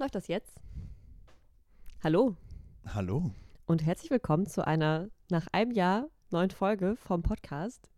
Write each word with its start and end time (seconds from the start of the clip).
Läuft 0.00 0.14
das 0.14 0.28
jetzt? 0.28 0.58
Hallo 2.02 2.34
Hallo. 2.86 3.32
und 3.66 3.84
herzlich 3.84 4.10
willkommen 4.10 4.46
zu 4.46 4.66
einer 4.66 5.10
nach 5.30 5.46
einem 5.48 5.72
Jahr 5.72 6.08
neuen 6.30 6.48
Folge 6.50 6.96
vom 6.96 7.22
Podcast 7.22 7.90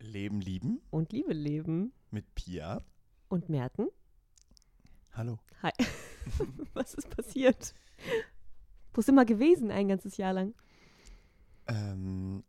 Leben 0.00 0.40
lieben 0.40 0.80
und 0.90 1.12
Liebe 1.12 1.32
leben 1.32 1.92
mit 2.10 2.34
Pia. 2.34 2.82
und 3.28 3.48
Merten. 3.48 3.86
Hallo. 5.12 5.38
Hi. 5.62 5.70
Was 6.74 6.94
ist 6.94 7.08
passiert? 7.10 7.74
Wo 8.92 9.00
sind 9.00 9.14
wir 9.14 9.24
gewesen 9.24 9.70
ein 9.70 9.86
ganzes 9.86 10.16
Jahr 10.16 10.32
lang? 10.32 10.52
Ähm, 11.68 12.42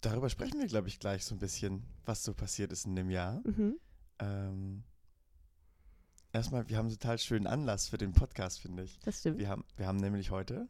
darüber 0.00 0.30
sprechen 0.30 0.58
wir, 0.58 0.68
glaube 0.68 0.88
ich, 0.88 1.00
gleich 1.00 1.22
so 1.22 1.34
ein 1.34 1.38
bisschen, 1.38 1.82
was 2.06 2.24
so 2.24 2.32
passiert 2.32 2.72
ist 2.72 2.86
in 2.86 2.96
dem 2.96 3.10
Jahr. 3.10 3.42
Mhm. 3.44 3.78
Ähm, 4.20 4.84
erstmal, 6.36 6.68
wir 6.68 6.76
haben 6.76 6.86
einen 6.86 6.98
total 6.98 7.18
schönen 7.18 7.46
Anlass 7.46 7.88
für 7.88 7.98
den 7.98 8.12
Podcast, 8.12 8.60
finde 8.60 8.84
ich. 8.84 8.98
Das 9.04 9.20
stimmt. 9.20 9.38
Wir 9.38 9.48
haben, 9.48 9.64
wir 9.76 9.86
haben 9.86 9.96
nämlich 9.98 10.30
heute, 10.30 10.66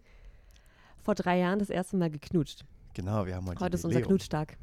Vor 1.02 1.14
drei 1.14 1.38
Jahren 1.38 1.58
das 1.58 1.70
erste 1.70 1.96
Mal 1.96 2.10
geknutscht. 2.10 2.64
genau, 2.94 3.26
wir 3.26 3.36
haben 3.36 3.46
heute, 3.46 3.60
Heute 3.60 3.74
ist 3.76 3.84
unser 3.84 3.98
Jubiläum. 3.98 4.08
Knutschtag. 4.18 4.56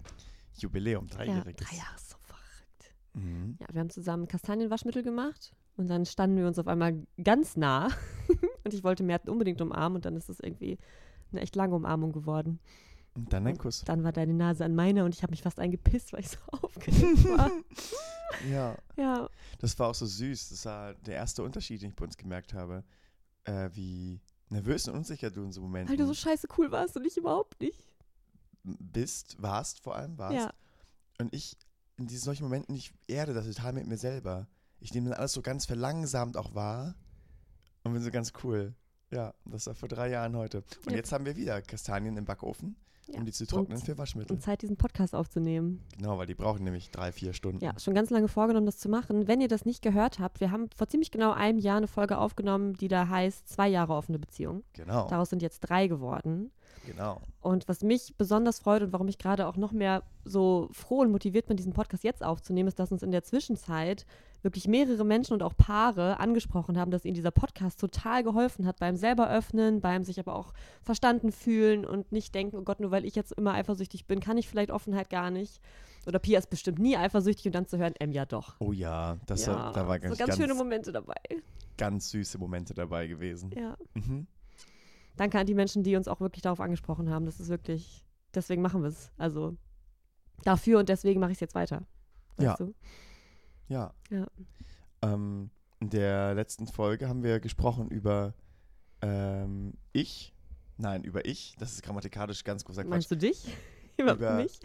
Jubiläum, 0.57 1.07
Ja, 1.09 1.15
dreijähriges. 1.17 1.67
drei 1.67 1.77
Jahre 1.77 1.95
ist 1.95 2.09
so 2.09 2.17
verrückt. 2.21 2.93
Mhm. 3.13 3.57
Ja, 3.59 3.67
wir 3.71 3.79
haben 3.79 3.89
zusammen 3.89 4.27
Kastanienwaschmittel 4.27 5.03
gemacht 5.03 5.53
und 5.77 5.87
dann 5.89 6.05
standen 6.05 6.37
wir 6.37 6.47
uns 6.47 6.59
auf 6.59 6.67
einmal 6.67 7.05
ganz 7.23 7.55
nah 7.57 7.87
und 8.63 8.73
ich 8.73 8.83
wollte 8.83 9.03
Merten 9.03 9.29
unbedingt 9.29 9.61
umarmen 9.61 9.95
und 9.97 10.05
dann 10.05 10.15
ist 10.15 10.29
es 10.29 10.39
irgendwie 10.39 10.77
eine 11.31 11.41
echt 11.41 11.55
lange 11.55 11.75
Umarmung 11.75 12.11
geworden. 12.11 12.59
Und 13.15 13.31
dann 13.31 13.45
ein 13.45 13.57
Kuss. 13.57 13.83
Dann 13.85 14.03
war 14.03 14.11
deine 14.11 14.33
Nase 14.33 14.65
an 14.65 14.73
meiner 14.75 15.05
und 15.05 15.13
ich 15.13 15.21
habe 15.21 15.31
mich 15.31 15.43
fast 15.43 15.59
eingepisst, 15.59 16.13
weil 16.13 16.21
ich 16.21 16.29
so 16.29 16.37
aufgeregt 16.51 17.23
war. 17.29 17.51
Ja, 18.49 18.75
ja, 18.97 19.29
das 19.59 19.77
war 19.77 19.89
auch 19.89 19.93
so 19.95 20.07
süß. 20.07 20.49
Das 20.49 20.65
war 20.65 20.95
der 20.95 21.13
erste 21.13 21.43
Unterschied, 21.43 21.83
den 21.83 21.89
ich 21.91 21.95
bei 21.95 22.03
uns 22.05 22.17
gemerkt 22.17 22.51
habe, 22.55 22.83
äh, 23.43 23.69
wie 23.73 24.19
nervös 24.49 24.87
und 24.87 24.95
unsicher 24.95 25.29
du 25.29 25.43
in 25.43 25.51
so 25.51 25.61
Momenten 25.61 25.89
weil 25.89 25.97
du 25.97 26.07
so 26.07 26.15
scheiße 26.15 26.47
cool 26.57 26.71
warst 26.71 26.97
und 26.97 27.05
ich 27.05 27.15
überhaupt 27.15 27.61
nicht. 27.61 27.79
bist, 28.63 29.39
warst 29.39 29.81
vor 29.81 29.95
allem, 29.95 30.17
warst. 30.17 30.35
Ja, 30.35 30.51
Und 31.19 31.31
ich, 31.33 31.55
in 31.97 32.07
diesen 32.07 32.23
solchen 32.25 32.43
Momenten, 32.45 32.75
ich 32.75 32.91
erde 33.07 33.35
das 33.35 33.45
total 33.45 33.73
mit 33.73 33.85
mir 33.85 33.97
selber. 33.97 34.47
Ich 34.79 34.93
nehme 34.95 35.09
dann 35.11 35.19
alles 35.19 35.33
so 35.33 35.43
ganz 35.43 35.67
verlangsamt 35.67 36.35
auch 36.35 36.55
wahr 36.55 36.95
und 37.83 37.93
bin 37.93 38.01
so 38.01 38.09
ganz 38.09 38.33
cool. 38.43 38.73
Ja, 39.11 39.35
das 39.45 39.67
war 39.67 39.75
vor 39.75 39.89
drei 39.89 40.09
Jahren 40.09 40.35
heute. 40.35 40.63
Und 40.85 40.91
Ja. 40.91 40.97
jetzt 40.97 41.11
haben 41.11 41.25
wir 41.25 41.35
wieder 41.35 41.61
Kastanien 41.61 42.17
im 42.17 42.25
Backofen, 42.25 42.75
Ja. 43.07 43.19
um 43.19 43.25
die 43.25 43.31
zu 43.33 43.45
trocknen 43.45 43.77
Und- 43.77 43.83
für 43.85 43.97
Waschmittel. 43.97 44.33
und 44.35 44.41
Zeit, 44.41 44.61
diesen 44.61 44.77
Podcast 44.77 45.13
aufzunehmen. 45.13 45.81
Genau, 45.97 46.17
weil 46.17 46.25
die 46.25 46.35
brauchen 46.35 46.63
nämlich 46.63 46.89
drei, 46.89 47.11
vier 47.11 47.33
Stunden. 47.33 47.63
Ja, 47.63 47.77
schon 47.77 47.93
ganz 47.93 48.09
lange 48.09 48.27
vorgenommen, 48.29 48.65
das 48.65 48.77
zu 48.77 48.87
machen. 48.89 49.27
Wenn 49.27 49.41
ihr 49.41 49.47
das 49.49 49.65
nicht 49.65 49.81
gehört 49.81 50.19
habt, 50.19 50.39
wir 50.39 50.51
haben 50.51 50.69
vor 50.75 50.87
ziemlich 50.87 51.11
genau 51.11 51.31
einem 51.31 51.57
Jahr 51.59 51.77
eine 51.77 51.87
Folge 51.87 52.17
aufgenommen, 52.17 52.73
die 52.73 52.87
da 52.87 53.07
heißt 53.09 53.47
Zwei 53.49 53.67
Jahre 53.67 53.93
offene 53.93 54.19
Beziehung. 54.19 54.63
Genau, 54.73 55.07
Daraus 55.09 55.29
sind 55.29 55.41
jetzt 55.41 55.59
drei 55.61 55.87
geworden. 55.87 56.51
Genau. 56.85 57.21
Und 57.41 57.67
was 57.67 57.81
mich 57.81 58.15
besonders 58.17 58.59
freut 58.59 58.81
und 58.81 58.93
warum 58.93 59.07
ich 59.07 59.17
gerade 59.17 59.47
auch 59.47 59.57
noch 59.57 59.71
mehr 59.71 60.03
so 60.25 60.69
froh 60.71 60.99
und 60.99 61.11
motiviert 61.11 61.47
bin, 61.47 61.57
diesen 61.57 61.73
Podcast 61.73 62.03
jetzt 62.03 62.23
aufzunehmen, 62.23 62.67
ist, 62.67 62.79
dass 62.79 62.91
uns 62.91 63.03
in 63.03 63.11
der 63.11 63.23
Zwischenzeit 63.23 64.05
wirklich 64.43 64.67
mehrere 64.67 65.05
Menschen 65.05 65.33
und 65.33 65.43
auch 65.43 65.55
Paare 65.55 66.19
angesprochen 66.19 66.77
haben, 66.77 66.91
dass 66.91 67.05
ihnen 67.05 67.15
dieser 67.15 67.31
Podcast 67.31 67.79
total 67.79 68.23
geholfen 68.23 68.65
hat 68.65 68.79
beim 68.79 68.95
selber 68.95 69.29
öffnen, 69.29 69.81
beim 69.81 70.03
sich 70.03 70.19
aber 70.19 70.35
auch 70.35 70.53
verstanden 70.81 71.31
fühlen 71.31 71.85
und 71.85 72.11
nicht 72.11 72.35
denken, 72.35 72.57
oh 72.57 72.63
Gott, 72.63 72.79
nur 72.79 72.91
weil 72.91 73.05
ich 73.05 73.15
jetzt 73.15 73.31
immer 73.31 73.53
eifersüchtig 73.53 74.05
bin, 74.05 74.19
kann 74.19 74.37
ich 74.37 74.47
vielleicht 74.47 74.71
Offenheit 74.71 75.09
gar 75.09 75.31
nicht. 75.31 75.61
Oder 76.05 76.19
Pia 76.19 76.39
ist 76.39 76.49
bestimmt 76.49 76.79
nie 76.79 76.97
eifersüchtig 76.97 77.45
und 77.47 77.55
dann 77.55 77.67
zu 77.67 77.77
hören, 77.77 77.93
ähm, 77.99 78.11
ja 78.11 78.25
doch. 78.25 78.55
Oh 78.59 78.73
ja, 78.73 79.17
das 79.25 79.45
ja, 79.45 79.55
war, 79.55 79.73
da 79.73 79.87
war 79.87 79.95
so 79.95 80.01
ganz, 80.01 80.17
ganz, 80.17 80.29
ganz, 80.29 80.37
schöne 80.37 80.53
Momente 80.53 80.91
dabei. 80.91 81.15
ganz 81.77 82.09
süße 82.09 82.37
Momente 82.37 82.73
dabei 82.73 83.07
gewesen. 83.07 83.51
Ja. 83.55 83.77
Mhm. 83.93 84.27
Danke 85.15 85.39
an 85.39 85.45
die 85.45 85.53
Menschen, 85.53 85.83
die 85.83 85.95
uns 85.95 86.07
auch 86.07 86.19
wirklich 86.21 86.41
darauf 86.41 86.59
angesprochen 86.59 87.09
haben. 87.09 87.25
Das 87.25 87.39
ist 87.39 87.49
wirklich, 87.49 88.03
deswegen 88.33 88.61
machen 88.61 88.81
wir 88.81 88.89
es. 88.89 89.11
Also 89.17 89.55
dafür 90.43 90.79
und 90.79 90.89
deswegen 90.89 91.19
mache 91.19 91.31
ich 91.31 91.37
es 91.37 91.41
jetzt 91.41 91.55
weiter. 91.55 91.85
Ja. 92.39 92.57
Ja. 93.67 93.93
Ja. 94.09 94.27
Ähm, 95.01 95.49
in 95.79 95.89
der 95.89 96.33
letzten 96.33 96.67
Folge 96.67 97.07
haben 97.07 97.23
wir 97.23 97.39
gesprochen 97.39 97.89
über 97.89 98.33
ähm, 99.01 99.73
ich. 99.91 100.33
Nein, 100.77 101.03
über 101.03 101.25
ich. 101.25 101.55
Das 101.59 101.71
ist 101.73 101.83
grammatikalisch 101.83 102.43
ganz 102.43 102.65
großer 102.65 102.83
Quatsch. 102.83 102.89
Meinst 102.89 103.11
du 103.11 103.17
dich? 103.17 103.45
Über, 103.97 104.13
Über- 104.13 104.35
mich? 104.37 104.59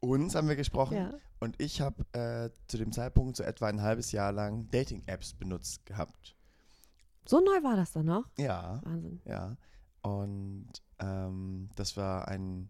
Uns 0.00 0.34
haben 0.34 0.48
wir 0.48 0.56
gesprochen. 0.56 0.96
Ja. 0.96 1.14
Und 1.38 1.60
ich 1.62 1.80
habe 1.80 2.04
äh, 2.12 2.50
zu 2.66 2.76
dem 2.76 2.90
Zeitpunkt 2.90 3.36
so 3.36 3.44
etwa 3.44 3.68
ein 3.68 3.82
halbes 3.82 4.10
Jahr 4.10 4.32
lang 4.32 4.68
Dating-Apps 4.70 5.34
benutzt 5.34 5.86
gehabt. 5.86 6.34
So 7.24 7.40
neu 7.40 7.62
war 7.62 7.76
das 7.76 7.92
dann 7.92 8.06
noch? 8.06 8.24
Ja, 8.36 8.80
Wahnsinn. 8.84 9.20
ja. 9.24 9.56
Und 10.02 10.70
ähm, 10.98 11.68
das 11.76 11.96
war 11.96 12.28
ein, 12.28 12.68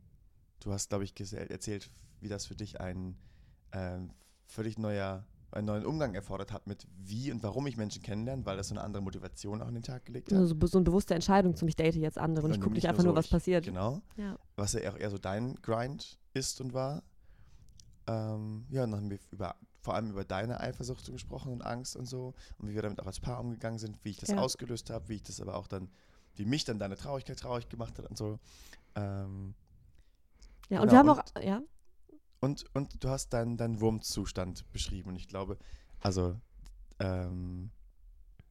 du 0.60 0.72
hast, 0.72 0.90
glaube 0.90 1.04
ich, 1.04 1.14
erzählt, 1.32 1.90
wie 2.20 2.28
das 2.28 2.46
für 2.46 2.54
dich 2.54 2.80
ein 2.80 3.16
ähm, 3.72 4.10
völlig 4.46 4.78
neuer, 4.78 5.24
einen 5.50 5.66
neuen 5.66 5.86
Umgang 5.86 6.14
erfordert 6.14 6.52
hat 6.52 6.66
mit 6.66 6.86
wie 6.98 7.32
und 7.32 7.42
warum 7.42 7.66
ich 7.66 7.76
Menschen 7.76 8.02
kennenlerne, 8.02 8.44
weil 8.44 8.56
das 8.56 8.68
so 8.68 8.74
eine 8.74 8.82
andere 8.82 9.02
Motivation 9.02 9.62
auch 9.62 9.66
an 9.66 9.74
den 9.74 9.82
Tag 9.82 10.04
gelegt 10.04 10.30
hat. 10.30 10.38
Also 10.38 10.54
so, 10.66 10.78
eine 10.78 10.84
bewusste 10.84 11.14
Entscheidung 11.14 11.56
zum 11.56 11.68
ich 11.68 11.76
date 11.76 11.96
jetzt 11.96 12.18
andere 12.18 12.46
und 12.46 12.54
ich 12.54 12.60
gucke 12.60 12.74
nicht 12.74 12.88
einfach 12.88 13.02
nur 13.02 13.14
nur, 13.14 13.14
so, 13.14 13.18
was 13.18 13.28
passiert. 13.28 13.64
Genau. 13.64 14.02
Ja. 14.16 14.38
Was 14.56 14.74
ja 14.74 14.90
auch 14.90 14.98
eher 14.98 15.10
so 15.10 15.18
dein 15.18 15.56
Grind 15.62 16.18
ist 16.34 16.60
und 16.60 16.74
war. 16.74 17.02
Ähm, 18.06 18.66
ja, 18.70 18.84
und 18.84 18.90
dann 18.92 19.00
haben 19.00 19.10
wir 19.10 19.18
über, 19.30 19.54
vor 19.82 19.94
allem 19.94 20.10
über 20.10 20.24
deine 20.24 20.60
Eifersucht 20.60 21.04
gesprochen 21.12 21.52
und 21.52 21.62
Angst 21.62 21.96
und 21.96 22.06
so 22.06 22.34
und 22.58 22.68
wie 22.68 22.74
wir 22.74 22.82
damit 22.82 23.00
auch 23.00 23.06
als 23.06 23.20
Paar 23.20 23.40
umgegangen 23.40 23.78
sind, 23.78 23.98
wie 24.04 24.10
ich 24.10 24.16
das 24.18 24.30
Ja. 24.30 24.38
ausgelöst 24.38 24.88
habe, 24.90 25.08
wie 25.08 25.16
ich 25.16 25.22
das 25.24 25.40
aber 25.40 25.56
auch 25.56 25.66
dann, 25.66 25.90
wie 26.36 26.44
mich 26.46 26.64
dann 26.64 26.78
deine 26.78 26.96
Traurigkeit 26.96 27.38
traurig 27.38 27.68
gemacht 27.68 27.98
hat 27.98 28.06
und 28.08 28.16
so. 28.16 28.38
Ähm, 28.94 29.54
Ja, 30.70 30.80
und 30.80 30.88
Genau, 30.88 30.92
wir 30.92 30.98
haben 30.98 31.08
und- 31.10 31.36
auch, 31.36 31.42
ja, 31.42 31.62
und, 32.40 32.64
und 32.74 33.04
du 33.04 33.08
hast 33.08 33.30
deinen 33.32 33.56
deinen 33.56 33.80
Wurmzustand 33.80 34.70
beschrieben 34.72 35.10
und 35.10 35.16
ich 35.16 35.28
glaube, 35.28 35.58
also 36.00 36.40
ähm, 36.98 37.70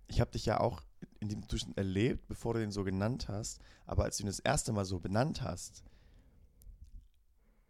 ich 0.07 0.19
habe 0.21 0.31
dich 0.31 0.45
ja 0.45 0.59
auch 0.59 0.81
in 1.21 1.29
dem 1.29 1.47
Zustand 1.47 1.77
erlebt, 1.77 2.27
bevor 2.27 2.53
du 2.53 2.59
den 2.59 2.71
so 2.71 2.83
genannt 2.83 3.27
hast, 3.29 3.59
aber 3.85 4.03
als 4.03 4.17
du 4.17 4.23
ihn 4.23 4.27
das 4.27 4.39
erste 4.39 4.71
Mal 4.73 4.85
so 4.85 4.99
benannt 4.99 5.41
hast, 5.41 5.83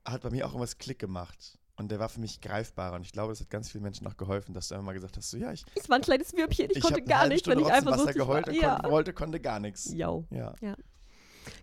hat 0.05 0.21
bei 0.23 0.31
mir 0.31 0.45
auch 0.45 0.49
irgendwas 0.51 0.77
Klick 0.79 0.99
gemacht 0.99 1.57
und 1.81 1.91
der 1.91 1.99
war 1.99 2.09
für 2.09 2.19
mich 2.19 2.41
greifbarer 2.41 2.95
und 2.95 3.01
ich 3.01 3.11
glaube, 3.11 3.31
das 3.31 3.41
hat 3.41 3.49
ganz 3.49 3.69
vielen 3.69 3.83
Menschen 3.83 4.07
auch 4.07 4.17
geholfen, 4.17 4.53
dass 4.53 4.69
du 4.69 4.75
einmal 4.75 4.93
mal 4.93 4.93
gesagt 4.93 5.17
hast, 5.17 5.29
so 5.29 5.37
ja, 5.37 5.51
ich, 5.51 5.65
ich 5.75 5.89
war 5.89 5.97
ein 5.97 6.01
kleines 6.01 6.33
Würmchen, 6.33 6.67
ich, 6.71 6.77
ich 6.77 6.83
konnte 6.83 7.01
gar 7.01 7.21
halbe 7.21 7.33
nicht, 7.33 7.47
wenn 7.47 7.59
ich 7.59 7.71
einfach 7.71 7.97
so 7.97 8.05
geheult 8.05 8.47
und 8.47 8.55
ja. 8.55 8.75
konnte, 8.75 8.91
wollte, 8.91 9.13
konnte 9.13 9.39
gar 9.39 9.59
nichts. 9.59 9.93
Yo. 9.93 10.25
Ja. 10.29 10.53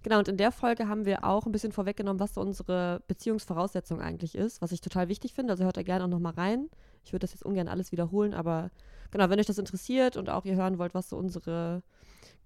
Genau, 0.03 0.19
und 0.19 0.29
in 0.29 0.37
der 0.37 0.53
Folge 0.53 0.89
haben 0.89 1.05
wir 1.05 1.25
auch 1.25 1.47
ein 1.47 1.53
bisschen 1.53 1.73
vorweggenommen, 1.73 2.21
was 2.21 2.34
so 2.34 2.41
unsere 2.41 3.03
Beziehungsvoraussetzung 3.06 4.01
eigentlich 4.01 4.34
ist, 4.34 4.61
was 4.61 4.73
ich 4.73 4.81
total 4.81 5.09
wichtig 5.09 5.34
finde. 5.34 5.53
Also 5.53 5.65
hört 5.65 5.77
da 5.77 5.83
gerne 5.83 6.05
auch 6.05 6.09
nochmal 6.09 6.35
rein. 6.35 6.69
Ich 7.05 7.12
würde 7.12 7.21
das 7.21 7.33
jetzt 7.33 7.45
ungern 7.45 7.69
alles 7.69 7.93
wiederholen, 7.93 8.35
aber 8.35 8.71
genau, 9.11 9.31
wenn 9.31 9.39
euch 9.39 9.47
das 9.47 9.59
interessiert 9.59 10.17
und 10.17 10.31
auch 10.31 10.45
ihr 10.45 10.56
hören 10.56 10.79
wollt, 10.79 10.95
was 10.95 11.09
so 11.09 11.17
unsere 11.17 11.83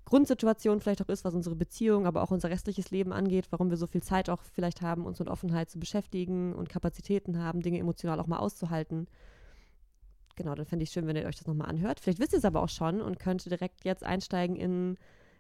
Grundsituation 0.05 0.81
vielleicht 0.81 1.03
auch 1.03 1.09
ist, 1.09 1.25
was 1.25 1.35
unsere 1.35 1.55
Beziehung, 1.55 2.07
aber 2.07 2.23
auch 2.23 2.31
unser 2.31 2.51
restliches 2.51 2.91
Leben 2.91 3.13
angeht, 3.13 3.47
warum 3.51 3.71
wir 3.71 3.77
so 3.77 3.87
viel 3.87 4.03
Zeit 4.03 4.29
auch 4.29 4.43
vielleicht 4.43 4.83
haben, 4.83 5.07
uns 5.07 5.19
mit 5.19 5.29
Offenheit 5.29 5.71
zu 5.71 5.79
beschäftigen 5.79 6.55
und 6.55 6.69
Kapazitäten 6.69 7.39
haben, 7.39 7.63
Dinge 7.63 7.79
emotional 7.79 8.21
auch 8.21 8.27
mal 8.27 8.39
auszuhalten. 8.39 9.07
Genau, 10.37 10.55
dann 10.55 10.67
fände 10.67 10.83
ich 10.83 10.91
schön, 10.91 11.07
wenn 11.07 11.17
ihr 11.17 11.25
euch 11.25 11.37
das 11.37 11.47
nochmal 11.47 11.69
anhört. 11.69 12.01
Vielleicht 12.01 12.19
wisst 12.19 12.33
ihr 12.33 12.39
es 12.39 12.45
aber 12.45 12.63
auch 12.63 12.69
schon 12.69 13.01
und 13.01 13.19
könnt 13.19 13.45
direkt 13.45 13.85
jetzt 13.85 14.05
einsteigen 14.05 14.57
in 14.57 14.97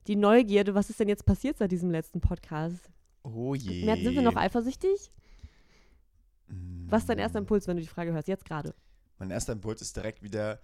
die 0.07 0.17
Neugierde, 0.17 0.75
was 0.75 0.91
ist 0.91 1.01
denn 1.01 1.09
jetzt 1.09 1.25
passiert 1.25 1.59
seit 1.59 1.73
diesem 1.73 1.91
letzten 1.91 2.21
Podcast? 2.21 2.91
Oh 3.23 3.55
je. 3.55 3.85
Sind 4.03 4.15
wir 4.15 4.23
noch 4.23 4.37
eifersüchtig? 4.37 5.13
Was 6.89 7.03
ist 7.03 7.09
dein 7.09 7.19
erster 7.19 7.41
Mm. 7.41 7.45
Impuls, 7.45 7.67
wenn 7.67 7.77
du 7.77 7.83
die 7.83 7.89
Frage 7.89 8.13
hörst? 8.13 8.29
Jetzt 8.29 8.45
gerade. 8.45 8.75
Mein 9.19 9.31
erster 9.31 9.53
Impuls 9.53 9.81
ist 9.81 9.97
direkt 9.97 10.23
wieder 10.23 10.61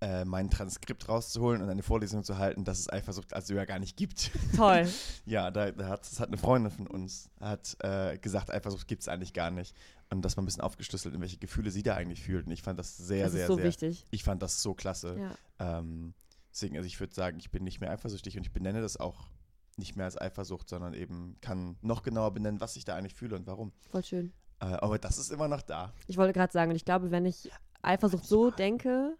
äh, 0.00 0.24
mein 0.24 0.50
Transkript 0.50 1.08
rauszuholen 1.08 1.62
und 1.62 1.68
eine 1.68 1.82
Vorlesung 1.82 2.24
zu 2.24 2.38
halten, 2.38 2.64
dass 2.64 2.78
es 2.78 2.90
Eifersucht 2.90 3.34
also 3.34 3.54
ja 3.54 3.64
gar 3.64 3.78
nicht 3.78 3.96
gibt. 3.96 4.30
Toll. 4.56 4.88
ja, 5.26 5.50
da, 5.50 5.70
da 5.70 5.88
hat, 5.88 6.10
das 6.10 6.20
hat 6.20 6.28
eine 6.28 6.38
Freundin 6.38 6.70
von 6.70 6.86
uns 6.86 7.30
hat 7.40 7.76
äh, 7.80 8.16
gesagt, 8.18 8.50
Eifersucht 8.50 8.88
gibt 8.88 9.02
es 9.02 9.08
eigentlich 9.08 9.32
gar 9.32 9.50
nicht. 9.50 9.76
Und 10.08 10.24
das 10.24 10.36
mal 10.36 10.42
ein 10.42 10.46
bisschen 10.46 10.62
aufgeschlüsselt, 10.62 11.14
in 11.14 11.20
welche 11.20 11.36
Gefühle 11.36 11.70
sie 11.70 11.82
da 11.82 11.94
eigentlich 11.94 12.22
fühlt. 12.22 12.46
Und 12.46 12.52
ich 12.52 12.62
fand 12.62 12.78
das 12.78 12.96
sehr, 12.96 13.24
das 13.24 13.32
sehr, 13.32 13.42
ist 13.42 13.48
so 13.48 13.56
sehr. 13.56 13.64
wichtig. 13.64 14.06
Ich 14.10 14.24
fand 14.24 14.42
das 14.42 14.62
so 14.62 14.74
klasse. 14.74 15.16
Ja. 15.58 15.78
Ähm, 15.78 16.14
deswegen, 16.50 16.76
also 16.76 16.86
ich 16.86 16.98
würde 16.98 17.14
sagen, 17.14 17.38
ich 17.38 17.50
bin 17.50 17.62
nicht 17.62 17.80
mehr 17.80 17.90
eifersüchtig 17.90 18.36
und 18.36 18.42
ich 18.42 18.52
benenne 18.52 18.80
das 18.80 18.96
auch 18.96 19.28
nicht 19.76 19.96
mehr 19.96 20.06
als 20.06 20.20
Eifersucht, 20.20 20.68
sondern 20.68 20.94
eben 20.94 21.36
kann 21.40 21.76
noch 21.82 22.02
genauer 22.02 22.32
benennen, 22.32 22.60
was 22.60 22.76
ich 22.76 22.84
da 22.84 22.96
eigentlich 22.96 23.14
fühle 23.14 23.36
und 23.36 23.46
warum. 23.46 23.72
Voll 23.90 24.02
schön. 24.02 24.32
Äh, 24.60 24.64
aber 24.64 24.98
das 24.98 25.18
ist 25.18 25.30
immer 25.30 25.48
noch 25.48 25.62
da. 25.62 25.92
Ich 26.06 26.16
wollte 26.16 26.32
gerade 26.32 26.52
sagen, 26.52 26.70
und 26.70 26.76
ich 26.76 26.84
glaube, 26.84 27.10
wenn 27.10 27.24
ich 27.24 27.50
Eifersucht 27.82 28.24
so 28.24 28.50
denke, 28.50 29.16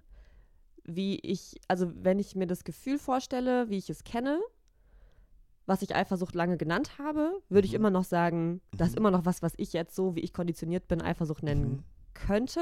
wie 0.85 1.17
ich, 1.21 1.61
also 1.69 1.91
wenn 1.95 2.19
ich 2.19 2.35
mir 2.37 2.47
das 2.47 2.65
Gefühl 2.65 2.99
vorstelle, 2.99 3.69
wie 3.71 3.79
ich 3.79 3.91
es 3.91 4.05
kenne, 4.05 4.41
was 5.67 5.83
ich 5.83 5.95
Eifersucht 5.95 6.35
lange 6.35 6.57
genannt 6.57 6.99
habe, 6.99 7.41
würde 7.49 7.67
ich 7.67 7.73
Mhm. 7.73 7.77
immer 7.77 7.91
noch 7.91 8.05
sagen, 8.05 8.61
das 8.77 8.89
ist 8.89 8.95
Mhm. 8.95 8.99
immer 8.99 9.11
noch 9.13 9.25
was, 9.25 9.43
was 9.43 9.53
ich 9.57 9.73
jetzt 9.73 9.95
so, 9.95 10.17
wie 10.17 10.21
ich 10.21 10.33
konditioniert 10.33 10.89
bin, 10.89 11.01
Eifersucht 11.03 11.43
nennen 11.43 11.71
Mhm. 11.71 11.85
könnte. 12.15 12.61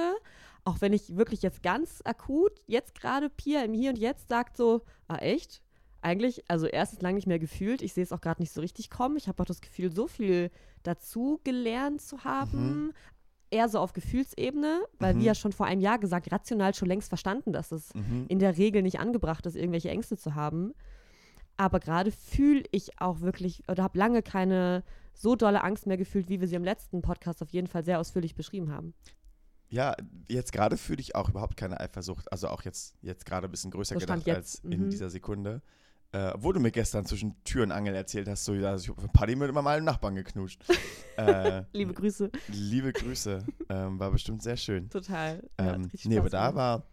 auch 0.65 0.82
wenn 0.82 0.93
ich 0.93 1.17
wirklich 1.17 1.41
jetzt 1.41 1.62
ganz 1.62 2.03
akut, 2.05 2.61
jetzt 2.67 2.94
gerade 2.94 3.31
Pia 3.31 3.62
im 3.65 3.73
Hier 3.73 3.91
und 3.91 3.99
Jetzt 3.99 4.29
sagt 4.29 4.56
so, 4.59 4.82
ah 5.06 5.17
echt? 5.17 5.62
Eigentlich, 6.03 6.44
also 6.50 6.67
erstens 6.67 7.00
lange 7.00 7.15
nicht 7.15 7.26
mehr 7.26 7.38
gefühlt. 7.38 7.81
Ich 7.81 7.94
sehe 7.94 8.03
es 8.05 8.12
auch 8.12 8.20
gerade 8.20 8.43
nicht 8.43 8.53
so 8.53 8.61
richtig 8.61 8.91
kommen. 8.91 9.17
Ich 9.17 9.29
habe 9.29 9.43
auch 9.43 9.47
das 9.47 9.62
Gefühl, 9.62 9.91
so 9.91 10.06
viel 10.06 10.50
dazu 10.82 11.41
gelernt 11.43 12.03
zu 12.03 12.23
haben. 12.25 12.87
Mhm. 12.88 12.93
Eher 13.50 13.68
so 13.68 13.78
auf 13.78 13.92
Gefühlsebene, 13.92 14.82
weil 14.98 15.14
Mhm. 15.14 15.20
wie 15.20 15.24
ja 15.24 15.34
schon 15.34 15.52
vor 15.52 15.66
einem 15.66 15.80
Jahr 15.80 15.98
gesagt, 15.98 16.30
rational 16.30 16.74
schon 16.74 16.88
längst 16.88 17.08
verstanden, 17.08 17.52
dass 17.52 17.72
es 17.72 17.94
Mhm. 17.94 18.26
in 18.28 18.38
der 18.38 18.56
Regel 18.58 18.82
nicht 18.82 19.00
angebracht 19.00 19.46
ist, 19.46 19.56
irgendwelche 19.56 19.90
Ängste 19.90 20.16
zu 20.16 20.34
haben. 20.34 20.74
Aber 21.56 21.80
gerade 21.80 22.12
fühle 22.12 22.62
ich 22.70 23.00
auch 23.00 23.20
wirklich 23.20 23.62
oder 23.68 23.82
habe 23.82 23.98
lange 23.98 24.22
keine 24.22 24.84
so 25.14 25.34
dolle 25.34 25.64
Angst 25.64 25.86
mehr 25.86 25.96
gefühlt, 25.96 26.28
wie 26.28 26.40
wir 26.40 26.46
sie 26.46 26.54
im 26.54 26.62
letzten 26.64 27.02
Podcast 27.02 27.42
auf 27.42 27.50
jeden 27.50 27.66
Fall 27.66 27.84
sehr 27.84 27.98
ausführlich 27.98 28.34
beschrieben 28.36 28.70
haben. 28.70 28.94
Ja, 29.70 29.94
jetzt 30.28 30.52
gerade 30.52 30.76
fühle 30.76 31.00
ich 31.00 31.14
auch 31.14 31.28
überhaupt 31.28 31.56
keine 31.56 31.80
Eifersucht. 31.80 32.30
Also 32.32 32.48
auch 32.48 32.62
jetzt, 32.62 32.96
jetzt 33.02 33.26
gerade 33.26 33.48
ein 33.48 33.50
bisschen 33.50 33.70
größer 33.70 33.94
So 33.94 34.00
gedacht 34.00 34.28
als 34.28 34.56
in 34.60 34.84
mhm. 34.86 34.90
dieser 34.90 35.10
Sekunde. 35.10 35.62
Äh, 36.12 36.31
obwohl 36.34 36.55
du 36.55 36.60
mir 36.60 36.70
gestern 36.70 37.05
zwischen 37.05 37.43
Tür 37.44 37.64
und 37.64 37.72
Angel 37.72 37.94
erzählt 37.94 38.28
hast, 38.28 38.44
so, 38.46 38.55
ja, 38.55 38.75
ich 38.76 38.88
habe 38.88 39.08
Party 39.08 39.37
mit 39.37 39.50
immer 39.50 39.60
meinem 39.60 39.84
Nachbarn 39.84 40.14
geknutscht. 40.14 40.64
äh, 41.19 41.64
Liebe 41.72 41.93
Grüße. 41.93 42.31
liebe 42.49 42.93
Grüße. 42.94 43.44
ähm, 43.69 43.99
war 43.99 44.10
bestimmt 44.10 44.43
sehr 44.43 44.56
schön. 44.56 44.88
Total. 44.88 45.46
Ja, 45.60 45.75
Ähm, 45.75 45.90
nee, 46.05 46.19
aber 46.19 46.31
da 46.31 46.55
war, 46.55 46.87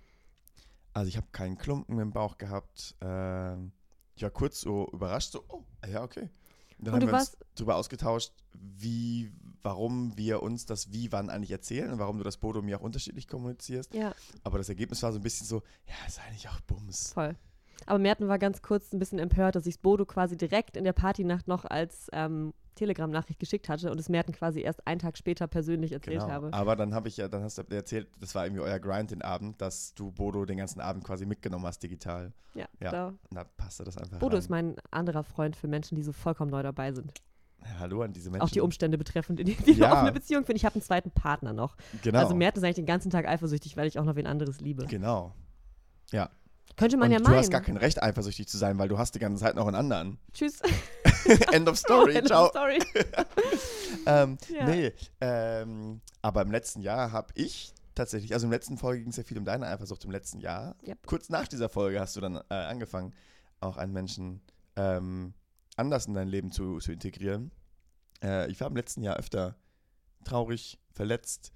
also 0.91 1.07
ich 1.07 1.15
habe 1.15 1.27
keinen 1.31 1.57
Klumpen 1.57 1.97
im 2.00 2.12
Bauch 2.12 2.38
gehabt. 2.38 2.95
Ähm, 3.00 3.71
ich 4.15 4.23
war 4.23 4.31
kurz 4.31 4.59
so 4.62 4.89
überrascht, 4.91 5.31
so, 5.31 5.44
oh, 5.47 5.63
ja, 5.89 6.03
okay. 6.03 6.29
Und 6.77 6.88
dann 6.88 6.95
Und 6.95 7.01
haben 7.01 7.07
du 7.07 7.07
wir 7.07 7.13
uns 7.19 7.31
warst, 7.31 7.38
darüber 7.56 7.75
ausgetauscht, 7.77 8.33
wie, 8.53 9.31
warum 9.62 10.17
wir 10.17 10.44
uns 10.44 10.65
das 10.65 10.91
Wie, 10.91 11.09
wann 11.13 11.29
eigentlich 11.29 11.51
erzählen 11.51 11.89
und 11.89 12.00
warum 12.00 12.17
du 12.17 12.25
das 12.25 12.35
Bodo 12.35 12.62
mir 12.62 12.77
auch 12.77 12.83
unterschiedlich 12.83 13.29
kommunizierst. 13.29 13.94
ja, 13.94 14.13
Aber 14.44 14.57
das 14.57 14.67
Ergebnis 14.67 15.01
war 15.03 15.13
so 15.13 15.19
ein 15.19 15.23
bisschen 15.23 15.47
so, 15.47 15.63
ja, 15.88 15.94
ist 16.06 16.19
eigentlich 16.19 16.50
auch 16.50 16.59
Bums. 16.62 17.13
voll. 17.13 17.38
Aber 17.85 17.99
Merten 17.99 18.27
war 18.27 18.39
ganz 18.39 18.61
kurz 18.61 18.91
ein 18.93 18.99
bisschen 18.99 19.19
empört, 19.19 19.55
dass 19.55 19.65
ich 19.67 19.79
Bodo 19.79 20.05
quasi 20.05 20.35
direkt 20.37 20.75
in 20.77 20.83
der 20.83 20.93
Partynacht 20.93 21.47
noch 21.47 21.65
als 21.65 22.07
ähm, 22.13 22.53
Telegram-Nachricht 22.75 23.39
geschickt 23.39 23.69
hatte 23.69 23.89
und 23.91 23.99
es 23.99 24.09
Merten 24.09 24.31
quasi 24.33 24.59
erst 24.61 24.85
einen 24.87 24.99
Tag 24.99 25.17
später 25.17 25.47
persönlich 25.47 25.91
erzählt 25.93 26.19
Genau. 26.21 26.31
habe. 26.31 26.51
Aber 26.53 26.75
dann 26.75 26.93
habe 26.93 27.07
ich 27.07 27.17
ja, 27.17 27.27
dann 27.27 27.43
hast 27.43 27.57
du 27.57 27.61
erzählt, 27.73 28.07
das 28.19 28.35
war 28.35 28.45
irgendwie 28.45 28.61
euer 28.63 28.79
Grind 28.79 29.11
den 29.11 29.21
Abend, 29.21 29.61
dass 29.61 29.93
du 29.93 30.11
Bodo 30.11 30.45
den 30.45 30.57
ganzen 30.57 30.81
Abend 30.81 31.03
quasi 31.03 31.25
mitgenommen 31.25 31.65
hast 31.65 31.83
digital. 31.83 32.33
Ja, 32.53 32.65
Ja. 32.81 32.91
Da. 32.91 33.07
Und 33.07 33.17
da 33.31 33.43
passte 33.43 33.83
das 33.83 33.97
einfach 33.97 34.19
Bodo 34.19 34.33
rein. 34.35 34.39
ist 34.39 34.49
mein 34.49 34.75
anderer 34.91 35.23
Freund 35.23 35.55
für 35.55 35.67
Menschen, 35.67 35.95
die 35.95 36.03
so 36.03 36.11
vollkommen 36.11 36.51
neu 36.51 36.63
dabei 36.63 36.91
sind. 36.91 37.13
Ja, 37.63 37.79
Hallo 37.79 38.01
an 38.01 38.11
diese 38.13 38.29
Menschen. 38.29 38.43
Auch 38.45 38.49
die 38.51 38.61
Umstände 38.61 38.97
betreffend, 38.97 39.39
in 39.39 39.45
denen 39.45 39.65
wir 39.65 39.73
Ja. 39.73 39.85
eine 39.85 39.93
offene 39.95 40.11
Beziehung 40.11 40.43
finden. 40.45 40.57
Ich 40.57 40.65
habe 40.65 40.75
einen 40.75 40.81
zweiten 40.83 41.11
Partner 41.11 41.53
noch. 41.53 41.77
Genau. 42.03 42.19
Also 42.19 42.35
Merten 42.35 42.57
ist 42.59 42.63
eigentlich 42.63 42.75
den 42.75 42.85
ganzen 42.85 43.09
Tag 43.09 43.27
eifersüchtig, 43.27 43.77
weil 43.77 43.88
ich 43.88 43.97
auch 43.99 44.05
noch 44.05 44.15
wen 44.15 44.27
anderes 44.27 44.59
liebe. 44.59 44.85
genau. 44.88 45.33
Könnte 46.77 46.97
man 46.97 47.07
und 47.07 47.12
ja 47.13 47.17
du 47.19 47.23
meinen. 47.25 47.38
hast 47.38 47.51
gar 47.51 47.62
kein 47.62 47.77
Recht, 47.77 48.01
eifersüchtig 48.03 48.47
zu 48.47 48.57
sein, 48.57 48.77
weil 48.77 48.89
du 48.89 48.97
hast 48.97 49.15
die 49.15 49.19
ganze 49.19 49.41
Zeit 49.44 49.56
noch 49.56 49.65
einen 49.67 49.75
anderen. 49.77 50.17
Tschüss. 50.33 50.59
End 51.53 51.69
of 51.69 51.77
story. 51.77 52.13
End 52.15 52.23
of 52.25 52.27
Ciao. 52.27 52.50
Story. 52.50 52.79
Ähm, 54.07 54.38
Ja. 54.50 54.65
Nee, 54.67 54.94
ähm, 55.21 56.01
aber 56.21 56.41
im 56.44 56.51
letzten 56.51 56.81
Jahr 56.81 57.12
habe 57.12 57.29
ich 57.35 57.73
tatsächlich, 57.95 58.33
also 58.33 58.45
im 58.45 58.51
letzten 58.51 58.77
Folge 58.77 59.01
ging 59.01 59.09
es 59.09 59.15
ja 59.17 59.23
viel 59.23 59.38
um 59.38 59.45
deine 59.45 59.65
Eifersucht 59.67 60.03
im 60.06 60.12
letzten 60.12 60.39
Jahr. 60.39 60.75
Yep. 60.85 61.07
Kurz 61.07 61.29
nach 61.29 61.47
dieser 61.47 61.69
Folge 61.69 62.00
hast 62.00 62.15
du 62.15 62.21
dann 62.21 62.35
äh, 62.50 62.53
angefangen, 62.53 63.13
auch 63.62 63.77
einen 63.77 63.94
Menschen 63.94 64.41
ähm, 64.75 65.33
anders 65.75 66.06
in 66.06 66.13
dein 66.13 66.27
Leben 66.27 66.51
zu, 66.51 66.77
zu 66.79 66.91
integrieren. 66.91 67.51
Äh, 68.21 68.51
ich 68.51 68.59
war 68.59 68.67
im 68.67 68.75
letzten 68.75 69.01
Jahr 69.01 69.15
öfter 69.17 69.56
traurig, 70.23 70.77
verletzt, 70.91 71.51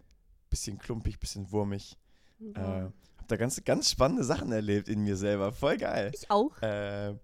bisschen 0.49 0.79
klumpig, 0.79 1.19
bisschen 1.19 1.51
wurmig. 1.51 1.97
Äh, 2.39 2.59
Wow. 2.59 2.91
hab 3.17 3.18
da 3.31 3.37
ganz, 3.37 3.63
ganz 3.63 3.89
spannende 3.89 4.23
Sachen 4.23 4.51
erlebt 4.51 4.87
in 4.89 5.01
mir 5.03 5.15
selber. 5.15 5.51
Voll 5.51 5.77
geil. 5.77 6.11
ich 6.13 6.29
auch. 6.29 6.61
Äh, 6.61 7.15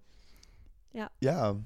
Ja. 0.92 1.10
Ja. 1.20 1.56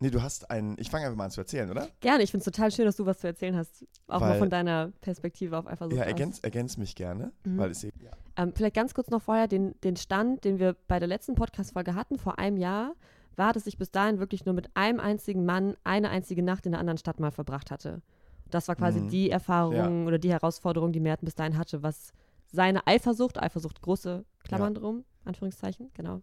Nee, 0.00 0.10
du 0.10 0.20
hast 0.20 0.50
einen. 0.50 0.76
Ich 0.80 0.90
fange 0.90 1.04
einfach 1.04 1.16
mal 1.16 1.26
an 1.26 1.30
zu 1.30 1.40
erzählen, 1.40 1.70
oder? 1.70 1.86
Gerne, 2.00 2.24
ich 2.24 2.32
finde 2.32 2.40
es 2.40 2.44
total 2.52 2.72
schön, 2.72 2.86
dass 2.86 2.96
du 2.96 3.06
was 3.06 3.20
zu 3.20 3.28
erzählen 3.28 3.54
hast. 3.56 3.86
Auch 4.08 4.18
mal 4.18 4.30
Weil- 4.30 4.38
von 4.40 4.50
deiner 4.50 4.88
Perspektive 5.00 5.56
auf 5.56 5.68
Eifersucht. 5.68 5.96
ja, 5.96 6.02
aus. 6.02 6.08
ergänz, 6.08 6.40
ergänz 6.40 6.76
mich 6.76 6.96
gerne, 6.96 7.30
Mhm. 7.44 7.58
weil 7.58 7.70
es 7.70 7.84
eben. 7.84 8.00
Ja. 8.02 8.10
Ähm, 8.36 8.52
vielleicht 8.52 8.74
ganz 8.74 8.94
kurz 8.94 9.10
noch 9.10 9.22
vorher 9.22 9.46
den, 9.46 9.80
den 9.82 9.94
Stand, 9.94 10.44
den 10.44 10.58
wir 10.58 10.74
bei 10.88 10.98
der 10.98 11.06
letzten 11.06 11.36
Podcast-Folge 11.36 11.94
hatten, 11.94 12.18
vor 12.18 12.40
einem 12.40 12.56
Jahr, 12.56 12.94
war, 13.36 13.52
dass 13.52 13.68
ich 13.68 13.78
bis 13.78 13.92
dahin 13.92 14.18
wirklich 14.18 14.44
nur 14.44 14.54
mit 14.54 14.70
einem 14.74 14.98
einzigen 14.98 15.44
Mann 15.44 15.76
eine 15.84 16.10
einzige 16.10 16.42
Nacht 16.42 16.66
in 16.66 16.72
einer 16.74 16.80
anderen 16.80 16.98
Stadt 16.98 17.20
mal 17.20 17.30
verbracht 17.30 17.70
hatte. 17.70 18.02
Das 18.50 18.66
war 18.66 18.74
quasi 18.74 19.00
Mhm. 19.02 19.08
die 19.08 19.30
Erfahrung 19.30 20.06
oder 20.06 20.18
die 20.18 20.32
Herausforderung, 20.32 20.90
die 20.92 21.00
Merten 21.00 21.26
bis 21.26 21.36
dahin 21.36 21.56
hatte, 21.56 21.84
was 21.84 22.12
seine 22.52 22.86
Eifersucht, 22.86 23.42
Eifersucht 23.42 23.80
große 23.82 24.24
Klammern 24.44 24.74
drum, 24.74 25.04
Anführungszeichen, 25.24 25.90
genau. 25.94 26.22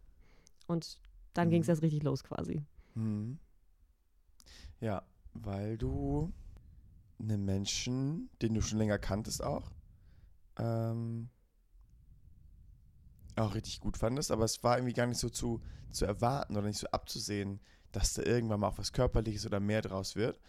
Und 0.67 0.99
dann 1.33 1.47
Mhm. 1.47 1.51
ging 1.51 1.61
es 1.63 1.67
erst 1.67 1.81
richtig 1.81 2.03
los 2.03 2.23
quasi. 2.23 2.61
Mhm. 2.95 3.39
Ja, 4.79 5.03
weil 5.33 5.77
du 5.77 6.31
einen 7.19 7.43
Menschen, 7.43 8.29
den 8.41 8.53
du 8.53 8.61
schon 8.61 8.77
länger 8.77 8.97
kanntest 8.97 9.43
auch, 9.43 9.71
ähm, 10.57 11.29
auch 13.35 13.55
richtig 13.55 13.79
gut 13.79 13.97
fandest, 13.97 14.31
aber 14.31 14.45
es 14.45 14.63
war 14.63 14.77
irgendwie 14.77 14.93
gar 14.93 15.07
nicht 15.07 15.19
so 15.19 15.29
zu, 15.29 15.61
zu 15.91 16.05
erwarten 16.05 16.55
oder 16.57 16.67
nicht 16.67 16.79
so 16.79 16.87
abzusehen, 16.87 17.59
dass 17.91 18.13
da 18.13 18.23
irgendwann 18.23 18.59
mal 18.59 18.67
auch 18.67 18.77
was 18.77 18.93
Körperliches 18.93 19.45
oder 19.45 19.59
mehr 19.59 19.81
draus 19.81 20.15
wird. 20.15 20.39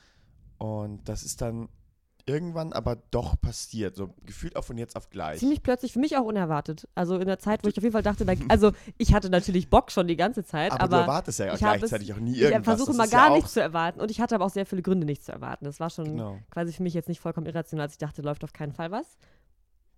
Und 0.59 1.09
das 1.09 1.23
ist 1.23 1.41
dann 1.41 1.69
irgendwann 2.27 2.73
aber 2.73 2.97
doch 3.11 3.41
passiert, 3.41 3.97
so 3.97 4.11
gefühlt 4.27 4.57
auch 4.57 4.65
von 4.65 4.77
jetzt 4.79 4.97
auf 4.97 5.11
gleich. 5.11 5.39
Ziemlich 5.41 5.63
plötzlich, 5.63 5.93
für 5.93 5.99
mich 5.99 6.17
auch 6.17 6.25
unerwartet. 6.25 6.89
Also 6.95 7.17
in 7.19 7.27
der 7.27 7.39
Zeit, 7.39 7.65
wo 7.65 7.69
ich 7.69 7.77
auf 7.77 7.83
jeden 7.83 7.93
Fall 7.93 8.03
dachte, 8.03 8.25
da, 8.25 8.33
also 8.49 8.73
ich 8.99 9.15
hatte 9.15 9.31
natürlich 9.31 9.71
Bock 9.71 9.91
schon 9.91 10.09
die 10.09 10.17
ganze 10.17 10.45
Zeit, 10.45 10.73
aber, 10.73 10.83
aber, 10.83 10.97
du 10.97 11.03
erwartest 11.03 11.39
ja 11.39 11.47
ich 11.55 11.63
habe 11.63 11.79
gleichzeitig 11.79 12.11
es- 12.11 12.17
auch 12.17 12.21
nie 12.21 12.33
ich 12.35 12.41
irgendwas. 12.43 12.65
versuche 12.65 12.89
Das 12.89 12.97
mal 12.97 13.09
gar 13.09 13.29
ja 13.31 13.37
nichts 13.37 13.53
zu 13.53 13.61
erwarten. 13.61 14.01
Und 14.01 14.11
ich 14.11 14.21
hatte 14.21 14.35
aber 14.35 14.45
auch 14.47 14.51
sehr 14.51 14.67
viele 14.67 14.83
Gründe, 14.83 15.07
nichts 15.07 15.27
zu 15.27 15.33
erwarten. 15.33 15.65
Das 15.65 15.81
war 15.81 15.91
schon 15.91 16.05
Genau. 16.07 16.39
quasi 16.51 16.73
für 16.73 16.83
mich 16.83 16.95
jetzt 16.95 17.09
nicht 17.09 17.21
vollkommen 17.21 17.47
irrational, 17.47 17.85
als 17.85 17.93
ich 17.93 17.99
dachte, 17.99 18.23
läuft 18.23 18.45
auf 18.45 18.53
keinen 18.53 18.73
Fall 18.73 18.91
was. 18.91 19.19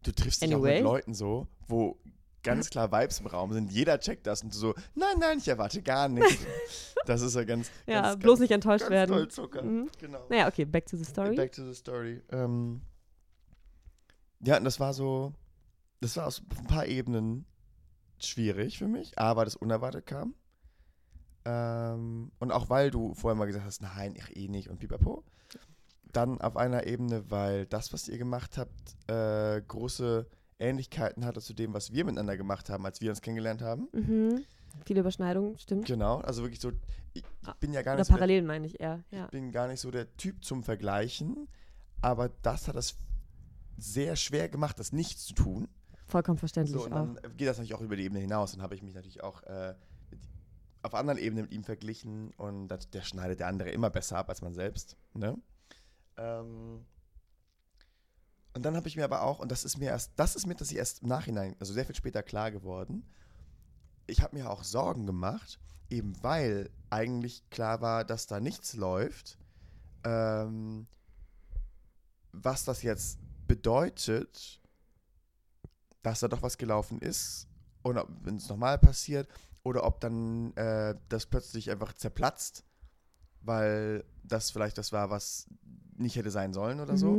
Du 0.02 0.12
triffst 0.12 0.42
dich 0.42 0.50
auch 0.54 0.58
Anyway. 0.58 0.74
mit 0.76 0.84
Leuten 0.84 1.14
so, 1.14 1.46
wo 1.68 1.96
ganz 2.42 2.70
klar 2.70 2.90
Vibes 2.92 3.20
im 3.20 3.26
Raum 3.26 3.52
sind. 3.52 3.70
Jeder 3.70 3.98
checkt 3.98 4.26
das 4.26 4.42
und 4.42 4.52
du 4.52 4.58
so, 4.58 4.74
nein, 4.94 5.18
nein, 5.18 5.38
ich 5.38 5.48
erwarte 5.48 5.82
gar 5.82 6.08
nichts. 6.08 6.44
das 7.06 7.22
ist 7.22 7.34
ja 7.34 7.44
ganz, 7.44 7.70
Ja, 7.86 8.02
ganz, 8.02 8.18
bloß 8.20 8.32
ganz, 8.34 8.40
nicht 8.40 8.50
enttäuscht 8.52 8.88
werden. 8.90 9.12
doll 9.12 9.28
Zucker. 9.28 9.62
Mhm. 9.62 9.90
Genau. 9.98 10.26
Naja, 10.28 10.48
okay, 10.48 10.64
back 10.64 10.86
to 10.86 10.96
the 10.96 11.04
story. 11.04 11.36
Back 11.36 11.52
to 11.52 11.64
the 11.64 11.74
story. 11.74 12.22
Ähm, 12.30 12.82
ja, 14.40 14.56
und 14.56 14.64
das 14.64 14.80
war 14.80 14.92
so, 14.92 15.32
das 16.00 16.16
war 16.16 16.26
aus 16.26 16.42
ein 16.60 16.66
paar 16.66 16.86
Ebenen 16.86 17.46
schwierig 18.18 18.78
für 18.78 18.88
mich, 18.88 19.16
aber 19.18 19.44
das 19.44 19.56
unerwartet 19.56 20.06
kam. 20.06 20.34
Ähm, 21.44 22.30
und 22.38 22.52
auch 22.52 22.70
weil 22.70 22.90
du 22.90 23.14
vorher 23.14 23.36
mal 23.36 23.46
gesagt 23.46 23.64
hast, 23.64 23.82
nein, 23.82 24.14
ich 24.16 24.36
eh 24.36 24.48
nicht 24.48 24.68
und 24.68 24.78
pipapo. 24.78 25.24
Dann 26.12 26.40
auf 26.40 26.56
einer 26.56 26.86
Ebene, 26.86 27.30
weil 27.30 27.66
das, 27.66 27.92
was 27.92 28.06
ihr 28.06 28.18
gemacht 28.18 28.58
habt, 28.58 29.10
äh, 29.10 29.62
große 29.62 30.26
Ähnlichkeiten 30.62 31.24
hatte 31.24 31.40
zu 31.40 31.54
dem, 31.54 31.74
was 31.74 31.92
wir 31.92 32.04
miteinander 32.04 32.36
gemacht 32.36 32.70
haben, 32.70 32.86
als 32.86 33.00
wir 33.00 33.10
uns 33.10 33.20
kennengelernt 33.20 33.62
haben. 33.62 33.88
Mhm. 33.92 34.44
Viele 34.86 35.00
Überschneidungen, 35.00 35.58
stimmt. 35.58 35.86
Genau, 35.86 36.18
also 36.20 36.42
wirklich 36.42 36.60
so, 36.60 36.72
ich 37.12 37.24
Ah, 37.44 37.54
bin 37.60 37.72
ja 37.72 37.82
gar 37.82 37.94
Oder 37.94 38.00
nicht 38.00 38.06
so 38.06 38.12
der 38.14 38.18
Parallelen 38.18 38.46
meine 38.46 38.66
ich 38.66 38.80
eher. 38.80 39.04
Ja. 39.10 39.26
bin 39.26 39.52
gar 39.52 39.68
nicht 39.68 39.80
so 39.80 39.90
der 39.90 40.16
Typ 40.16 40.42
zum 40.44 40.62
Vergleichen, 40.62 41.48
aber 42.00 42.30
das 42.42 42.68
hat 42.68 42.76
es 42.76 42.96
sehr 43.76 44.16
schwer 44.16 44.48
gemacht, 44.48 44.78
das 44.78 44.92
nicht 44.92 45.18
zu 45.20 45.34
tun. 45.34 45.68
Vollkommen 46.06 46.38
verständlich 46.38 46.74
So, 46.78 46.84
und 46.86 46.92
auch. 46.92 46.96
dann 47.14 47.36
geht 47.36 47.48
das 47.48 47.58
natürlich 47.58 47.74
auch 47.74 47.80
über 47.80 47.96
die 47.96 48.04
Ebene 48.04 48.20
hinaus. 48.20 48.52
Dann 48.52 48.62
habe 48.62 48.74
ich 48.74 48.82
mich 48.82 48.94
natürlich 48.94 49.22
auch 49.22 49.42
äh, 49.44 49.74
auf 50.82 50.94
anderen 50.94 51.18
Ebenen 51.18 51.44
mit 51.44 51.52
ihm 51.52 51.64
verglichen 51.64 52.32
und 52.36 52.68
das, 52.68 52.88
der 52.90 53.02
schneidet 53.02 53.40
der 53.40 53.48
andere 53.48 53.70
immer 53.70 53.90
besser 53.90 54.18
ab 54.18 54.28
als 54.28 54.40
man 54.42 54.54
selbst. 54.54 54.96
Ne? 55.14 55.36
Ähm, 56.16 56.84
und 58.54 58.62
dann 58.62 58.76
habe 58.76 58.88
ich 58.88 58.96
mir 58.96 59.04
aber 59.04 59.22
auch, 59.22 59.38
und 59.38 59.50
das 59.50 59.64
ist 59.64 59.78
mir 59.78 59.90
erst, 59.90 60.12
das 60.16 60.36
ist 60.36 60.46
mir 60.46 60.54
das 60.54 60.72
erst 60.72 61.02
im 61.02 61.08
Nachhinein, 61.08 61.56
also 61.58 61.72
sehr 61.72 61.84
viel 61.84 61.94
später 61.94 62.22
klar 62.22 62.50
geworden, 62.50 63.04
ich 64.06 64.22
habe 64.22 64.36
mir 64.36 64.50
auch 64.50 64.64
Sorgen 64.64 65.06
gemacht, 65.06 65.58
eben 65.90 66.20
weil 66.22 66.70
eigentlich 66.90 67.48
klar 67.50 67.80
war, 67.80 68.04
dass 68.04 68.26
da 68.26 68.40
nichts 68.40 68.74
läuft, 68.74 69.38
ähm, 70.04 70.86
was 72.32 72.64
das 72.64 72.82
jetzt 72.82 73.18
bedeutet, 73.46 74.60
dass 76.02 76.20
da 76.20 76.28
doch 76.28 76.42
was 76.42 76.58
gelaufen 76.58 77.00
ist 77.00 77.46
und 77.82 78.00
wenn 78.22 78.36
es 78.36 78.48
nochmal 78.48 78.78
passiert 78.78 79.28
oder 79.62 79.84
ob 79.84 80.00
dann 80.00 80.54
äh, 80.56 80.96
das 81.08 81.26
plötzlich 81.26 81.70
einfach 81.70 81.92
zerplatzt, 81.92 82.64
weil 83.42 84.04
das 84.24 84.50
vielleicht 84.50 84.78
das 84.78 84.92
war, 84.92 85.10
was 85.10 85.46
nicht 85.96 86.16
hätte 86.16 86.30
sein 86.30 86.52
sollen 86.52 86.80
oder 86.80 86.96
so. 86.96 87.16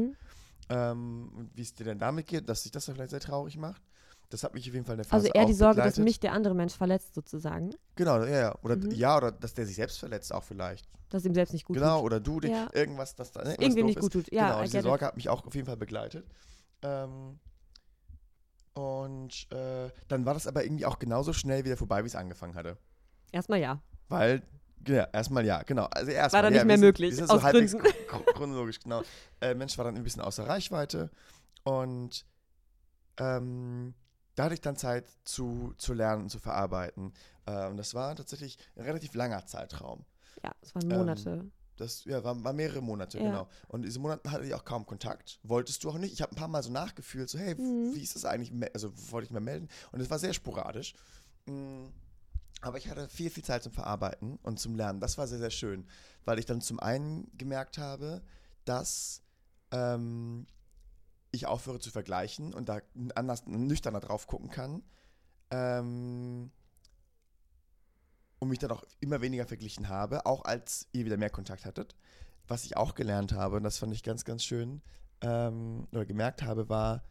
Ähm, 0.73 1.49
wie 1.53 1.61
es 1.61 1.73
dir 1.73 1.83
denn 1.85 1.99
damit 1.99 2.27
geht, 2.27 2.47
dass 2.49 2.63
sich 2.63 2.71
das 2.71 2.85
dann 2.85 2.95
vielleicht 2.95 3.11
sehr 3.11 3.19
traurig 3.19 3.57
macht. 3.57 3.81
Das 4.29 4.43
hat 4.43 4.53
mich 4.55 4.67
auf 4.67 4.73
jeden 4.73 4.85
Fall 4.85 4.93
in 4.95 4.97
der 4.99 5.05
Phase 5.05 5.27
Also 5.27 5.33
eher 5.39 5.45
die 5.45 5.53
Sorge, 5.53 5.75
dass 5.77 5.93
begleitet. 5.95 6.03
mich 6.05 6.19
der 6.19 6.31
andere 6.33 6.55
Mensch 6.55 6.73
verletzt, 6.73 7.13
sozusagen. 7.13 7.75
Genau, 7.95 8.23
ja, 8.23 8.27
ja. 8.39 8.55
Oder, 8.63 8.77
Mhm. 8.77 8.91
ja, 8.91 9.15
oder 9.17 9.31
dass 9.31 9.53
der 9.53 9.65
sich 9.67 9.75
selbst 9.75 9.99
verletzt 9.99 10.33
auch 10.33 10.43
vielleicht. 10.43 10.87
Dass 11.09 11.23
ihm 11.25 11.33
selbst 11.35 11.51
nicht 11.53 11.65
gut 11.65 11.75
genau, 11.75 11.97
tut. 11.97 12.05
oder 12.05 12.19
du, 12.19 12.39
Ja. 12.41 12.67
irgendwas, 12.73 13.13
das 13.15 13.31
da 13.31 13.43
ne, 13.43 13.55
doof 13.57 13.75
nicht 13.75 13.97
ist. 13.97 14.01
gut 14.01 14.13
tut. 14.13 14.31
Ja, 14.31 14.47
genau, 14.53 14.63
diese 14.63 14.77
it. 14.79 14.83
Sorge 14.83 15.05
hat 15.05 15.15
mich 15.17 15.29
auch 15.29 15.45
auf 15.45 15.53
jeden 15.53 15.67
Fall 15.67 15.77
begleitet. 15.77 16.25
Ähm, 16.81 17.39
Und 18.73 19.51
äh, 19.51 19.91
dann 20.07 20.25
war 20.25 20.33
das 20.33 20.47
aber 20.47 20.63
irgendwie 20.63 20.85
auch 20.87 20.97
genauso 20.97 21.31
schnell 21.33 21.63
wieder 21.63 21.77
vorbei, 21.77 22.03
wie 22.03 22.07
es 22.07 22.15
angefangen 22.15 22.55
hatte. 22.55 22.77
Erstmal 23.31 23.59
ja. 23.59 23.81
Weil, 24.09 24.41
ja, 24.87 25.07
erstmal 25.13 25.45
ja, 25.45 25.61
genau. 25.63 25.85
Also 25.85 26.11
erstmal, 26.11 26.43
War 26.43 26.49
dann 26.49 26.53
ja, 26.53 26.59
nicht 26.61 26.67
mehr 26.67 26.77
sind- 26.77 26.85
möglich, 26.85 27.15
sind 27.15 27.29
aus 27.29 27.41
so 27.41 27.47
Gründen. 27.47 27.77
chro- 28.07 28.33
chronologisch, 28.33 28.79
genau. 28.79 29.01
Äh, 29.41 29.53
Mensch 29.55 29.77
war 29.77 29.85
dann 29.85 29.95
ein 29.95 30.03
bisschen 30.03 30.21
außer 30.21 30.47
Reichweite 30.47 31.09
und 31.63 32.25
ähm, 33.17 33.93
da 34.35 34.45
hatte 34.45 34.55
ich 34.55 34.61
dann 34.61 34.75
Zeit 34.75 35.05
zu, 35.23 35.73
zu 35.77 35.93
lernen 35.93 36.23
und 36.23 36.29
zu 36.29 36.39
verarbeiten. 36.39 37.13
Äh, 37.45 37.67
und 37.67 37.77
das 37.77 37.93
war 37.93 38.15
tatsächlich 38.15 38.57
ein 38.75 38.83
relativ 38.83 39.13
langer 39.13 39.45
Zeitraum. 39.45 40.05
Ja, 40.43 40.51
es 40.61 40.73
waren 40.73 40.89
Ähm, 40.89 40.97
Monate. 40.97 41.51
Das 41.77 42.05
ja, 42.05 42.23
war, 42.23 42.43
war 42.43 42.53
mehrere 42.53 42.81
Monate, 42.81 43.17
Ja. 43.17 43.23
genau. 43.25 43.47
Und 43.67 43.81
in 43.81 43.85
diesen 43.87 44.01
Monaten 44.01 44.31
hatte 44.31 44.45
ich 44.45 44.53
auch 44.53 44.63
kaum 44.65 44.85
Kontakt. 44.85 45.39
Wolltest 45.43 45.83
du 45.83 45.89
auch 45.89 45.97
nicht. 45.97 46.13
Ich 46.13 46.21
habe 46.21 46.31
ein 46.31 46.35
paar 46.35 46.47
Mal 46.47 46.61
so 46.63 46.71
nachgefühlt, 46.71 47.29
so, 47.29 47.37
hey, 47.39 47.55
Mhm. 47.55 47.93
wie 47.95 48.01
ist 48.01 48.15
das 48.15 48.25
eigentlich? 48.25 48.51
Also 48.73 48.91
wollte 49.11 49.25
ich 49.25 49.31
mal 49.31 49.39
melden. 49.39 49.67
Und 49.91 49.99
es 49.99 50.09
war 50.09 50.19
sehr 50.19 50.33
sporadisch. 50.33 50.93
Mm, 51.45 51.85
Aber 52.61 52.77
ich 52.77 52.89
hatte 52.89 53.09
viel, 53.09 53.29
viel 53.29 53.43
Zeit 53.43 53.63
zum 53.63 53.73
Verarbeiten 53.73 54.37
und 54.43 54.59
zum 54.59 54.75
Lernen. 54.75 54.99
Das 54.99 55.17
war 55.17 55.27
sehr, 55.27 55.39
sehr 55.39 55.49
schön, 55.49 55.85
weil 56.25 56.39
ich 56.39 56.45
dann 56.45 56.61
zum 56.61 56.79
einen 56.79 57.29
gemerkt 57.37 57.77
habe, 57.77 58.21
dass 58.63 59.21
ähm, 59.71 60.47
ich 61.31 61.45
aufhöre 61.45 61.79
zu 61.79 61.91
vergleichen 61.91 62.53
und 62.53 62.69
da 62.69 62.79
anders, 63.15 63.45
nüchterner 63.47 63.99
drauf 63.99 64.27
gucken 64.27 64.49
kann. 64.49 64.83
Ähm, 65.51 66.51
und 68.39 68.49
mich 68.49 68.59
dann 68.59 68.71
auch 68.71 68.83
immer 68.99 69.21
weniger 69.21 69.45
verglichen 69.45 69.87
habe, 69.89 70.25
auch 70.25 70.43
als 70.43 70.87
ihr 70.91 71.05
wieder 71.05 71.17
mehr 71.17 71.29
Kontakt 71.29 71.65
hattet. 71.65 71.95
Was 72.47 72.65
ich 72.65 72.75
auch 72.75 72.93
gelernt 72.93 73.31
habe, 73.31 73.55
und 73.57 73.63
das 73.63 73.77
fand 73.77 73.93
ich 73.93 74.03
ganz, 74.03 74.25
ganz 74.25 74.43
schön, 74.43 74.81
ähm, 75.21 75.87
oder 75.91 76.05
gemerkt 76.05 76.43
habe, 76.43 76.67
war, 76.67 77.03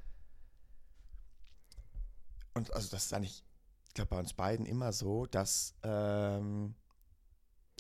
und 2.55 2.73
also 2.75 2.91
das 2.91 3.07
ist 3.07 3.15
eigentlich, 3.15 3.45
ich 3.93 3.95
glaube, 3.95 4.09
bei 4.09 4.19
uns 4.21 4.33
beiden 4.33 4.65
immer 4.65 4.91
so, 4.95 5.27
dass, 5.27 5.75
ähm, 5.83 6.75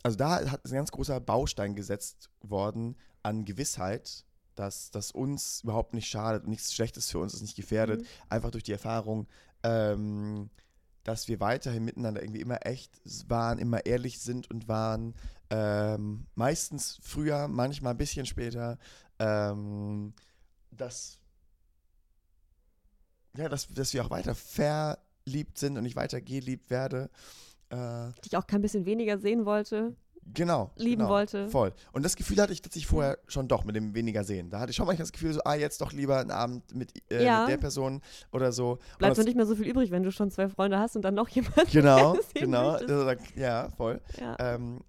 also 0.02 0.19
da 0.19 0.50
hat 0.50 0.62
ein 0.66 0.73
ganz 0.75 0.90
großer 0.90 1.21
Baustein 1.21 1.75
gesetzt 1.75 2.28
worden 2.42 2.99
an 3.23 3.47
Gewissheit, 3.47 4.26
dass 4.54 4.90
das 4.90 5.11
uns 5.11 5.62
überhaupt 5.62 5.95
nicht 5.95 6.11
schadet 6.11 6.42
und 6.45 6.50
nichts 6.50 6.75
Schlechtes 6.75 7.11
für 7.11 7.19
uns 7.19 7.33
ist, 7.33 7.40
nicht 7.40 7.57
gefährdet, 7.57 8.02
Mhm. 8.02 8.07
einfach 8.28 8.50
durch 8.50 8.62
die 8.62 8.73
Erfahrung, 8.73 9.26
ähm, 9.62 10.50
dass 11.02 11.28
wir 11.28 11.40
weiterhin 11.40 11.83
miteinander 11.83 12.21
irgendwie 12.23 12.42
immer 12.42 12.66
echt 12.66 13.00
waren, 13.31 13.59
immer 13.59 13.87
ehrlich 13.87 14.21
sind 14.21 14.50
und 14.50 14.69
waren. 14.69 15.14
Ähm, 15.49 16.26
meistens 16.35 16.99
früher, 17.00 17.49
manchmal 17.49 17.95
ein 17.95 17.99
bisschen 17.99 18.26
später. 18.26 18.78
Ähm, 19.19 20.12
dass, 20.73 21.19
ja, 23.35 23.49
dass, 23.49 23.66
dass 23.69 23.95
wir 23.95 24.04
auch 24.04 24.11
weiter 24.11 24.35
verliebt 25.24 25.58
sind 25.58 25.76
und 25.78 25.84
ich 25.84 25.96
weiter 25.96 26.20
geliebt 26.20 26.70
werde. 26.70 27.10
Äh, 27.70 28.10
Die 28.24 28.28
ich 28.28 28.36
auch 28.36 28.46
kein 28.46 28.62
bisschen 28.62 28.84
weniger 28.84 29.18
sehen 29.18 29.44
wollte, 29.44 29.96
genau. 30.34 30.70
lieben 30.76 31.00
genau. 31.00 31.08
wollte. 31.10 31.48
Voll. 31.48 31.72
Und 31.92 32.04
das 32.04 32.16
Gefühl 32.16 32.40
hatte 32.40 32.52
ich 32.52 32.60
tatsächlich 32.62 32.86
vorher 32.86 33.18
schon 33.26 33.48
doch 33.48 33.64
mit 33.64 33.76
dem 33.76 33.94
weniger 33.94 34.24
sehen. 34.24 34.50
Da 34.50 34.60
hatte 34.60 34.70
ich 34.70 34.76
schon 34.76 34.86
manchmal 34.86 35.04
das 35.04 35.12
Gefühl, 35.12 35.32
so, 35.32 35.40
ah, 35.44 35.54
jetzt 35.54 35.80
doch 35.80 35.92
lieber 35.92 36.18
einen 36.18 36.30
Abend 36.30 36.74
mit, 36.74 36.92
äh, 37.10 37.24
Ja. 37.24 37.40
mit 37.40 37.50
der 37.50 37.56
Person 37.56 38.02
oder 38.32 38.52
so. 38.52 38.78
Bleibt 38.98 39.16
so 39.16 39.22
nicht 39.22 39.36
mehr 39.36 39.46
so 39.46 39.56
viel 39.56 39.66
übrig, 39.66 39.90
wenn 39.90 40.02
du 40.02 40.12
schon 40.12 40.30
zwei 40.30 40.48
Freunde 40.48 40.78
hast 40.78 40.96
und 40.96 41.02
dann 41.02 41.14
noch 41.14 41.28
jemanden. 41.30 41.60
Genau, 41.72 42.16
genau. 42.34 42.72
möchtest. 42.72 42.90
Also, 42.90 43.22
ja, 43.36 43.70
voll. 43.70 44.00
Ja. 44.20 44.36
Ähm, 44.38 44.80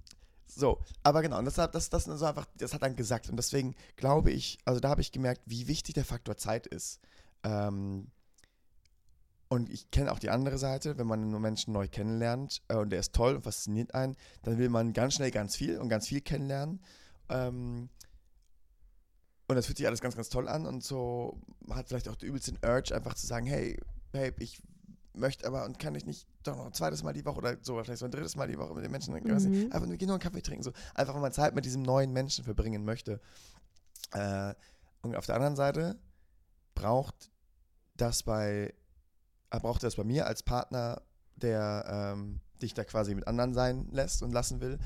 so, 0.45 0.79
aber 1.01 1.21
genau, 1.23 1.39
und 1.39 1.45
das 1.45 1.57
hat, 1.57 1.73
das, 1.73 1.89
das, 1.89 2.03
so 2.03 2.25
einfach, 2.25 2.45
das 2.57 2.73
hat 2.73 2.83
dann 2.83 2.95
gesagt. 2.95 3.29
Und 3.29 3.37
deswegen 3.37 3.75
glaube 3.95 4.29
ich, 4.29 4.59
also 4.65 4.79
da 4.79 4.89
habe 4.89 5.01
ich 5.01 5.11
gemerkt, 5.11 5.41
wie 5.45 5.67
wichtig 5.67 5.95
der 5.95 6.05
Faktor 6.05 6.37
Zeit 6.37 6.67
ist. 6.67 6.99
Ähm, 7.43 8.07
und 9.53 9.69
ich 9.69 9.91
kenne 9.91 10.11
auch 10.11 10.17
die 10.17 10.31
andere 10.31 10.57
Seite, 10.57 10.97
wenn 10.97 11.05
man 11.05 11.21
einen 11.21 11.39
Menschen 11.39 11.73
neu 11.73 11.87
kennenlernt 11.87 12.63
äh, 12.69 12.75
und 12.75 12.89
der 12.89 12.99
ist 12.99 13.13
toll 13.13 13.35
und 13.35 13.43
fasziniert 13.43 13.93
einen, 13.93 14.15
dann 14.41 14.57
will 14.57 14.67
man 14.67 14.93
ganz 14.93 15.13
schnell 15.13 15.29
ganz 15.29 15.55
viel 15.55 15.77
und 15.77 15.89
ganz 15.89 16.07
viel 16.07 16.21
kennenlernen. 16.21 16.81
Ähm, 17.29 17.89
und 19.47 19.55
das 19.55 19.67
fühlt 19.67 19.77
sich 19.77 19.85
alles 19.85 20.01
ganz, 20.01 20.15
ganz 20.15 20.29
toll 20.29 20.47
an 20.47 20.65
und 20.65 20.83
so 20.83 21.39
hat 21.69 21.87
vielleicht 21.87 22.09
auch 22.09 22.15
den 22.15 22.29
übelsten 22.29 22.57
Urge, 22.65 22.95
einfach 22.95 23.13
zu 23.13 23.27
sagen, 23.27 23.45
hey, 23.45 23.79
Babe, 24.11 24.33
ich 24.39 24.59
möchte 25.13 25.45
aber 25.45 25.65
und 25.65 25.77
kann 25.77 25.93
ich 25.93 26.07
nicht 26.07 26.27
doch 26.41 26.57
noch 26.57 26.65
ein 26.65 26.73
zweites 26.73 27.03
Mal 27.03 27.13
die 27.13 27.23
Woche 27.23 27.37
oder 27.37 27.57
so, 27.61 27.75
vielleicht 27.83 27.99
so 27.99 28.05
ein 28.05 28.11
drittes 28.11 28.35
Mal 28.35 28.47
die 28.47 28.57
Woche 28.57 28.73
mit 28.73 28.83
den 28.83 28.91
Menschen, 28.91 29.13
Mhm. 29.13 29.71
einfach 29.71 29.85
nur, 29.85 29.97
nur 29.97 30.09
einen 30.13 30.19
Kaffee 30.19 30.41
trinken, 30.41 30.63
so 30.63 30.71
einfach, 30.95 31.13
wenn 31.13 31.21
man 31.21 31.31
Zeit 31.31 31.53
mit 31.53 31.65
diesem 31.65 31.83
neuen 31.83 32.11
Menschen 32.11 32.43
verbringen 32.43 32.85
möchte. 32.85 33.21
Äh, 34.13 34.55
und 35.03 35.15
auf 35.15 35.27
der 35.27 35.35
anderen 35.35 35.55
Seite 35.55 35.99
braucht 36.73 37.29
das 37.95 38.23
bei, 38.23 38.73
äh, 39.53 39.59
braucht 39.59 39.83
das 39.83 39.95
bei 39.95 40.03
mir 40.03 40.25
als 40.27 40.43
Partner, 40.43 41.01
der 41.35 42.13
ähm, 42.15 42.41
dich 42.61 42.73
da 42.73 42.83
quasi 42.83 43.13
mit 43.15 43.27
anderen 43.27 43.53
sein 43.53 43.87
lässt 43.91 44.23
und 44.23 44.31
lassen 44.31 44.61
will, 44.61 44.79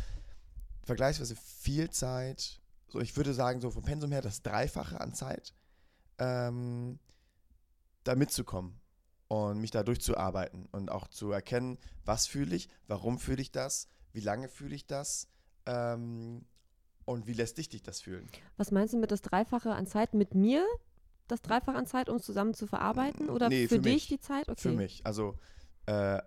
vergleichsweise 0.84 1.36
viel 1.36 1.90
Zeit, 1.90 2.62
so 2.88 3.00
ich 3.00 3.16
würde 3.18 3.34
sagen, 3.34 3.62
so 3.62 3.72
vom 3.72 3.84
Pensum 3.84 4.12
her 4.12 4.22
das 4.22 4.42
Dreifache 4.42 5.00
an 5.00 5.14
Zeit, 5.14 5.54
ähm, 6.20 7.00
da 8.04 8.16
mitzukommen 8.16 8.80
und 9.28 9.60
mich 9.60 9.72
da 9.72 9.84
durchzuarbeiten 9.84 10.68
und 10.72 10.90
auch 10.90 11.08
zu 11.08 11.32
erkennen, 11.32 11.78
was 12.06 12.28
fühle 12.28 12.56
ich, 12.56 12.70
warum 12.88 13.20
fühle 13.20 13.42
ich 13.42 13.52
das, 13.52 13.88
wie 14.14 14.22
lange 14.22 14.48
fühle 14.48 14.76
ich 14.76 14.88
das 14.88 15.30
ähm, 15.66 16.46
und 17.06 17.28
wie 17.28 17.34
lässt 17.34 17.58
dich 17.58 17.70
dich 17.70 17.84
das 17.84 18.02
fühlen. 18.02 18.30
Was 18.56 18.72
meinst 18.72 18.94
du 18.94 18.98
mit 18.98 19.12
das 19.12 19.22
Dreifache 19.22 19.74
an 19.74 19.88
Zeit 19.88 20.14
mit 20.14 20.34
mir? 20.34 20.66
Das 21.28 21.42
Dreifache 21.42 21.78
an 21.78 21.86
Zeit, 21.86 22.10
um 22.10 22.18
es 22.18 22.24
zusammen 22.24 22.54
zu 22.54 22.68
verarbeiten? 22.68 23.30
Oder 23.30 23.50
Nee, 23.50 23.68
für, 23.68 23.76
für 23.76 23.82
dich 23.82 23.94
mich. 23.94 24.08
die 24.08 24.20
Zeit? 24.20 24.48
Okay. 24.50 24.62
Für 24.62 24.72
mich. 24.72 25.02
Also, 25.06 25.38
äh, 25.86 26.22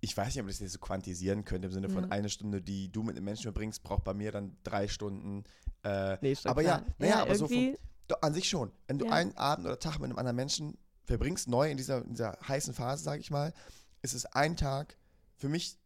ich 0.00 0.16
weiß 0.16 0.34
nicht, 0.34 0.42
ob 0.42 0.48
ich 0.48 0.54
das 0.56 0.60
jetzt 0.60 0.72
so 0.72 0.78
quantisieren 0.78 1.44
könnte, 1.44 1.66
im 1.66 1.72
Sinne 1.72 1.88
von 1.88 2.04
Ja. 2.04 2.10
eine 2.10 2.28
Stunde, 2.28 2.62
die 2.62 2.90
du 2.92 3.02
mit 3.02 3.16
einem 3.16 3.24
Menschen 3.24 3.42
verbringst, 3.44 3.82
braucht 3.82 4.04
bei 4.04 4.14
mir 4.14 4.30
dann 4.30 4.56
drei 4.62 4.86
Stunden. 4.88 5.42
Äh, 5.82 6.16
Nee, 6.20 6.36
aber 6.44 6.62
klar. 6.62 6.80
ja, 6.86 6.94
naja, 6.98 7.22
aber 7.22 7.34
so 7.34 7.46
irgendwie, 7.46 7.76
Doch, 8.08 8.22
an 8.22 8.34
sich 8.34 8.48
schon. 8.48 8.70
Wenn 8.86 8.98
du 8.98 9.06
Ja. 9.06 9.12
einen 9.12 9.36
Abend 9.36 9.66
oder 9.66 9.80
Tag 9.80 9.94
mit 9.98 10.04
einem 10.04 10.18
anderen 10.18 10.36
Menschen 10.36 10.78
verbringst, 11.06 11.48
neu 11.48 11.68
in 11.70 11.76
dieser, 11.76 12.04
in 12.04 12.10
dieser 12.10 12.38
heißen 12.46 12.72
Phase, 12.72 13.02
sage 13.02 13.20
ich 13.20 13.30
mal, 13.32 13.52
ist 14.02 14.12
es 14.14 14.26
ein 14.26 14.56
Tag 14.56 14.96
für 15.36 15.48
mich, 15.48 15.76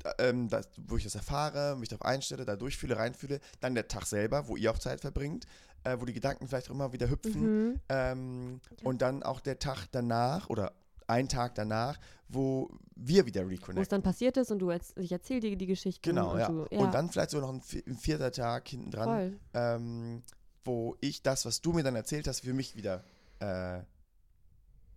da- 0.00 0.14
ähm, 0.20 0.48
das, 0.48 0.68
wo 0.76 0.96
ich 0.96 1.02
das 1.04 1.16
erfahre, 1.16 1.76
mich 1.76 1.88
darauf 1.88 2.04
einstelle, 2.04 2.44
da 2.44 2.54
durchfühle, 2.54 2.96
reinfühle, 2.96 3.40
dann 3.60 3.74
der 3.74 3.88
Tag 3.88 4.06
selber, 4.06 4.46
wo 4.46 4.56
ihr 4.56 4.70
auch 4.70 4.78
Zeit 4.78 5.00
verbringt, 5.00 5.46
äh, 5.84 5.96
wo 5.98 6.04
die 6.04 6.12
Gedanken 6.12 6.46
vielleicht 6.48 6.68
auch 6.68 6.74
immer 6.74 6.92
wieder 6.92 7.08
hüpfen 7.08 7.68
mhm. 7.70 7.80
ähm, 7.88 8.60
Ja. 8.80 8.86
und 8.88 9.02
dann 9.02 9.22
auch 9.22 9.40
der 9.40 9.58
Tag 9.58 9.86
danach 9.92 10.48
oder 10.48 10.72
ein 11.06 11.28
Tag 11.28 11.54
danach, 11.54 11.98
wo 12.28 12.70
wir 12.94 13.26
wieder 13.26 13.42
wo 13.42 13.46
es 13.46 13.52
reconnecten. 13.52 13.90
dann 13.90 14.02
passiert 14.02 14.36
ist 14.36 14.50
und 14.50 14.58
du 14.58 14.70
erz 14.70 14.92
ich 14.96 15.10
erzähle 15.10 15.40
dir 15.40 15.56
die 15.56 15.66
Geschichte. 15.66 16.00
Genau, 16.08 16.32
und 16.32 16.38
ja. 16.38 16.48
Du, 16.48 16.66
ja. 16.70 16.80
Und 16.80 16.92
dann 16.92 17.08
vielleicht 17.08 17.30
so 17.30 17.40
noch 17.40 17.48
ein, 17.48 17.62
ein 17.86 17.96
vierter 17.96 18.30
Tag 18.30 18.68
hinten 18.68 18.90
dran, 18.90 19.40
ähm, 19.54 20.22
wo 20.64 20.96
ich 21.00 21.22
das, 21.22 21.46
was 21.46 21.62
du 21.62 21.72
mir 21.72 21.82
dann 21.82 21.96
erzählt 21.96 22.28
hast, 22.28 22.40
für 22.40 22.52
mich 22.52 22.76
wieder 22.76 23.02
äh, 23.38 23.80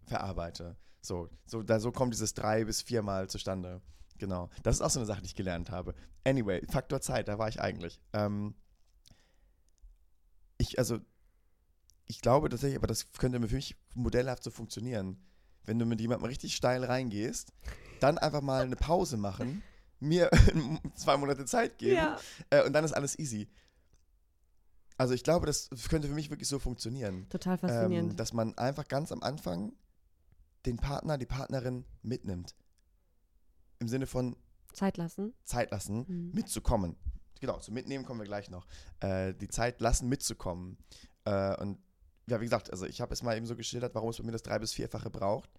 verarbeite. 0.05 0.75
So, 1.01 1.29
so, 1.45 1.63
da, 1.63 1.79
so 1.79 1.91
kommt 1.91 2.13
dieses 2.13 2.33
drei 2.33 2.65
bis 2.65 2.81
viermal 2.81 3.29
zustande. 3.29 3.81
Genau. 4.17 4.49
Das 4.61 4.75
ist 4.75 4.81
auch 4.81 4.89
so 4.89 4.99
eine 4.99 5.07
Sache, 5.07 5.21
die 5.21 5.27
ich 5.27 5.35
gelernt 5.35 5.71
habe. 5.71 5.95
Anyway, 6.25 6.61
Faktor 6.69 7.01
Zeit, 7.01 7.27
da 7.27 7.39
war 7.39 7.47
ich 7.47 7.59
eigentlich. 7.59 7.99
Ähm, 8.13 8.53
ich, 10.61 10.77
also, 10.79 10.99
ich 12.05 12.21
glaube 12.21 12.49
tatsächlich, 12.49 12.77
aber 12.77 12.87
das 12.87 13.11
könnte 13.13 13.39
für 13.47 13.55
mich 13.55 13.75
modellhaft 13.95 14.43
so 14.43 14.51
funktionieren. 14.51 15.17
Wenn 15.63 15.77
du 15.79 15.85
mit 15.85 16.01
jemandem 16.01 16.25
richtig 16.25 16.55
steil 16.55 16.83
reingehst, 16.83 17.53
dann 17.99 18.17
einfach 18.17 18.41
mal 18.41 18.63
eine 18.63 18.75
Pause 18.75 19.17
machen, 19.17 19.61
mir 19.99 20.29
zwei 20.95 21.17
Monate 21.17 21.45
Zeit 21.45 21.77
geben 21.77 21.95
Ja. 21.97 22.19
äh, 22.49 22.63
und 22.65 22.73
dann 22.73 22.83
ist 22.83 22.93
alles 22.93 23.17
easy. 23.19 23.47
Also 24.97 25.13
ich 25.13 25.23
glaube, 25.23 25.45
das 25.45 25.69
könnte 25.89 26.07
für 26.07 26.13
mich 26.13 26.29
wirklich 26.29 26.47
so 26.49 26.59
funktionieren. 26.59 27.27
Total 27.29 27.53
Ähm, 27.55 27.59
faszinierend. 27.59 28.19
dass 28.19 28.33
man 28.33 28.57
einfach 28.57 28.87
ganz 28.87 29.11
am 29.11 29.23
Anfang 29.23 29.73
den 30.65 30.77
Partner, 30.77 31.17
die 31.17 31.25
Partnerin 31.25 31.85
mitnimmt. 32.03 32.55
Im 33.79 33.87
Sinne 33.87 34.05
von 34.05 34.35
Zeit 34.73 34.97
lassen. 34.97 35.33
Zeit 35.43 35.71
lassen, 35.71 36.05
Mhm. 36.07 36.31
mitzukommen. 36.33 36.95
Genau, 37.41 37.57
zum 37.59 37.73
Mitnehmen 37.73 38.05
kommen 38.05 38.19
wir 38.21 38.25
gleich 38.27 38.49
noch. 38.49 38.65
Äh, 39.01 39.33
die 39.33 39.49
Zeit 39.49 39.81
lassen, 39.81 40.07
mitzukommen. 40.07 40.77
Äh, 41.25 41.59
und 41.59 41.79
ja, 42.27 42.39
wie 42.39 42.45
gesagt, 42.45 42.71
also 42.71 42.85
ich 42.85 43.01
habe 43.01 43.13
es 43.13 43.23
mal 43.23 43.35
eben 43.35 43.47
so 43.47 43.55
geschildert, 43.55 43.93
warum 43.95 44.11
es 44.11 44.17
bei 44.19 44.23
mir 44.23 44.31
das 44.31 44.43
drei- 44.43 44.59
bis 44.59 44.73
vierfache 44.73 45.09
braucht. 45.09 45.49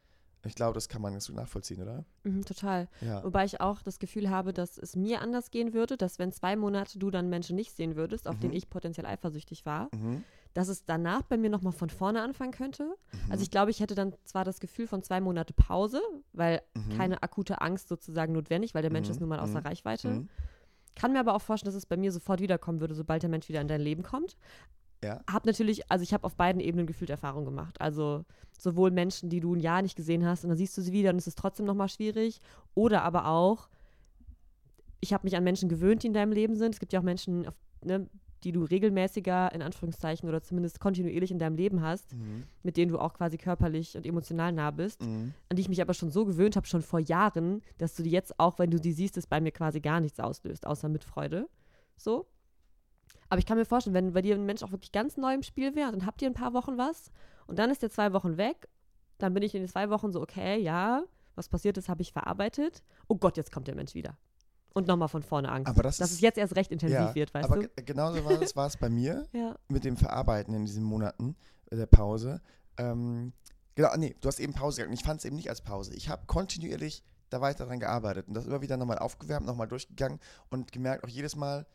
Ich 0.44 0.54
glaube, 0.56 0.74
das 0.74 0.88
kann 0.88 1.02
man 1.02 1.12
ganz 1.12 1.26
gut 1.28 1.36
nachvollziehen, 1.36 1.80
oder? 1.82 2.04
Mhm, 2.24 2.44
total. 2.44 2.88
Ja. 3.00 3.22
Wobei 3.22 3.44
ich 3.44 3.60
auch 3.60 3.80
das 3.82 3.98
Gefühl 4.00 4.28
habe, 4.30 4.52
dass 4.52 4.76
es 4.78 4.96
mir 4.96 5.20
anders 5.20 5.50
gehen 5.52 5.72
würde, 5.72 5.96
dass 5.96 6.18
wenn 6.18 6.32
zwei 6.32 6.56
Monate 6.56 6.98
du 6.98 7.10
dann 7.10 7.28
Menschen 7.28 7.54
nicht 7.56 7.72
sehen 7.76 7.94
würdest, 7.94 8.26
auf 8.26 8.36
Mhm. 8.36 8.40
den 8.40 8.52
ich 8.52 8.68
potenziell 8.68 9.06
eifersüchtig 9.06 9.66
war, 9.66 9.88
Mhm. 9.94 10.24
dass 10.54 10.66
es 10.68 10.84
danach 10.84 11.22
bei 11.22 11.36
mir 11.36 11.48
nochmal 11.50 11.72
von 11.72 11.90
vorne 11.90 12.22
anfangen 12.22 12.50
könnte. 12.52 12.84
Mhm. 13.12 13.30
Also 13.32 13.42
ich 13.44 13.50
glaube, 13.52 13.70
ich 13.70 13.78
hätte 13.80 13.94
dann 13.94 14.14
zwar 14.24 14.44
das 14.44 14.58
Gefühl 14.58 14.86
von 14.88 15.02
zwei 15.04 15.20
Monate 15.20 15.52
Pause, 15.52 16.00
weil 16.32 16.62
Mhm. 16.74 16.96
keine 16.96 17.22
akute 17.22 17.60
Angst 17.60 17.88
sozusagen 17.88 18.32
notwendig, 18.32 18.74
weil 18.74 18.82
der 18.82 18.92
Mensch 18.92 19.08
Mhm, 19.08 19.12
ist 19.14 19.20
nun 19.20 19.28
mal 19.28 19.38
außer 19.40 19.64
Reichweite. 19.64 20.26
Kann 20.94 21.12
mir 21.12 21.20
aber 21.20 21.34
auch 21.34 21.42
vorstellen, 21.42 21.72
dass 21.72 21.78
es 21.78 21.86
bei 21.86 21.96
mir 21.96 22.12
sofort 22.12 22.40
wiederkommen 22.40 22.80
würde, 22.80 22.94
sobald 22.94 23.22
der 23.22 23.30
Mensch 23.30 23.48
wieder 23.48 23.60
in 23.60 23.68
dein 23.68 23.80
Leben 23.80 24.02
kommt. 24.02 24.36
Ja. 25.04 25.20
habe 25.28 25.48
natürlich, 25.48 25.90
also 25.90 26.04
ich 26.04 26.14
habe 26.14 26.24
auf 26.24 26.36
beiden 26.36 26.60
Ebenen 26.60 26.86
gefühlt 26.86 27.10
Erfahrung 27.10 27.44
gemacht. 27.44 27.80
Also 27.80 28.24
sowohl 28.56 28.92
Menschen, 28.92 29.30
die 29.30 29.40
du 29.40 29.54
ein 29.54 29.60
Jahr 29.60 29.82
nicht 29.82 29.96
gesehen 29.96 30.24
hast 30.24 30.44
und 30.44 30.50
dann 30.50 30.58
siehst 30.58 30.76
du 30.78 30.80
sie 30.82 30.92
wieder 30.92 31.10
und 31.10 31.16
es 31.16 31.26
ist 31.26 31.38
trotzdem 31.38 31.66
nochmal 31.66 31.88
schwierig. 31.88 32.40
Oder 32.74 33.02
aber 33.02 33.26
auch, 33.26 33.68
ich 35.00 35.12
habe 35.12 35.26
mich 35.26 35.36
an 35.36 35.42
Menschen 35.42 35.68
gewöhnt, 35.68 36.04
die 36.04 36.06
in 36.06 36.12
deinem 36.12 36.30
Leben 36.30 36.54
sind. 36.54 36.74
Es 36.74 36.80
gibt 36.80 36.92
ja 36.92 37.00
auch 37.00 37.04
Menschen, 37.04 37.48
auf, 37.48 37.54
ne, 37.82 38.08
die 38.44 38.52
du 38.52 38.64
regelmäßiger, 38.64 39.52
in 39.54 39.62
Anführungszeichen, 39.62 40.28
oder 40.28 40.42
zumindest 40.42 40.80
kontinuierlich 40.80 41.30
in 41.30 41.38
deinem 41.38 41.56
Leben 41.56 41.80
hast, 41.82 42.12
Mhm. 42.14 42.44
mit 42.62 42.76
denen 42.76 42.90
du 42.90 42.98
auch 42.98 43.14
quasi 43.14 43.38
körperlich 43.38 43.96
und 43.96 44.06
emotional 44.06 44.52
nah 44.52 44.70
bist, 44.70 45.02
Mhm. 45.02 45.32
an 45.48 45.56
die 45.56 45.62
ich 45.62 45.68
mich 45.68 45.80
aber 45.80 45.94
schon 45.94 46.10
so 46.10 46.24
gewöhnt 46.24 46.56
habe, 46.56 46.66
schon 46.66 46.82
vor 46.82 47.00
Jahren, 47.00 47.62
dass 47.78 47.94
du 47.94 48.02
die 48.02 48.10
jetzt 48.10 48.38
auch, 48.38 48.58
wenn 48.58 48.70
du 48.70 48.78
die 48.80 48.92
siehst, 48.92 49.16
es 49.16 49.26
bei 49.26 49.40
mir 49.40 49.52
quasi 49.52 49.80
gar 49.80 50.00
nichts 50.00 50.20
auslöst, 50.20 50.66
außer 50.66 50.88
Mitfreude. 50.88 51.48
So. 51.96 52.26
Aber 53.28 53.38
ich 53.38 53.46
kann 53.46 53.56
mir 53.58 53.64
vorstellen, 53.64 53.94
wenn 53.94 54.12
bei 54.12 54.22
dir 54.22 54.34
ein 54.34 54.44
Mensch 54.44 54.62
auch 54.62 54.72
wirklich 54.72 54.92
ganz 54.92 55.16
neu 55.16 55.32
im 55.34 55.42
Spiel 55.42 55.74
wäre, 55.74 55.90
dann 55.90 56.04
habt 56.06 56.20
ihr 56.22 56.28
ein 56.28 56.34
paar 56.34 56.52
Wochen 56.52 56.76
was 56.76 57.10
und 57.46 57.58
dann 57.58 57.70
ist 57.70 57.82
der 57.82 57.90
zwei 57.90 58.12
Wochen 58.12 58.36
weg, 58.36 58.68
dann 59.18 59.32
bin 59.34 59.42
ich 59.42 59.54
in 59.54 59.62
den 59.62 59.68
zwei 59.68 59.88
Wochen 59.90 60.12
so, 60.12 60.20
okay, 60.20 60.60
ja, 60.60 61.02
was 61.34 61.48
passiert 61.48 61.78
ist, 61.78 61.88
habe 61.88 62.02
ich 62.02 62.12
verarbeitet. 62.12 62.82
Oh 63.08 63.16
Gott, 63.16 63.36
jetzt 63.38 63.52
kommt 63.52 63.68
der 63.68 63.74
Mensch 63.74 63.94
wieder. 63.94 64.18
Und 64.74 64.86
nochmal 64.88 65.08
von 65.08 65.22
vorne 65.22 65.50
Angst. 65.50 65.68
Aber 65.68 65.82
das 65.82 65.98
dass 65.98 66.10
ist- 66.10 66.16
es 66.16 66.20
jetzt 66.22 66.38
erst 66.38 66.56
recht 66.56 66.70
intensiv 66.72 66.98
Ja, 66.98 67.14
wird, 67.14 67.32
weißt 67.34 67.44
aber 67.44 67.56
du? 67.62 67.68
ge- 67.68 67.84
genauso 67.84 68.24
war 68.24 68.40
es, 68.40 68.56
war 68.56 68.66
es 68.66 68.76
bei 68.76 68.88
mir 68.88 69.26
Ja. 69.32 69.56
mit 69.68 69.84
dem 69.84 69.96
Verarbeiten 69.96 70.54
in 70.54 70.64
diesen 70.64 70.82
Monaten 70.82 71.36
äh, 71.70 71.76
der 71.76 71.86
Pause. 71.86 72.40
Ähm, 72.78 73.32
genau, 73.74 73.94
nee, 73.96 74.14
du 74.20 74.28
hast 74.28 74.40
eben 74.40 74.54
Pause 74.54 74.76
gesagt 74.76 74.88
und 74.88 74.94
ich 74.98 75.04
fand 75.04 75.20
es 75.20 75.24
eben 75.26 75.36
nicht 75.36 75.50
als 75.50 75.60
Pause. 75.60 75.94
Ich 75.94 76.08
habe 76.08 76.24
kontinuierlich 76.26 77.02
da 77.30 77.40
weiter 77.40 77.66
dran 77.66 77.80
gearbeitet 77.80 78.28
und 78.28 78.34
das 78.34 78.46
immer 78.46 78.60
wieder 78.62 78.76
nochmal 78.76 78.98
aufgewärmt, 78.98 79.46
nochmal 79.46 79.68
durchgegangen 79.68 80.18
und 80.50 80.72
gemerkt, 80.72 81.04
auch 81.04 81.08
jedes 81.08 81.36
Mal 81.36 81.66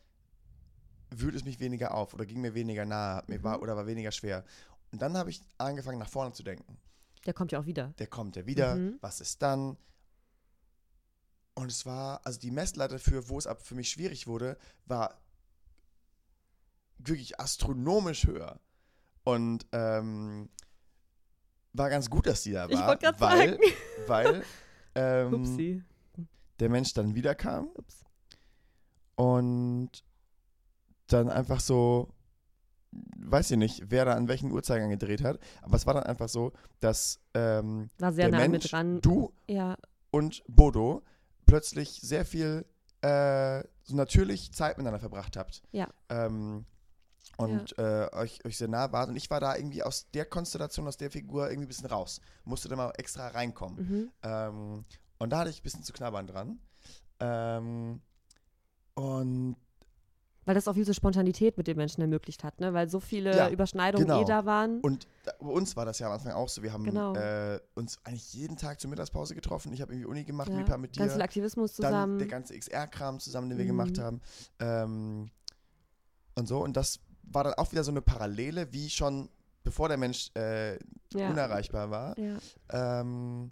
wühlt 1.10 1.34
es 1.34 1.44
mich 1.44 1.58
weniger 1.60 1.94
auf 1.94 2.14
oder 2.14 2.26
ging 2.26 2.40
mir 2.40 2.54
weniger 2.54 2.84
nahe 2.84 3.22
mir 3.28 3.42
war, 3.42 3.56
Mhm. 3.56 3.62
oder 3.62 3.76
war 3.76 3.86
weniger 3.86 4.12
schwer. 4.12 4.44
Und 4.92 5.00
dann 5.02 5.16
habe 5.16 5.30
ich 5.30 5.42
angefangen, 5.58 5.98
nach 5.98 6.08
vorne 6.08 6.32
zu 6.32 6.42
denken. 6.42 6.78
Der 7.26 7.34
kommt 7.34 7.52
ja 7.52 7.60
auch 7.60 7.66
wieder. 7.66 7.92
Der 7.98 8.06
kommt 8.06 8.36
ja 8.36 8.46
wieder, 8.46 8.76
Mhm. 8.76 8.98
was 9.00 9.20
ist 9.20 9.42
dann? 9.42 9.76
Und 11.58 11.72
es 11.72 11.84
war, 11.86 12.24
also 12.24 12.38
die 12.38 12.52
Messlatte 12.52 13.00
für, 13.00 13.28
wo 13.28 13.36
es 13.36 13.48
ab 13.48 13.60
für 13.62 13.74
mich 13.74 13.90
schwierig 13.90 14.28
wurde, 14.28 14.56
war 14.86 15.20
wirklich 16.98 17.40
astronomisch 17.40 18.28
höher. 18.28 18.60
Und 19.24 19.66
ähm, 19.72 20.50
war 21.72 21.90
ganz 21.90 22.08
gut, 22.08 22.28
dass 22.28 22.44
die 22.44 22.52
da 22.52 22.70
war. 22.70 22.70
Ich 22.70 22.86
wollte 22.86 23.20
weil, 23.20 23.50
sagen. 23.50 23.62
Weil 24.06 24.44
ähm, 24.94 25.84
der 26.60 26.68
Mensch 26.68 26.92
dann 26.92 27.16
wiederkam 27.16 27.70
Ups. 27.74 28.04
und 29.16 29.90
dann 31.08 31.28
einfach 31.28 31.58
so, 31.58 32.14
weiß 32.92 33.50
ich 33.50 33.56
nicht, 33.56 33.90
wer 33.90 34.04
da 34.04 34.14
an 34.14 34.28
welchen 34.28 34.52
Uhrzeigersinn 34.52 34.96
gedreht 34.96 35.24
hat, 35.24 35.40
aber 35.62 35.74
es 35.74 35.86
war 35.86 35.94
dann 35.94 36.04
einfach 36.04 36.28
so, 36.28 36.52
dass 36.78 37.20
ähm, 37.34 37.90
War 37.98 38.12
sehr 38.12 38.30
der 38.30 38.38
nah 38.38 38.46
Mensch, 38.46 38.62
mit 38.62 38.72
dran. 38.72 39.00
du 39.00 39.32
Ja, 39.48 39.76
und 40.12 40.44
Bodo 40.46 41.02
plötzlich 41.48 42.00
sehr 42.00 42.24
viel 42.24 42.64
äh, 43.00 43.62
so 43.82 43.96
natürlich 43.96 44.52
Zeit 44.52 44.78
miteinander 44.78 45.00
verbracht 45.00 45.36
habt. 45.36 45.62
Ja. 45.72 45.88
Ähm, 46.08 46.64
und 47.36 47.78
äh, 47.78 48.08
euch, 48.12 48.44
euch 48.44 48.58
sehr 48.58 48.68
nah 48.68 48.90
wart. 48.92 49.08
Und 49.08 49.16
ich 49.16 49.30
war 49.30 49.40
da 49.40 49.56
irgendwie 49.56 49.82
aus 49.82 50.10
der 50.10 50.24
Konstellation, 50.24 50.86
aus 50.88 50.96
der 50.96 51.10
Figur 51.10 51.48
irgendwie 51.48 51.66
ein 51.66 51.68
bisschen 51.68 51.86
raus. 51.86 52.20
Musste 52.44 52.68
da 52.68 52.76
mal 52.76 52.92
extra 52.96 53.28
reinkommen. 53.28 53.78
mhm. 53.78 54.12
Ähm, 54.22 54.84
und 55.18 55.30
da 55.30 55.40
hatte 55.40 55.50
ich 55.50 55.60
ein 55.60 55.62
bisschen 55.62 55.82
zu 55.82 55.92
knabbern 55.92 56.26
dran. 56.26 56.60
Ähm, 57.20 58.00
und 58.94 59.56
Weil 60.48 60.54
das 60.54 60.66
auch 60.66 60.72
diese 60.72 60.94
Spontanität 60.94 61.58
mit 61.58 61.66
den 61.66 61.76
Menschen 61.76 62.00
ermöglicht 62.00 62.42
hat, 62.42 62.58
ne? 62.58 62.72
Weil 62.72 62.88
so 62.88 63.00
viele 63.00 63.36
Ja, 63.36 63.50
Überschneidungen 63.50 64.06
genau. 64.06 64.22
eh 64.22 64.24
da 64.24 64.46
waren. 64.46 64.80
Und 64.80 65.06
bei 65.26 65.46
uns 65.46 65.76
war 65.76 65.84
das 65.84 65.98
ja 65.98 66.06
am 66.06 66.14
Anfang 66.14 66.32
auch 66.32 66.48
so. 66.48 66.62
Wir 66.62 66.72
haben 66.72 66.84
Genau. 66.84 67.14
äh, 67.14 67.60
uns 67.74 67.98
eigentlich 68.04 68.32
jeden 68.32 68.56
Tag 68.56 68.80
zur 68.80 68.88
Mittagspause 68.88 69.34
getroffen. 69.34 69.74
Ich 69.74 69.82
habe 69.82 69.92
irgendwie 69.92 70.06
Uni 70.08 70.24
gemacht, 70.24 70.48
ja, 70.48 70.56
Mipa 70.56 70.78
mit 70.78 70.96
dir. 70.96 71.00
ganz 71.00 71.12
viel 71.12 71.20
Aktivismus 71.20 71.76
Dann 71.76 71.92
zusammen. 71.92 72.18
der 72.18 72.28
ganze 72.28 72.54
XR-Kram 72.58 73.20
zusammen, 73.20 73.50
den 73.50 73.58
wir 73.58 73.64
Mhm. 73.66 73.68
gemacht 73.68 73.98
haben. 73.98 74.22
Ähm, 74.58 75.30
und 76.34 76.48
so. 76.48 76.60
Und 76.64 76.78
das 76.78 77.00
war 77.24 77.44
dann 77.44 77.52
auch 77.54 77.70
wieder 77.72 77.84
so 77.84 77.90
eine 77.90 78.00
Parallele, 78.00 78.72
wie 78.72 78.88
schon 78.88 79.28
bevor 79.64 79.88
der 79.88 79.98
Mensch 79.98 80.30
äh, 80.34 80.76
ja. 81.12 81.28
unerreichbar 81.28 81.90
war. 81.90 82.18
ja. 82.18 82.38
Ähm, 82.70 83.50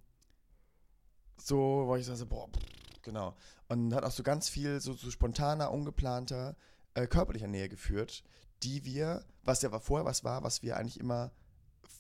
so, 1.39 1.85
wo 1.87 1.95
ich 1.97 2.07
so, 2.07 2.25
boah, 2.27 2.49
pff, 2.49 3.03
genau. 3.03 3.35
Und 3.69 3.95
hat 3.95 4.05
auch 4.05 4.11
so 4.11 4.23
ganz 4.23 4.49
viel 4.49 4.81
so, 4.81 4.95
so 4.95 5.11
spontaner, 5.11 5.71
ungeplanter, 5.71 6.57
äh, 6.97 7.07
körperlicher 7.07 7.47
Nähe 7.47 7.69
geführt, 7.69 8.25
die 8.63 8.85
wir, 8.85 9.25
was 9.45 9.63
ja 9.63 9.71
vorher 9.79 10.05
was 10.07 10.25
war, 10.25 10.43
was 10.43 10.63
wir 10.63 10.77
eigentlich 10.77 10.99
immer 10.99 11.31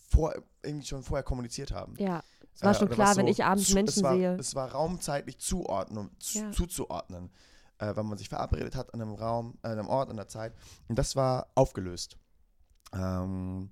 vor, 0.08 0.34
irgendwie 0.62 0.86
schon 0.86 1.02
vorher 1.02 1.22
kommuniziert 1.22 1.70
haben. 1.72 1.94
ja. 1.98 2.22
Es 2.54 2.62
war 2.62 2.70
Äh, 2.70 2.74
schon 2.78 2.88
klar, 2.88 3.08
was 3.10 3.16
wenn 3.18 3.26
so 3.26 3.32
ich 3.32 3.44
abends 3.44 3.68
zu, 3.68 3.74
Menschen 3.74 3.98
es 3.98 4.02
war, 4.02 4.14
sehe. 4.16 4.36
Es 4.36 4.54
war 4.54 4.72
raumzeitlich 4.72 5.36
zuordnen, 5.38 6.10
zu, 6.18 6.38
Ja. 6.38 6.52
zuzuordnen, 6.52 7.30
äh, 7.78 7.94
wenn 7.94 8.06
man 8.06 8.16
sich 8.16 8.30
verabredet 8.30 8.74
hat 8.74 8.94
an 8.94 9.02
einem 9.02 9.12
Raum, 9.14 9.58
an 9.60 9.72
einem 9.72 9.88
Ort, 9.88 10.08
an 10.08 10.16
der 10.16 10.28
Zeit. 10.28 10.54
Und 10.88 10.98
das 10.98 11.16
war 11.16 11.48
aufgelöst. 11.54 12.16
Ähm, 12.94 13.70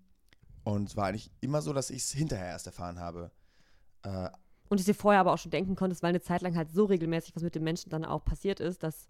und 0.65 0.89
es 0.91 0.97
war 0.97 1.07
eigentlich 1.07 1.31
immer 1.41 1.63
so, 1.63 1.73
dass 1.73 1.89
ich 1.89 2.03
es 2.03 2.11
hinterher 2.13 2.49
erst 2.49 2.67
erfahren 2.67 2.99
habe. 3.01 3.31
Äh, 4.03 4.29
Und 4.75 4.81
ich 4.81 4.87
dir 4.87 4.95
vorher 4.95 5.21
aber 5.21 5.33
auch 5.33 5.39
schon 5.39 5.53
denken 5.53 5.77
konntest, 5.77 6.03
weil 6.03 6.09
eine 6.09 6.21
Zeit 6.21 6.43
lang 6.43 6.57
halt 6.57 6.73
so 6.73 6.85
regelmäßig 6.87 7.37
was 7.37 7.45
mit 7.45 7.55
den 7.55 7.63
Menschen 7.63 7.91
dann 7.91 8.05
auch 8.05 8.25
passiert 8.25 8.59
ist, 8.59 8.83
dass 8.83 9.07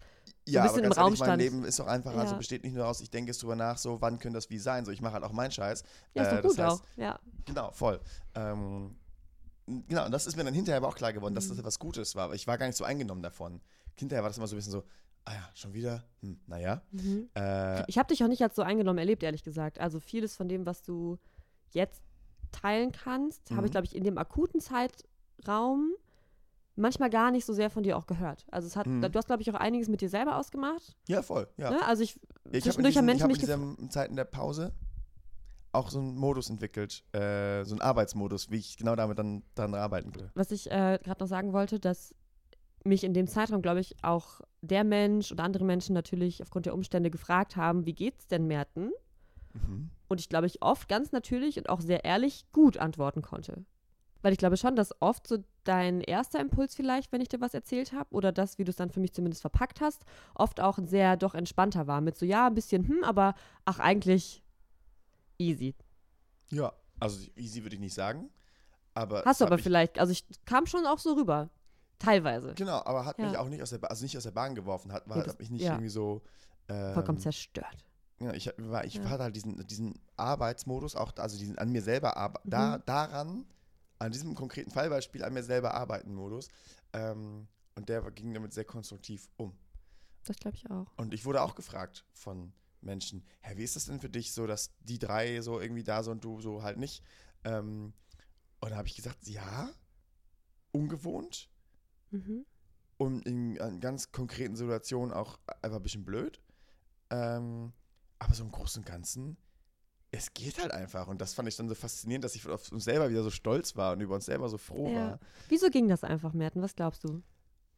ja, 0.47 0.61
bisschen 0.61 0.77
aber 0.77 0.77
im 0.77 0.83
ganz 0.83 0.97
Raum 0.97 1.05
ehrlich, 1.07 1.19
mein 1.21 1.27
stand. 1.29 1.41
Leben 1.41 1.65
ist 1.65 1.79
doch 1.79 1.87
einfach, 1.87 2.13
also 2.15 2.33
Ja. 2.33 2.37
besteht 2.37 2.63
nicht 2.63 2.75
nur 2.75 2.85
aus, 2.85 3.01
ich 3.01 3.09
denke 3.09 3.31
jetzt 3.31 3.41
drüber 3.41 3.55
nach, 3.55 3.79
so, 3.79 3.99
wann 3.99 4.19
könnte 4.19 4.37
das 4.37 4.51
wie 4.51 4.59
sein? 4.59 4.85
So, 4.85 4.91
ich 4.91 5.01
mache 5.01 5.13
halt 5.13 5.23
auch 5.23 5.31
meinen 5.31 5.49
Scheiß. 5.49 5.83
ja, 6.13 6.21
ist 6.21 6.31
Äh, 6.33 6.41
gut 6.43 6.59
heißt, 6.59 6.81
auch. 6.83 6.85
Ja. 6.97 7.19
Genau, 7.45 7.71
voll. 7.71 7.99
Ähm, 8.35 8.95
genau, 9.65 10.05
und 10.05 10.11
das 10.11 10.27
ist 10.27 10.35
mir 10.37 10.43
dann 10.43 10.53
hinterher 10.53 10.77
aber 10.77 10.87
auch 10.87 10.95
klar 10.95 11.13
geworden, 11.13 11.33
dass 11.33 11.45
Mhm. 11.45 11.49
das 11.49 11.57
etwas 11.57 11.79
Gutes 11.79 12.13
war. 12.13 12.25
Aber 12.25 12.35
ich 12.35 12.45
war 12.45 12.59
gar 12.59 12.67
nicht 12.67 12.75
so 12.77 12.83
eingenommen 12.83 13.23
davon. 13.23 13.59
Hinterher 13.95 14.21
war 14.21 14.29
das 14.29 14.37
immer 14.37 14.45
so 14.45 14.55
ein 14.55 14.59
bisschen 14.59 14.71
so, 14.73 14.83
ah 15.25 15.33
ja, 15.33 15.49
schon 15.55 15.73
wieder? 15.73 16.03
Hm, 16.21 16.39
naja. 16.45 16.83
Mhm. 16.91 17.27
Äh, 17.33 17.83
Ich 17.87 17.97
habe 17.97 18.09
dich 18.09 18.23
auch 18.23 18.27
nicht 18.27 18.43
als 18.43 18.55
so 18.55 18.61
eingenommen 18.61 18.99
erlebt, 18.99 19.23
ehrlich 19.23 19.43
gesagt. 19.43 19.79
Also 19.79 19.99
vieles 19.99 20.35
von 20.35 20.47
dem, 20.47 20.67
was 20.67 20.83
du 20.83 21.17
jetzt 21.71 22.03
teilen 22.51 22.91
kannst, 22.91 23.49
habe 23.49 23.61
Mhm. 23.61 23.65
ich, 23.65 23.71
glaube 23.71 23.85
ich, 23.87 23.95
in 23.95 24.03
dem 24.03 24.17
akuten 24.19 24.61
Zeitraum 25.37 25.93
manchmal 26.77 27.09
gar 27.09 27.31
nicht 27.31 27.45
so 27.45 27.53
sehr 27.53 27.69
von 27.69 27.83
dir 27.83 27.97
auch 27.97 28.05
gehört. 28.05 28.45
Also 28.51 28.67
es 28.67 28.75
hat, 28.75 28.85
Mhm. 28.87 29.01
du 29.01 29.13
hast, 29.17 29.27
glaube 29.27 29.41
ich, 29.41 29.49
auch 29.49 29.55
einiges 29.55 29.87
mit 29.87 30.01
dir 30.01 30.09
selber 30.09 30.37
ausgemacht. 30.37 30.95
ja, 31.07 31.21
voll. 31.21 31.47
Ja. 31.57 31.71
Ne? 31.71 31.85
Also 31.85 32.03
ich, 32.03 32.15
Ja, 32.15 32.51
ich 32.53 32.67
habe 32.67 32.77
in, 32.79 32.83
diesen, 32.85 33.09
ich 33.09 33.21
hab 33.21 33.29
in 33.29 33.31
mich 33.37 33.39
gefragt. 33.39 33.77
dieser 33.79 33.89
Zeit 33.89 34.09
in 34.09 34.15
der 34.17 34.25
Pause 34.25 34.73
auch 35.71 35.89
so 35.89 35.99
einen 35.99 36.15
Modus 36.17 36.49
entwickelt, 36.49 37.03
äh, 37.13 37.63
so 37.63 37.73
einen 37.75 37.81
Arbeitsmodus, 37.81 38.49
wie 38.49 38.57
ich 38.57 38.77
genau 38.77 38.95
damit 38.95 39.19
dann 39.19 39.43
dran 39.55 39.73
arbeiten 39.73 40.11
könnte. 40.11 40.31
was 40.35 40.51
ich 40.51 40.69
äh, 40.71 40.99
gerade 41.03 41.21
noch 41.21 41.27
sagen 41.27 41.53
wollte, 41.53 41.79
dass 41.79 42.13
mich 42.85 43.03
in 43.03 43.13
dem 43.13 43.27
Zeitraum, 43.27 43.61
glaube 43.61 43.79
ich, 43.79 43.95
auch 44.03 44.41
der 44.61 44.83
Mensch 44.83 45.31
und 45.31 45.39
andere 45.39 45.63
Menschen 45.65 45.93
natürlich 45.93 46.41
aufgrund 46.41 46.65
der 46.65 46.73
Umstände 46.73 47.09
gefragt 47.09 47.55
haben, 47.55 47.85
wie 47.85 47.93
geht's 47.93 48.27
denn 48.27 48.47
Merten? 48.47 48.91
Mhm. 49.53 49.89
Und 50.07 50.19
ich 50.19 50.29
glaube, 50.29 50.45
ich 50.47 50.61
oft 50.61 50.87
ganz 50.87 51.11
natürlich 51.11 51.57
und 51.57 51.67
auch 51.69 51.81
sehr 51.81 52.03
ehrlich 52.05 52.45
gut 52.51 52.77
antworten 52.77 53.21
konnte. 53.21 53.65
Weil 54.25 54.33
ich 54.33 54.39
glaube 54.39 54.57
schon, 54.57 54.75
dass 54.75 54.89
oft 55.03 55.27
so 55.27 55.37
dein 55.65 56.01
erster 56.01 56.39
Impuls 56.39 56.73
vielleicht, 56.73 57.11
wenn 57.11 57.21
ich 57.21 57.27
dir 57.29 57.41
was 57.41 57.53
erzählt 57.53 57.93
habe, 57.93 58.09
oder 58.11 58.31
das, 58.31 58.57
wie 58.57 58.63
du 58.63 58.71
es 58.71 58.75
dann 58.75 58.89
für 58.89 58.99
mich 58.99 59.13
zumindest 59.13 59.41
verpackt 59.41 59.81
hast, 59.81 60.03
oft 60.33 60.59
auch 60.61 60.79
sehr 60.81 61.15
doch 61.15 61.35
entspannter 61.35 61.85
war. 61.85 62.01
Mit 62.01 62.17
so, 62.17 62.25
ja, 62.25 62.47
ein 62.47 62.55
bisschen, 62.55 62.87
hm, 62.87 63.03
aber 63.03 63.35
ach, 63.65 63.77
eigentlich 63.77 64.41
easy. 65.37 65.75
Ja, 66.51 66.73
also 66.99 67.19
easy 67.35 67.61
würde 67.61 67.75
ich 67.75 67.79
nicht 67.79 67.93
sagen. 67.93 68.31
Aber 68.95 69.21
Hast 69.25 69.41
du 69.41 69.45
aber 69.45 69.57
mich, 69.57 69.63
vielleicht, 69.63 69.99
also 69.99 70.11
ich 70.11 70.25
kam 70.45 70.65
schon 70.65 70.87
auch 70.87 70.97
so 70.97 71.13
rüber. 71.13 71.51
Teilweise. 71.99 72.55
Genau, 72.55 72.81
aber 72.83 73.05
hat 73.05 73.19
mich 73.19 73.31
Ja. 73.31 73.39
auch 73.39 73.47
nicht 73.47 73.61
aus 73.61 73.69
der, 73.69 73.77
Ba- 73.77 73.89
also 73.89 74.01
nicht 74.03 74.17
aus 74.17 74.23
der 74.23 74.31
Bahn 74.31 74.55
geworfen, 74.55 74.91
hat, 74.91 75.07
war, 75.07 75.17
Ja, 75.17 75.23
das- 75.23 75.33
hat 75.33 75.39
mich 75.39 75.51
nicht 75.51 75.61
ja. 75.65 75.73
irgendwie 75.73 75.89
so. 75.89 76.23
Ähm, 76.67 76.95
Vollkommen 76.95 77.19
zerstört. 77.19 77.85
Ja, 78.19 78.33
ich, 78.33 78.51
war, 78.57 78.85
ich 78.85 78.95
Ja. 78.95 79.07
hatte 79.07 79.21
halt 79.21 79.35
diesen, 79.35 79.67
diesen 79.67 79.93
Arbeitsmodus, 80.17 80.95
auch 80.95 81.13
also 81.17 81.37
diesen 81.37 81.59
an 81.59 81.71
mir 81.71 81.83
selber 81.83 82.17
arbe- 82.17 82.39
da, 82.43 82.77
Mhm. 82.79 82.83
daran, 82.87 83.45
an 83.99 84.11
diesem 84.11 84.35
konkreten 84.35 84.71
Fallbeispiel 84.71 85.23
an 85.23 85.33
mir 85.33 85.43
selber 85.43 85.73
arbeiten 85.73 86.13
Modus. 86.13 86.49
Ähm, 86.93 87.47
und 87.75 87.89
der 87.89 88.01
ging 88.11 88.33
damit 88.33 88.53
sehr 88.53 88.65
konstruktiv 88.65 89.29
um. 89.37 89.57
Das 90.23 90.37
glaube 90.37 90.55
ich 90.57 90.69
auch. 90.71 90.91
Und 90.97 91.13
ich 91.13 91.25
wurde 91.25 91.41
auch 91.41 91.55
gefragt 91.55 92.05
von 92.13 92.53
Menschen, 92.81 93.23
Herr, 93.41 93.57
wie 93.57 93.63
ist 93.63 93.75
das 93.75 93.85
denn 93.85 93.99
für 93.99 94.09
dich 94.09 94.33
so, 94.33 94.47
dass 94.47 94.71
die 94.79 94.99
drei 94.99 95.41
so 95.41 95.59
irgendwie 95.59 95.83
da 95.83 96.03
sind 96.03 96.13
und 96.13 96.23
du 96.23 96.41
so 96.41 96.63
halt 96.63 96.77
nicht? 96.77 97.03
Ähm, 97.43 97.93
und 98.61 98.69
da 98.71 98.77
habe 98.77 98.87
ich 98.87 98.95
gesagt, 98.95 99.27
ja, 99.27 99.69
ungewohnt 100.71 101.49
Mhm. 102.11 102.45
und 102.97 103.25
in, 103.25 103.55
in 103.57 103.79
ganz 103.79 104.11
konkreten 104.11 104.55
Situationen 104.55 105.13
auch 105.13 105.39
einfach 105.61 105.77
ein 105.77 105.83
bisschen 105.83 106.05
blöd. 106.05 106.39
Ähm, 107.09 107.73
aber 108.19 108.33
so 108.33 108.43
im 108.43 108.51
Großen 108.51 108.81
und 108.81 108.85
Ganzen, 108.85 109.37
es 110.11 110.33
geht 110.33 110.59
halt 110.61 110.71
einfach. 110.71 111.07
Und 111.07 111.19
das 111.21 111.33
fand 111.33 111.47
ich 111.49 111.55
dann 111.57 111.67
so 111.67 111.75
faszinierend, 111.75 112.23
dass 112.23 112.35
ich 112.35 112.47
auf 112.47 112.71
uns 112.71 112.83
selber 112.85 113.09
wieder 113.09 113.23
so 113.23 113.31
stolz 113.31 113.75
war 113.75 113.93
und 113.93 114.01
über 114.01 114.15
uns 114.15 114.25
selber 114.25 114.47
so 114.49 114.57
froh 114.57 114.89
Ja. 114.89 114.95
war. 114.95 115.19
Wieso 115.49 115.69
ging 115.69 115.87
das 115.87 116.03
einfach, 116.03 116.33
Merten? 116.33 116.61
Was 116.61 116.75
glaubst 116.75 117.03
du? 117.03 117.21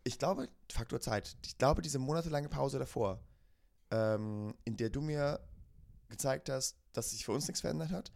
Ich 0.03 0.19
glaube, 0.19 0.47
Faktor 0.71 0.99
Zeit. 1.01 1.35
Ich 1.45 1.57
glaube, 1.57 1.81
diese 1.81 1.99
monatelange 1.99 2.47
Pause 2.49 2.79
davor, 2.79 3.19
ähm, 3.91 4.53
in 4.65 4.77
der 4.77 4.89
du 4.89 5.01
mir 5.01 5.39
gezeigt 6.09 6.49
hast, 6.49 6.77
dass 6.93 7.11
sich 7.11 7.25
für 7.25 7.31
uns 7.33 7.47
nichts 7.47 7.61
verändert 7.61 7.91
hat 7.91 8.11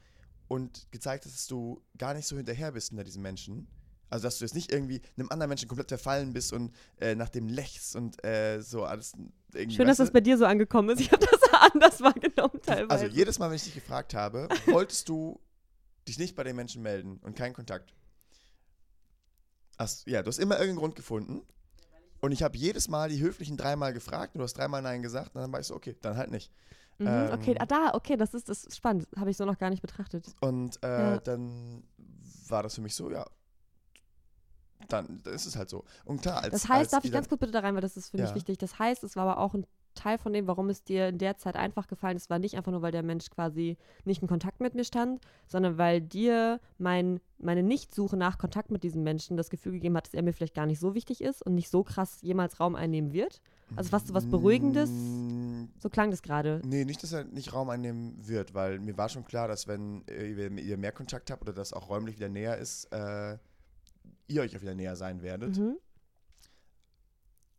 und 0.47 0.87
gezeigt 0.91 1.25
hat, 1.25 1.33
dass 1.33 1.47
du 1.47 1.81
gar 1.97 2.13
nicht 2.13 2.27
so 2.27 2.37
hinterher 2.37 2.71
bist 2.71 2.89
hinter 2.89 3.03
diesen 3.03 3.21
Menschen. 3.21 3.67
Also, 4.09 4.23
dass 4.23 4.39
du 4.39 4.45
jetzt 4.45 4.55
nicht 4.55 4.71
irgendwie 4.73 5.01
einem 5.17 5.29
anderen 5.29 5.47
Menschen 5.49 5.69
komplett 5.69 5.87
verfallen 5.87 6.33
bist 6.33 6.51
und 6.51 6.73
äh, 6.99 7.15
nach 7.15 7.29
dem 7.29 7.47
lächst 7.47 7.95
und 7.95 8.23
äh, 8.25 8.59
so 8.61 8.83
alles 8.83 9.13
irgendwie. 9.53 9.77
Schön, 9.77 9.87
dass 9.87 9.97
das 9.97 10.11
bei 10.11 10.19
dir 10.19 10.37
so 10.37 10.45
angekommen 10.45 10.89
ist. 10.89 10.99
Ich 10.99 11.11
habe 11.13 11.25
das 11.25 11.40
anders 11.61 12.01
wahrgenommen 12.01 12.61
teilweise. 12.61 13.05
Also, 13.05 13.15
jedes 13.15 13.39
Mal, 13.39 13.49
wenn 13.49 13.55
ich 13.55 13.63
dich 13.63 13.75
gefragt 13.75 14.13
habe, 14.13 14.49
wolltest 14.67 15.07
du 15.09 15.39
dich 16.07 16.17
nicht 16.17 16.35
bei 16.35 16.43
den 16.43 16.55
Menschen 16.55 16.81
melden 16.81 17.17
und 17.23 17.35
keinen 17.35 17.53
Kontakt? 17.53 17.93
Hast, 19.77 20.07
ja, 20.07 20.21
du 20.21 20.27
hast 20.27 20.37
immer 20.39 20.55
irgendeinen 20.55 20.79
Grund 20.79 20.95
gefunden. 20.95 21.41
Und 22.19 22.31
ich 22.31 22.43
habe 22.43 22.55
jedes 22.55 22.87
Mal 22.87 23.09
die 23.09 23.19
höflichen 23.19 23.57
dreimal 23.57 23.93
gefragt 23.93 24.35
und 24.35 24.39
du 24.39 24.43
hast 24.43 24.53
dreimal 24.53 24.81
Nein 24.83 25.01
gesagt. 25.01 25.35
Und 25.35 25.41
dann 25.41 25.51
war 25.51 25.59
ich 25.59 25.65
so, 25.67 25.75
okay, 25.75 25.95
dann 26.01 26.17
halt 26.17 26.29
nicht. 26.29 26.51
mhm, 26.99 27.07
ähm, 27.07 27.29
okay, 27.33 27.55
ah, 27.59 27.65
da, 27.65 27.93
okay, 27.95 28.15
das 28.15 28.35
ist, 28.35 28.47
das 28.47 28.63
ist 28.65 28.77
spannend. 28.77 29.07
Habe 29.17 29.31
ich 29.31 29.37
so 29.37 29.45
noch 29.45 29.57
gar 29.57 29.71
nicht 29.71 29.81
betrachtet. 29.81 30.27
Und 30.39 30.77
äh, 30.83 30.87
Ja. 30.87 31.17
dann 31.19 31.83
war 32.47 32.61
das 32.61 32.75
für 32.75 32.81
mich 32.81 32.93
so, 32.93 33.09
ja, 33.09 33.25
dann, 34.87 35.21
ist 35.25 35.45
es 35.45 35.55
halt 35.55 35.69
so. 35.69 35.83
Und 36.05 36.21
klar, 36.21 36.43
als 36.43 36.51
Das 36.51 36.69
heißt, 36.69 36.79
als 36.81 36.91
darf 36.91 37.05
ich 37.05 37.11
ganz 37.11 37.27
kurz 37.29 37.39
bitte 37.39 37.51
da 37.53 37.59
rein, 37.61 37.73
weil 37.73 37.81
das 37.81 37.97
ist 37.97 38.09
für 38.09 38.17
mich 38.17 38.29
Ja. 38.29 38.35
wichtig. 38.35 38.57
Das 38.57 38.77
heißt, 38.77 39.03
es 39.03 39.15
war 39.15 39.23
aber 39.27 39.39
auch 39.39 39.53
ein 39.53 39.65
Teil 39.93 40.17
von 40.17 40.33
dem, 40.33 40.47
warum 40.47 40.69
es 40.69 40.83
dir 40.83 41.09
in 41.09 41.17
der 41.17 41.37
Zeit 41.37 41.55
einfach 41.55 41.87
gefallen 41.87 42.15
ist, 42.15 42.29
war 42.29 42.39
nicht 42.39 42.55
einfach 42.55 42.71
nur, 42.71 42.81
weil 42.81 42.91
der 42.91 43.03
Mensch 43.03 43.29
quasi 43.29 43.77
nicht 44.05 44.21
in 44.21 44.27
Kontakt 44.27 44.59
mit 44.59 44.75
mir 44.75 44.83
stand, 44.83 45.21
sondern 45.47 45.77
weil 45.77 46.01
dir 46.01 46.59
mein, 46.77 47.19
meine 47.37 47.63
Nichtsuche 47.63 48.17
nach 48.17 48.37
Kontakt 48.37 48.71
mit 48.71 48.83
diesem 48.83 49.03
Menschen 49.03 49.37
das 49.37 49.49
Gefühl 49.49 49.73
gegeben 49.73 49.97
hat, 49.97 50.07
dass 50.07 50.13
er 50.13 50.23
mir 50.23 50.33
vielleicht 50.33 50.55
gar 50.55 50.65
nicht 50.65 50.79
so 50.79 50.95
wichtig 50.95 51.21
ist 51.21 51.45
und 51.45 51.55
nicht 51.55 51.69
so 51.69 51.83
krass 51.83 52.19
jemals 52.21 52.59
Raum 52.59 52.75
einnehmen 52.75 53.13
wird. 53.13 53.41
Also 53.75 53.89
fast 53.89 54.07
so 54.07 54.13
was 54.13 54.25
Beruhigendes. 54.25 54.89
So 55.79 55.89
klang 55.89 56.11
das 56.11 56.21
gerade. 56.21 56.61
Nee, 56.65 56.83
nicht, 56.83 57.01
dass 57.03 57.13
er 57.13 57.23
nicht 57.23 57.53
Raum 57.53 57.69
einnehmen 57.69 58.15
wird, 58.27 58.53
weil 58.53 58.79
mir 58.79 58.97
war 58.97 59.09
schon 59.09 59.23
klar, 59.23 59.47
dass 59.47 59.67
wenn 59.67 60.05
äh, 60.07 60.29
ihr, 60.29 60.51
ihr 60.51 60.77
mehr 60.77 60.91
Kontakt 60.91 61.31
habt 61.31 61.43
oder 61.43 61.53
das 61.53 61.71
auch 61.71 61.89
räumlich 61.89 62.17
wieder 62.17 62.29
näher 62.29 62.57
ist, 62.57 62.85
äh, 62.91 63.37
ihr 64.27 64.41
euch 64.41 64.55
auch 64.57 64.61
wieder 64.61 64.75
näher 64.75 64.95
sein 64.95 65.21
werdet. 65.21 65.57
Mhm. 65.57 65.77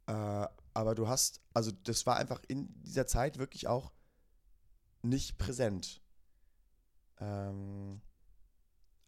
Äh, 0.06 0.46
aber 0.74 0.94
du 0.94 1.08
hast, 1.08 1.40
also 1.54 1.70
das 1.70 2.06
war 2.06 2.16
einfach 2.16 2.42
in 2.48 2.68
dieser 2.82 3.06
Zeit 3.06 3.38
wirklich 3.38 3.66
auch 3.68 3.92
nicht 5.02 5.38
präsent. 5.38 6.00
Ähm, 7.18 8.00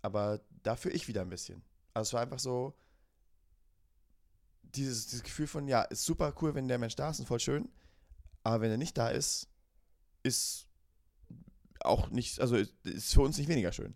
aber 0.02 0.40
dafür 0.62 0.94
ich 0.94 1.08
wieder 1.08 1.22
ein 1.22 1.30
bisschen. 1.30 1.62
Also 1.94 2.08
es 2.08 2.12
war 2.12 2.20
einfach 2.20 2.38
so, 2.38 2.74
dieses, 4.62 5.06
dieses 5.06 5.22
Gefühl 5.22 5.46
von, 5.46 5.68
ja, 5.68 5.82
ist 5.82 6.04
super 6.04 6.34
cool, 6.42 6.54
wenn 6.54 6.68
der 6.68 6.78
Mensch 6.78 6.96
da 6.96 7.10
ist 7.10 7.20
und 7.20 7.26
voll 7.26 7.40
schön, 7.40 7.68
aber 8.42 8.60
wenn 8.60 8.70
er 8.70 8.76
nicht 8.76 8.98
da 8.98 9.08
ist, 9.08 9.48
ist 10.22 10.66
auch 11.80 12.10
nicht, 12.10 12.40
also 12.40 12.56
ist- 12.56 13.12
für 13.14 13.20
uns 13.22 13.38
nicht 13.38 13.48
weniger 13.48 13.72
schön. 13.72 13.94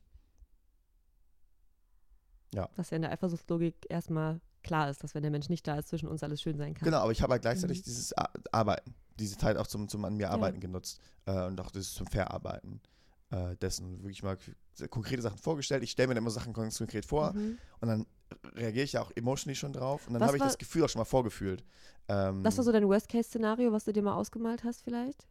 Was 2.77 2.91
ja 2.91 2.97
in 2.97 3.03
der 3.03 3.13
Eifersuchtslogik 3.13 3.87
erstmal 3.89 4.41
klar 4.69 4.89
ist, 4.91 5.03
dass 5.03 5.15
wenn 5.15 5.23
der 5.23 5.31
Mensch 5.31 5.49
nicht 5.49 5.67
da 5.67 5.77
ist, 5.79 5.89
zwischen 5.89 6.09
uns 6.09 6.23
alles 6.23 6.41
schön 6.41 6.57
sein 6.57 6.75
kann. 6.75 6.87
Genau, 6.87 6.99
aber 6.99 7.13
ich 7.13 7.23
habe 7.23 7.33
halt 7.33 7.43
gleichzeitig 7.43 7.79
Mhm. 7.79 7.83
dieses 7.85 8.13
Arbeiten, 8.53 8.95
diese 9.19 9.37
Zeit 9.37 9.57
auch 9.57 9.67
zum, 9.67 9.89
zum 9.89 10.05
an 10.05 10.15
mir 10.17 10.31
Arbeiten 10.31 10.61
genutzt 10.61 11.01
äh, 11.27 11.47
und 11.47 11.61
auch 11.61 11.71
das 11.71 11.93
zum 11.93 12.07
Verarbeiten 12.07 12.81
äh, 13.31 13.57
dessen 13.57 14.03
wirklich 14.03 14.23
mal 14.23 14.39
konkrete 14.91 15.23
Sachen 15.23 15.39
vorgestellt. 15.39 15.83
Ich 15.83 15.91
stelle 15.91 16.09
mir 16.09 16.15
dann 16.15 16.23
immer 16.25 16.31
Sachen 16.31 16.53
ganz 16.53 16.79
konkret 16.79 17.05
vor 17.05 17.33
Mhm. 17.35 17.59
und 17.81 17.89
dann 17.89 18.07
reagiere 18.55 18.85
ich 18.85 18.93
ja 18.93 19.03
auch 19.03 19.11
emotionally 19.17 19.57
schon 19.57 19.73
drauf 19.73 20.07
und 20.07 20.15
dann 20.15 20.23
habe 20.23 20.37
ich 20.37 20.43
das 20.43 20.59
Gefühl 20.59 20.85
auch 20.85 20.89
schon 20.89 21.01
mal 21.01 21.05
vorgefühlt. 21.05 21.65
Ähm, 22.09 22.45
Was 22.45 22.57
war 22.57 22.65
so 22.65 22.73
dein 22.73 22.87
Worst-Case-Szenario, 22.87 23.73
was 23.73 23.85
du 23.85 23.93
dir 23.93 24.03
mal 24.03 24.15
ausgemalt 24.15 24.65
hast 24.65 24.83
vielleicht? 24.83 25.27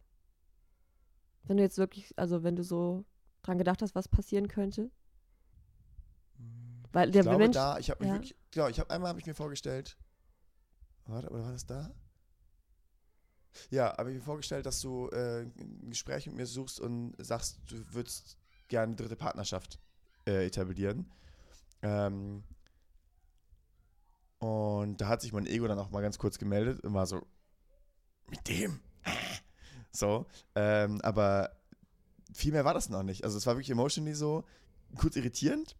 Wenn 1.44 1.56
du 1.56 1.62
jetzt 1.62 1.78
wirklich, 1.78 2.12
also 2.18 2.42
wenn 2.42 2.56
du 2.56 2.62
so 2.62 3.04
dran 3.42 3.56
gedacht 3.58 3.80
hast, 3.82 3.94
was 3.94 4.08
passieren 4.08 4.48
könnte? 4.48 4.90
Weil 6.92 7.10
der 7.10 7.20
ich 7.20 7.26
glaube 7.26 7.38
Mensch, 7.44 7.54
da, 7.54 7.78
ich 7.78 7.90
habe 7.90 8.04
ja. 8.04 8.14
wirklich, 8.14 8.34
genau, 8.50 8.68
ich 8.68 8.78
habe 8.80 8.90
einmal 8.90 9.10
habe 9.10 9.20
ich 9.20 9.26
mir 9.26 9.34
vorgestellt, 9.34 9.96
warte, 11.06 11.30
oder 11.30 11.42
war 11.44 11.52
das 11.52 11.66
da? 11.66 11.90
Ja, 13.70 13.96
habe 13.96 14.10
ich 14.10 14.16
mir 14.16 14.22
vorgestellt, 14.22 14.66
dass 14.66 14.80
du 14.80 15.08
äh, 15.08 15.42
ein 15.42 15.90
Gespräch 15.90 16.26
mit 16.26 16.36
mir 16.36 16.46
suchst 16.46 16.80
und 16.80 17.14
sagst, 17.18 17.60
du 17.66 17.76
würdest 17.92 18.38
gerne 18.68 18.88
eine 18.88 18.96
dritte 18.96 19.16
Partnerschaft 19.16 19.78
äh, 20.26 20.46
etablieren. 20.46 21.10
Ähm, 21.82 22.44
und 24.38 25.00
da 25.00 25.08
hat 25.08 25.20
sich 25.20 25.32
mein 25.32 25.46
Ego 25.46 25.66
dann 25.66 25.78
auch 25.78 25.90
mal 25.90 26.02
ganz 26.02 26.18
kurz 26.18 26.38
gemeldet 26.38 26.80
und 26.80 26.94
war 26.94 27.06
so, 27.06 27.26
mit 28.28 28.46
dem? 28.48 28.80
So, 29.90 30.26
ähm, 30.54 31.00
aber 31.00 31.50
viel 32.32 32.52
mehr 32.52 32.64
war 32.64 32.74
das 32.74 32.90
noch 32.90 33.02
nicht. 33.02 33.24
Also 33.24 33.38
es 33.38 33.46
war 33.46 33.54
wirklich 33.54 33.70
emotionally 33.70 34.14
so, 34.14 34.44
kurz 34.96 35.16
irritierend, 35.16 35.76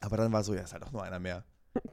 aber 0.00 0.16
dann 0.16 0.32
war 0.32 0.44
so, 0.44 0.54
ja, 0.54 0.62
ist 0.62 0.72
halt 0.72 0.82
auch 0.82 0.92
nur 0.92 1.02
einer 1.02 1.18
mehr. 1.18 1.44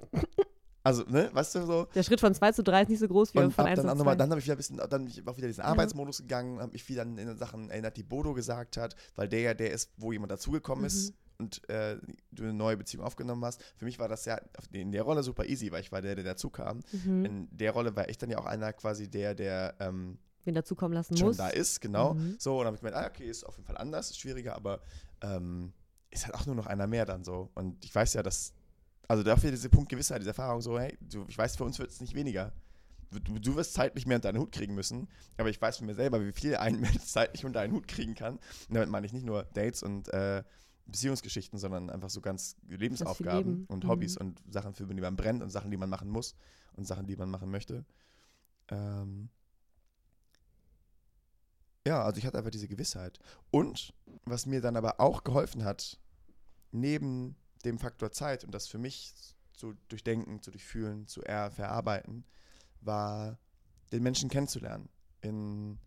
Also, 0.85 1.03
ne, 1.07 1.29
weißt 1.31 1.55
du 1.55 1.65
so? 1.65 1.87
der 1.95 2.03
Schritt 2.03 2.19
von 2.19 2.35
2 2.35 2.51
zu 2.51 2.61
3 2.61 2.81
ist 2.81 2.89
nicht 2.89 2.99
so 2.99 3.07
groß 3.07 3.33
wie 3.33 3.37
Und 3.39 3.53
von 3.53 3.63
hab 3.63 3.71
1 3.71 3.77
dann 3.77 3.85
zu 3.85 3.91
auch 3.93 3.95
nochmal, 3.95 4.15
2. 4.15 4.17
dann 4.17 4.29
habe 4.31 4.39
ich 4.41 4.45
wieder 4.45 4.55
ein 4.55 4.57
bisschen, 4.57 4.75
dann 4.77 4.89
bin 5.05 5.07
ich 5.07 5.25
auch 5.25 5.37
wieder 5.37 5.47
diesen 5.47 5.63
Arbeitsmodus 5.63 6.17
gegangen, 6.17 6.59
habe 6.59 6.73
mich 6.73 6.89
wieder 6.89 7.03
an 7.03 7.17
in 7.17 7.37
Sachen 7.37 7.69
erinnert, 7.69 7.95
die 7.95 8.03
Bodo 8.03 8.33
gesagt 8.33 8.75
hat, 8.75 8.93
weil 9.15 9.29
der 9.29 9.39
ja 9.39 9.53
der 9.53 9.71
ist, 9.71 9.93
wo 9.95 10.11
jemand 10.11 10.33
dazugekommen 10.33 10.83
ist 10.83 11.11
Mhm. 11.11 11.15
und 11.37 11.69
äh, 11.69 11.97
du 12.31 12.43
eine 12.43 12.53
neue 12.53 12.75
Beziehung 12.75 13.05
aufgenommen 13.05 13.45
hast. 13.45 13.63
Für 13.77 13.85
mich 13.85 13.97
war 13.97 14.09
das 14.09 14.25
ja 14.25 14.41
in 14.73 14.91
der 14.91 15.03
Rolle 15.03 15.23
super 15.23 15.45
easy, 15.45 15.71
weil 15.71 15.79
ich 15.79 15.93
war 15.93 16.01
der, 16.01 16.15
der 16.15 16.25
dazu 16.25 16.49
kam. 16.49 16.81
Mhm. 16.91 17.23
In 17.23 17.47
der 17.57 17.71
Rolle 17.71 17.95
war 17.95 18.09
ich 18.09 18.17
dann 18.17 18.29
ja 18.29 18.37
auch 18.39 18.45
einer 18.45 18.73
quasi 18.73 19.09
der, 19.09 19.35
der 19.35 19.75
ähm, 19.79 20.17
Wen 20.43 20.53
dazukommen 20.53 20.93
lassen 20.93 21.15
schon 21.15 21.27
muss. 21.29 21.37
da 21.37 21.47
ist, 21.47 21.79
genau. 21.79 22.15
Mhm. 22.15 22.35
So, 22.39 22.55
und 22.55 22.65
dann 22.65 22.65
habe 22.67 22.75
ich 22.75 22.81
gemeint, 22.81 22.97
ah, 22.97 23.07
okay, 23.07 23.29
ist 23.29 23.45
auf 23.45 23.55
jeden 23.55 23.67
Fall 23.67 23.77
anders, 23.77 24.09
ist 24.11 24.19
schwieriger, 24.19 24.53
aber 24.53 24.81
ähm, 25.21 25.71
ist 26.13 26.25
halt 26.25 26.35
auch 26.35 26.45
nur 26.45 26.55
noch 26.55 26.67
einer 26.67 26.87
mehr 26.87 27.05
dann 27.05 27.23
so. 27.23 27.49
Und 27.55 27.83
ich 27.83 27.93
weiß 27.93 28.13
ja, 28.13 28.23
dass, 28.23 28.53
also 29.07 29.23
dafür 29.23 29.51
dieser 29.51 29.69
Punkt 29.69 29.89
Gewissheit, 29.89 30.19
diese 30.19 30.29
Erfahrung 30.31 30.61
so, 30.61 30.79
hey, 30.79 30.97
du, 31.01 31.25
ich 31.27 31.37
weiß, 31.37 31.55
für 31.55 31.63
uns 31.63 31.79
wird 31.79 31.89
es 31.89 32.01
nicht 32.01 32.15
weniger. 32.15 32.53
Du, 33.11 33.19
du 33.19 33.55
wirst 33.55 33.73
zeitlich 33.73 34.07
mehr 34.07 34.17
unter 34.17 34.29
einen 34.29 34.39
Hut 34.39 34.51
kriegen 34.51 34.73
müssen, 34.73 35.07
aber 35.37 35.49
ich 35.49 35.61
weiß 35.61 35.77
von 35.77 35.85
mir 35.85 35.93
selber, 35.93 36.25
wie 36.25 36.31
viel 36.31 36.55
ein 36.55 36.79
Mensch 36.79 37.03
zeitlich 37.03 37.45
unter 37.45 37.59
einen 37.59 37.73
Hut 37.73 37.87
kriegen 37.87 38.15
kann. 38.15 38.35
Und 38.35 38.75
damit 38.75 38.89
meine 38.89 39.05
ich 39.05 39.13
nicht 39.13 39.25
nur 39.25 39.43
Dates 39.53 39.83
und 39.83 40.07
äh, 40.09 40.43
Beziehungsgeschichten, 40.85 41.59
sondern 41.59 41.89
einfach 41.89 42.09
so 42.09 42.21
ganz 42.21 42.55
Lebensaufgaben 42.67 43.51
Leben. 43.51 43.65
und 43.67 43.83
Mhm. 43.83 43.89
Hobbys 43.89 44.17
und 44.17 44.41
Sachen, 44.49 44.73
für 44.73 44.85
die 44.85 45.01
man 45.01 45.15
brennt 45.15 45.41
und 45.41 45.49
Sachen, 45.49 45.71
die 45.71 45.77
man 45.77 45.89
machen 45.89 46.09
muss 46.09 46.35
und 46.73 46.85
Sachen, 46.85 47.05
die 47.05 47.15
man 47.15 47.29
machen 47.29 47.51
möchte. 47.51 47.85
Ähm, 48.69 49.29
ja, 51.85 52.03
also 52.03 52.17
ich 52.17 52.25
hatte 52.25 52.37
einfach 52.37 52.51
diese 52.51 52.67
Gewissheit. 52.67 53.19
Und 53.51 53.93
was 54.25 54.45
mir 54.45 54.61
dann 54.61 54.75
aber 54.75 54.99
auch 54.99 55.23
geholfen 55.23 55.63
hat, 55.63 55.99
neben 56.73 57.35
dem 57.65 57.79
Faktor 57.79 58.11
Zeit 58.11 58.43
und 58.43 58.51
das 58.51 58.67
für 58.67 58.77
mich 58.77 59.13
zu 59.53 59.73
durchdenken, 59.87 60.41
zu 60.41 60.51
durchfühlen, 60.51 61.07
zu 61.07 61.21
er 61.21 61.51
verarbeiten, 61.51 62.25
war, 62.81 63.39
den 63.91 64.03
Menschen 64.03 64.29
kennenzulernen, 64.29 64.89
in 65.21 65.79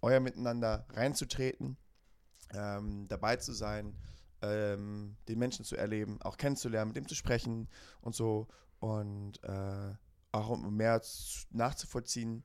euer 0.00 0.20
Miteinander 0.20 0.86
reinzutreten, 0.90 1.76
ähm, 2.54 3.08
dabei 3.08 3.36
zu 3.36 3.52
sein, 3.52 3.96
ähm, 4.42 5.16
den 5.28 5.38
Menschen 5.38 5.64
zu 5.64 5.76
erleben, 5.76 6.20
auch 6.22 6.36
kennenzulernen, 6.36 6.88
mit 6.88 6.96
dem 6.96 7.08
zu 7.08 7.14
sprechen 7.14 7.68
und 8.00 8.14
so. 8.14 8.48
Und 8.78 9.42
äh, 9.44 9.94
auch 10.32 10.48
um 10.48 10.76
mehr 10.76 11.02
zu, 11.02 11.46
nachzuvollziehen, 11.50 12.44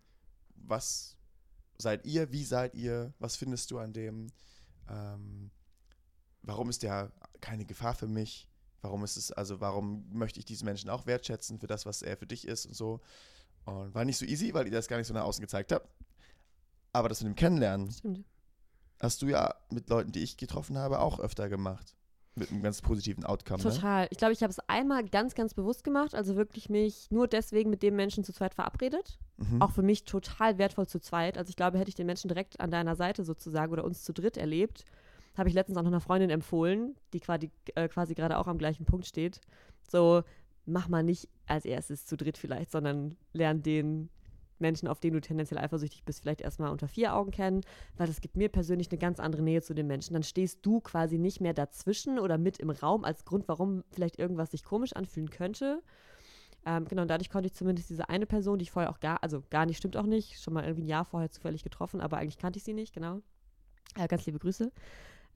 was 0.56 1.18
seid 1.78 2.06
ihr, 2.06 2.32
wie 2.32 2.44
seid 2.44 2.76
ihr, 2.76 3.14
was 3.20 3.36
findest 3.36 3.72
du 3.72 3.80
an 3.80 3.94
dem, 3.94 4.32
ähm, 4.90 5.52
warum 6.48 6.70
ist 6.70 6.84
der 6.84 7.12
keine 7.42 7.66
Gefahr 7.66 7.94
für 7.94 8.08
mich, 8.08 8.48
warum 8.82 9.04
ist 9.04 9.18
es, 9.18 9.32
also 9.32 9.60
warum 9.60 10.06
möchte 10.12 10.40
ich 10.40 10.46
diesen 10.46 10.66
Menschen 10.66 10.90
auch 10.90 11.06
wertschätzen 11.06 11.60
für 11.60 11.68
das, 11.68 11.86
was 11.86 12.02
er 12.02 12.18
für 12.18 12.26
dich 12.26 12.48
ist 12.48 12.66
und 12.66 12.76
so. 12.76 13.02
Und 13.66 13.94
war 13.94 14.06
nicht 14.06 14.18
so 14.18 14.26
easy, 14.26 14.54
weil 14.54 14.66
ihr 14.66 14.72
das 14.72 14.88
gar 14.88 14.98
nicht 14.98 15.08
so 15.08 15.14
nach 15.14 15.26
außen 15.26 15.42
gezeigt 15.42 15.72
habt. 15.72 15.90
Aber 16.94 17.10
das 17.10 17.22
mit 17.22 17.28
dem 17.28 17.36
Kennenlernen 17.36 17.92
Stimmt. 17.92 18.26
hast 19.02 19.22
du 19.22 19.28
ja 19.28 19.54
mit 19.70 19.90
Leuten, 19.90 20.12
die 20.12 20.24
ich 20.24 20.38
getroffen 20.38 20.78
habe, 20.78 21.00
auch 21.00 21.20
öfter 21.20 21.50
gemacht. 21.50 21.94
Mit 22.36 22.52
einem 22.52 22.62
ganz 22.62 22.84
positiven 22.84 23.26
Outcome. 23.26 23.64
Ne? 23.64 23.72
Total. 23.72 24.08
Ich 24.12 24.20
glaube, 24.20 24.32
ich 24.32 24.44
habe 24.44 24.52
es 24.52 24.60
einmal 24.68 25.04
ganz, 25.10 25.34
ganz 25.34 25.56
bewusst 25.56 25.84
gemacht. 25.84 26.14
Also 26.14 26.36
wirklich 26.36 26.70
mich 26.70 27.10
nur 27.10 27.28
deswegen 27.28 27.72
mit 27.72 27.82
dem 27.82 27.96
Menschen 27.96 28.24
zu 28.24 28.32
zweit 28.32 28.54
verabredet. 28.54 29.18
Mhm. 29.38 29.60
Auch 29.60 29.72
für 29.72 29.82
mich 29.82 30.04
total 30.04 30.60
wertvoll 30.60 30.88
zu 30.88 31.00
zweit. 31.00 31.38
Also 31.38 31.50
ich 31.50 31.56
glaube, 31.56 31.80
hätte 31.80 31.90
ich 31.90 31.96
den 31.96 32.06
Menschen 32.06 32.28
direkt 32.28 32.60
an 32.60 32.70
deiner 32.70 32.96
Seite 32.96 33.24
sozusagen 33.24 33.74
oder 33.74 33.84
uns 33.84 34.04
zu 34.04 34.14
dritt 34.14 34.38
erlebt, 34.38 34.86
habe 35.38 35.50
ich 35.50 35.56
letztens 35.56 35.78
auch 35.78 35.84
noch 35.84 35.92
einer 35.92 36.02
Freundin 36.02 36.30
empfohlen, 36.30 36.96
die 37.14 37.20
quasi, 37.20 37.52
äh, 37.76 37.88
quasi 37.88 38.16
gerade 38.16 38.38
auch 38.38 38.48
am 38.48 38.58
gleichen 38.58 38.86
Punkt 38.86 39.06
steht. 39.06 39.40
So, 39.90 40.24
mach 40.66 40.88
mal 40.88 41.04
nicht 41.04 41.30
als 41.46 41.66
erstes 41.66 42.06
zu 42.06 42.18
dritt 42.18 42.38
vielleicht, 42.38 42.72
sondern 42.72 43.16
lern 43.34 43.62
den 43.62 44.10
Menschen, 44.60 44.88
auf 44.88 45.00
den 45.00 45.14
du 45.14 45.22
tendenziell 45.22 45.60
eifersüchtig 45.60 46.04
bist, 46.04 46.22
vielleicht 46.22 46.42
erstmal 46.42 46.72
unter 46.72 46.88
vier 46.88 47.16
Augen 47.16 47.32
kennen, 47.32 47.62
weil 47.96 48.08
das 48.08 48.22
gibt 48.22 48.36
mir 48.36 48.50
persönlich 48.50 48.90
eine 48.90 48.98
ganz 48.98 49.20
andere 49.20 49.42
Nähe 49.42 49.62
zu 49.62 49.74
den 49.74 49.88
Menschen. 49.88 50.14
Dann 50.14 50.24
stehst 50.24 50.66
du 50.66 50.80
quasi 50.82 51.18
nicht 51.18 51.42
mehr 51.42 51.54
dazwischen 51.54 52.20
oder 52.20 52.38
mit 52.38 52.58
im 52.60 52.70
Raum 52.70 53.04
als 53.04 53.26
Grund, 53.26 53.48
warum 53.48 53.84
vielleicht 53.92 54.18
irgendwas 54.20 54.52
sich 54.52 54.64
komisch 54.64 54.94
anfühlen 54.94 55.30
könnte. 55.30 55.84
Ähm, 56.66 56.86
genau, 56.86 57.04
und 57.04 57.08
dadurch 57.08 57.30
konnte 57.30 57.48
ich 57.48 57.54
zumindest 57.54 57.90
diese 57.90 58.10
eine 58.10 58.26
Person, 58.26 58.60
die 58.60 58.64
ich 58.64 58.72
vorher 58.72 58.90
auch 58.90 59.00
gar, 59.00 59.22
also 59.24 59.44
gar 59.50 59.66
nicht, 59.66 59.78
stimmt 59.78 59.96
auch 59.96 60.06
nicht, 60.06 60.42
schon 60.42 60.54
mal 60.54 60.64
irgendwie 60.64 60.84
ein 60.84 60.88
Jahr 60.88 61.06
vorher 61.06 61.30
zufällig 61.30 61.64
getroffen, 61.64 62.02
aber 62.02 62.18
eigentlich 62.18 62.38
kannte 62.38 62.58
ich 62.58 62.64
sie 62.64 62.74
nicht, 62.74 62.94
genau. 62.94 63.22
äh, 63.96 64.08
ganz 64.08 64.26
liebe 64.26 64.40
Grüße, 64.40 64.72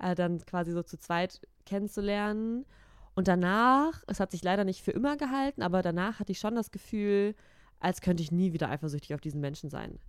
äh, 0.01 0.15
dann 0.15 0.39
quasi 0.45 0.71
so 0.71 0.83
zu 0.83 0.97
zweit 0.97 1.41
kennenzulernen. 1.65 2.65
Und 3.13 3.27
danach, 3.27 4.03
es 4.07 4.19
hat 4.19 4.31
sich 4.31 4.43
leider 4.43 4.63
nicht 4.63 4.81
für 4.81 4.91
immer 4.91 5.17
gehalten, 5.17 5.61
aber 5.61 5.81
danach 5.81 6.19
hatte 6.19 6.31
ich 6.31 6.39
schon 6.39 6.55
das 6.55 6.71
Gefühl, 6.71 7.35
als 7.79 8.01
könnte 8.01 8.23
ich 8.23 8.31
nie 8.31 8.53
wieder 8.53 8.69
eifersüchtig 8.69 9.13
auf 9.13 9.21
diesen 9.21 9.41
Menschen 9.41 9.69
sein. 9.69 9.99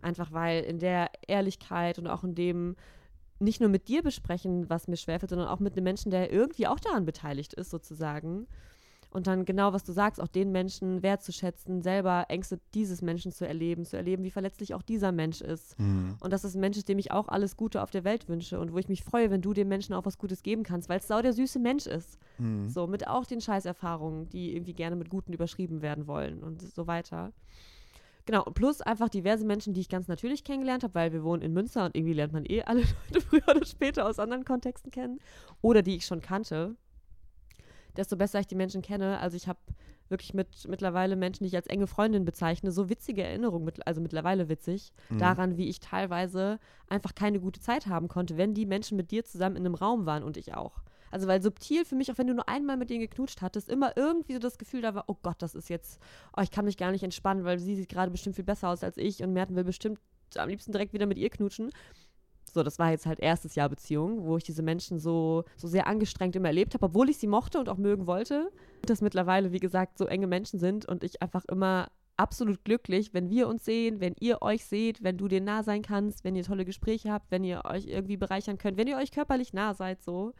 Einfach 0.00 0.32
weil 0.32 0.62
in 0.64 0.78
der 0.78 1.10
Ehrlichkeit 1.26 1.98
und 1.98 2.06
auch 2.06 2.24
in 2.24 2.34
dem 2.34 2.76
nicht 3.38 3.60
nur 3.60 3.68
mit 3.68 3.88
dir 3.88 4.02
besprechen, 4.02 4.70
was 4.70 4.86
mir 4.86 4.96
schwerfällt, 4.96 5.30
sondern 5.30 5.48
auch 5.48 5.58
mit 5.58 5.74
einem 5.74 5.84
Menschen, 5.84 6.10
der 6.10 6.32
irgendwie 6.32 6.68
auch 6.68 6.78
daran 6.78 7.04
beteiligt 7.04 7.54
ist, 7.54 7.70
sozusagen. 7.70 8.46
Und 9.12 9.26
dann 9.26 9.44
genau, 9.44 9.72
was 9.74 9.84
du 9.84 9.92
sagst, 9.92 10.20
auch 10.20 10.28
den 10.28 10.52
Menschen 10.52 11.02
wertzuschätzen, 11.02 11.82
selber 11.82 12.26
Ängste 12.28 12.58
dieses 12.74 13.02
Menschen 13.02 13.30
zu 13.30 13.46
erleben, 13.46 13.84
zu 13.84 13.96
erleben, 13.96 14.24
wie 14.24 14.30
verletzlich 14.30 14.74
auch 14.74 14.82
dieser 14.82 15.12
Mensch 15.12 15.42
ist. 15.42 15.78
Mhm. 15.78 16.16
Und 16.20 16.32
dass 16.32 16.44
es 16.44 16.54
ein 16.54 16.60
Mensch 16.60 16.78
ist, 16.78 16.88
dem 16.88 16.98
ich 16.98 17.12
auch 17.12 17.28
alles 17.28 17.56
Gute 17.56 17.82
auf 17.82 17.90
der 17.90 18.04
Welt 18.04 18.28
wünsche 18.28 18.58
und 18.58 18.72
wo 18.72 18.78
ich 18.78 18.88
mich 18.88 19.04
freue, 19.04 19.30
wenn 19.30 19.42
du 19.42 19.52
dem 19.52 19.68
Menschen 19.68 19.94
auch 19.94 20.06
was 20.06 20.16
Gutes 20.16 20.42
geben 20.42 20.62
kannst, 20.62 20.88
weil 20.88 20.98
es 20.98 21.08
sau 21.08 21.20
der 21.20 21.34
süße 21.34 21.58
Mensch 21.58 21.86
ist. 21.86 22.18
Mhm. 22.38 22.70
So, 22.70 22.86
mit 22.86 23.06
auch 23.06 23.26
den 23.26 23.42
Scheißerfahrungen, 23.42 24.30
die 24.30 24.54
irgendwie 24.56 24.74
gerne 24.74 24.96
mit 24.96 25.10
Guten 25.10 25.34
überschrieben 25.34 25.82
werden 25.82 26.06
wollen 26.06 26.42
und 26.42 26.62
so 26.62 26.86
weiter. 26.86 27.32
Genau, 28.24 28.44
plus 28.44 28.80
einfach 28.80 29.08
diverse 29.08 29.44
Menschen, 29.44 29.74
die 29.74 29.80
ich 29.80 29.88
ganz 29.88 30.06
natürlich 30.06 30.44
kennengelernt 30.44 30.84
habe, 30.84 30.94
weil 30.94 31.12
wir 31.12 31.24
wohnen 31.24 31.42
in 31.42 31.52
Münster 31.52 31.84
und 31.84 31.96
irgendwie 31.96 32.14
lernt 32.14 32.32
man 32.32 32.44
eh 32.46 32.62
alle 32.62 32.82
Leute 33.10 33.20
früher 33.20 33.48
oder 33.48 33.66
später 33.66 34.06
aus 34.06 34.18
anderen 34.18 34.44
Kontexten 34.44 34.90
kennen. 34.90 35.18
Oder 35.60 35.82
die 35.82 35.96
ich 35.96 36.06
schon 36.06 36.20
kannte 36.20 36.76
desto 37.96 38.16
besser 38.16 38.40
ich 38.40 38.46
die 38.46 38.54
Menschen 38.54 38.82
kenne. 38.82 39.18
Also 39.18 39.36
ich 39.36 39.48
habe 39.48 39.58
wirklich 40.08 40.34
mit 40.34 40.68
mittlerweile 40.68 41.16
Menschen, 41.16 41.44
die 41.44 41.48
ich 41.48 41.56
als 41.56 41.66
enge 41.66 41.86
Freundin 41.86 42.24
bezeichne, 42.24 42.70
so 42.70 42.88
witzige 42.88 43.22
Erinnerungen, 43.22 43.64
mit, 43.64 43.86
also 43.86 44.00
mittlerweile 44.00 44.48
witzig, 44.48 44.92
mhm. 45.08 45.18
daran, 45.18 45.56
wie 45.56 45.68
ich 45.68 45.80
teilweise 45.80 46.58
einfach 46.88 47.14
keine 47.14 47.40
gute 47.40 47.60
Zeit 47.60 47.86
haben 47.86 48.08
konnte, 48.08 48.36
wenn 48.36 48.54
die 48.54 48.66
Menschen 48.66 48.96
mit 48.96 49.10
dir 49.10 49.24
zusammen 49.24 49.56
in 49.56 49.66
einem 49.66 49.74
Raum 49.74 50.06
waren 50.06 50.22
und 50.22 50.36
ich 50.36 50.54
auch. 50.54 50.82
Also 51.10 51.26
weil 51.26 51.42
subtil 51.42 51.84
für 51.84 51.94
mich, 51.94 52.10
auch 52.10 52.18
wenn 52.18 52.26
du 52.26 52.34
nur 52.34 52.48
einmal 52.48 52.76
mit 52.76 52.88
denen 52.88 53.00
geknutscht 53.00 53.42
hattest, 53.42 53.68
immer 53.68 53.96
irgendwie 53.96 54.32
so 54.32 54.38
das 54.38 54.58
Gefühl 54.58 54.80
da 54.80 54.94
war, 54.94 55.04
oh 55.08 55.16
Gott, 55.22 55.36
das 55.40 55.54
ist 55.54 55.68
jetzt, 55.68 56.00
oh, 56.36 56.40
ich 56.40 56.50
kann 56.50 56.64
mich 56.64 56.78
gar 56.78 56.90
nicht 56.90 57.02
entspannen, 57.02 57.44
weil 57.44 57.58
sie 57.58 57.76
sieht 57.76 57.90
gerade 57.90 58.10
bestimmt 58.10 58.36
viel 58.36 58.44
besser 58.44 58.70
aus 58.70 58.82
als 58.82 58.96
ich 58.96 59.22
und 59.22 59.32
Merten 59.32 59.54
will 59.54 59.64
bestimmt 59.64 60.00
am 60.36 60.48
liebsten 60.48 60.72
direkt 60.72 60.94
wieder 60.94 61.06
mit 61.06 61.18
ihr 61.18 61.28
knutschen. 61.28 61.70
So, 62.52 62.62
das 62.62 62.78
war 62.78 62.90
jetzt 62.90 63.06
halt 63.06 63.18
erstes 63.18 63.54
Jahr 63.54 63.70
Beziehung, 63.70 64.24
wo 64.24 64.36
ich 64.36 64.44
diese 64.44 64.62
Menschen 64.62 64.98
so, 64.98 65.44
so 65.56 65.68
sehr 65.68 65.86
angestrengt 65.86 66.36
immer 66.36 66.48
erlebt 66.48 66.74
habe, 66.74 66.86
obwohl 66.86 67.08
ich 67.08 67.16
sie 67.16 67.26
mochte 67.26 67.58
und 67.58 67.70
auch 67.70 67.78
mögen 67.78 68.06
wollte. 68.06 68.52
Dass 68.82 69.00
mittlerweile, 69.00 69.52
wie 69.52 69.58
gesagt, 69.58 69.96
so 69.96 70.06
enge 70.06 70.26
Menschen 70.26 70.58
sind 70.58 70.84
und 70.84 71.02
ich 71.02 71.22
einfach 71.22 71.44
immer 71.46 71.88
absolut 72.18 72.62
glücklich, 72.64 73.14
wenn 73.14 73.30
wir 73.30 73.48
uns 73.48 73.64
sehen, 73.64 74.00
wenn 74.00 74.14
ihr 74.20 74.42
euch 74.42 74.66
seht, 74.66 75.02
wenn 75.02 75.16
du 75.16 75.28
dir 75.28 75.40
nah 75.40 75.62
sein 75.62 75.80
kannst, 75.80 76.24
wenn 76.24 76.36
ihr 76.36 76.44
tolle 76.44 76.66
Gespräche 76.66 77.10
habt, 77.10 77.30
wenn 77.30 77.42
ihr 77.42 77.62
euch 77.64 77.86
irgendwie 77.86 78.18
bereichern 78.18 78.58
könnt, 78.58 78.76
wenn 78.76 78.86
ihr 78.86 78.98
euch 78.98 79.12
körperlich 79.12 79.54
nah 79.54 79.72
seid, 79.72 80.02
so. 80.02 80.34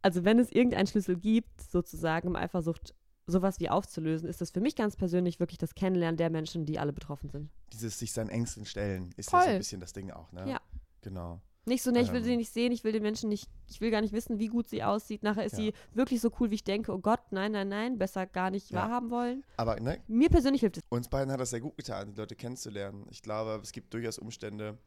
Also 0.00 0.24
wenn 0.24 0.38
es 0.38 0.52
irgendeinen 0.52 0.86
Schlüssel 0.86 1.16
gibt, 1.16 1.60
sozusagen, 1.60 2.28
um 2.28 2.36
Eifersucht 2.36 2.94
sowas 3.30 3.60
wie 3.60 3.68
aufzulösen, 3.68 4.28
ist 4.28 4.40
das 4.40 4.50
für 4.50 4.60
mich 4.60 4.74
ganz 4.74 4.96
persönlich 4.96 5.38
wirklich 5.40 5.58
das 5.58 5.74
Kennenlernen 5.74 6.16
der 6.16 6.30
Menschen, 6.30 6.64
die 6.64 6.78
alle 6.78 6.92
betroffen 6.92 7.30
sind. 7.30 7.50
Dieses 7.72 7.98
sich 7.98 8.12
seinen 8.12 8.30
Ängsten 8.30 8.64
stellen, 8.64 9.10
ist 9.16 9.30
Voll. 9.30 9.40
ja 9.40 9.44
so 9.44 9.50
ein 9.50 9.58
bisschen 9.58 9.80
das 9.80 9.92
Ding 9.92 10.10
auch, 10.10 10.32
ne? 10.32 10.48
Ja. 10.50 10.60
Genau. 11.02 11.40
Nicht 11.68 11.82
so, 11.82 11.90
ne, 11.90 12.00
ich 12.00 12.10
will 12.12 12.20
ähm. 12.20 12.24
sie 12.24 12.36
nicht 12.36 12.52
sehen, 12.52 12.72
ich 12.72 12.82
will 12.82 12.92
den 12.92 13.02
Menschen 13.02 13.28
nicht, 13.28 13.48
ich 13.68 13.80
will 13.80 13.90
gar 13.90 14.00
nicht 14.00 14.14
wissen, 14.14 14.38
wie 14.38 14.46
gut 14.46 14.68
sie 14.68 14.82
aussieht. 14.82 15.22
Nachher 15.22 15.44
ist 15.44 15.52
ja. 15.52 15.58
sie 15.58 15.72
wirklich 15.92 16.20
so 16.20 16.32
cool, 16.40 16.50
wie 16.50 16.56
ich 16.56 16.64
denke, 16.64 16.92
oh 16.92 16.98
Gott, 16.98 17.20
nein, 17.30 17.52
nein, 17.52 17.68
nein, 17.68 17.98
besser 17.98 18.26
gar 18.26 18.50
nicht 18.50 18.70
ja. 18.70 18.80
wahrhaben 18.82 19.10
wollen. 19.10 19.44
Aber 19.58 19.78
ne? 19.78 20.00
Mir 20.08 20.30
persönlich 20.30 20.62
hilft 20.62 20.78
es. 20.78 20.82
Uns 20.88 21.08
beiden 21.08 21.30
hat 21.30 21.40
das 21.40 21.50
sehr 21.50 21.60
gut 21.60 21.76
getan, 21.76 22.10
die 22.10 22.16
Leute 22.16 22.34
kennenzulernen. 22.34 23.06
Ich 23.10 23.22
glaube, 23.22 23.60
es 23.62 23.72
gibt 23.72 23.92
durchaus 23.92 24.18
Umstände 24.18 24.78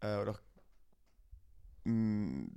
äh, 0.00 0.20
oder 0.20 0.38
mh, 1.84 1.92
mm, 1.92 2.50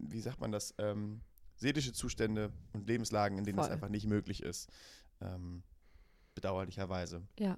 wie 0.00 0.20
sagt 0.20 0.40
man 0.40 0.50
das, 0.50 0.74
ähm, 0.78 1.20
seelische 1.58 1.92
Zustände 1.92 2.52
und 2.72 2.88
Lebenslagen, 2.88 3.38
in 3.38 3.44
denen 3.44 3.58
Voll. 3.58 3.64
das 3.64 3.72
einfach 3.72 3.88
nicht 3.88 4.06
möglich 4.06 4.42
ist. 4.42 4.68
Ähm, 5.20 5.62
bedauerlicherweise. 6.34 7.22
Ja. 7.38 7.56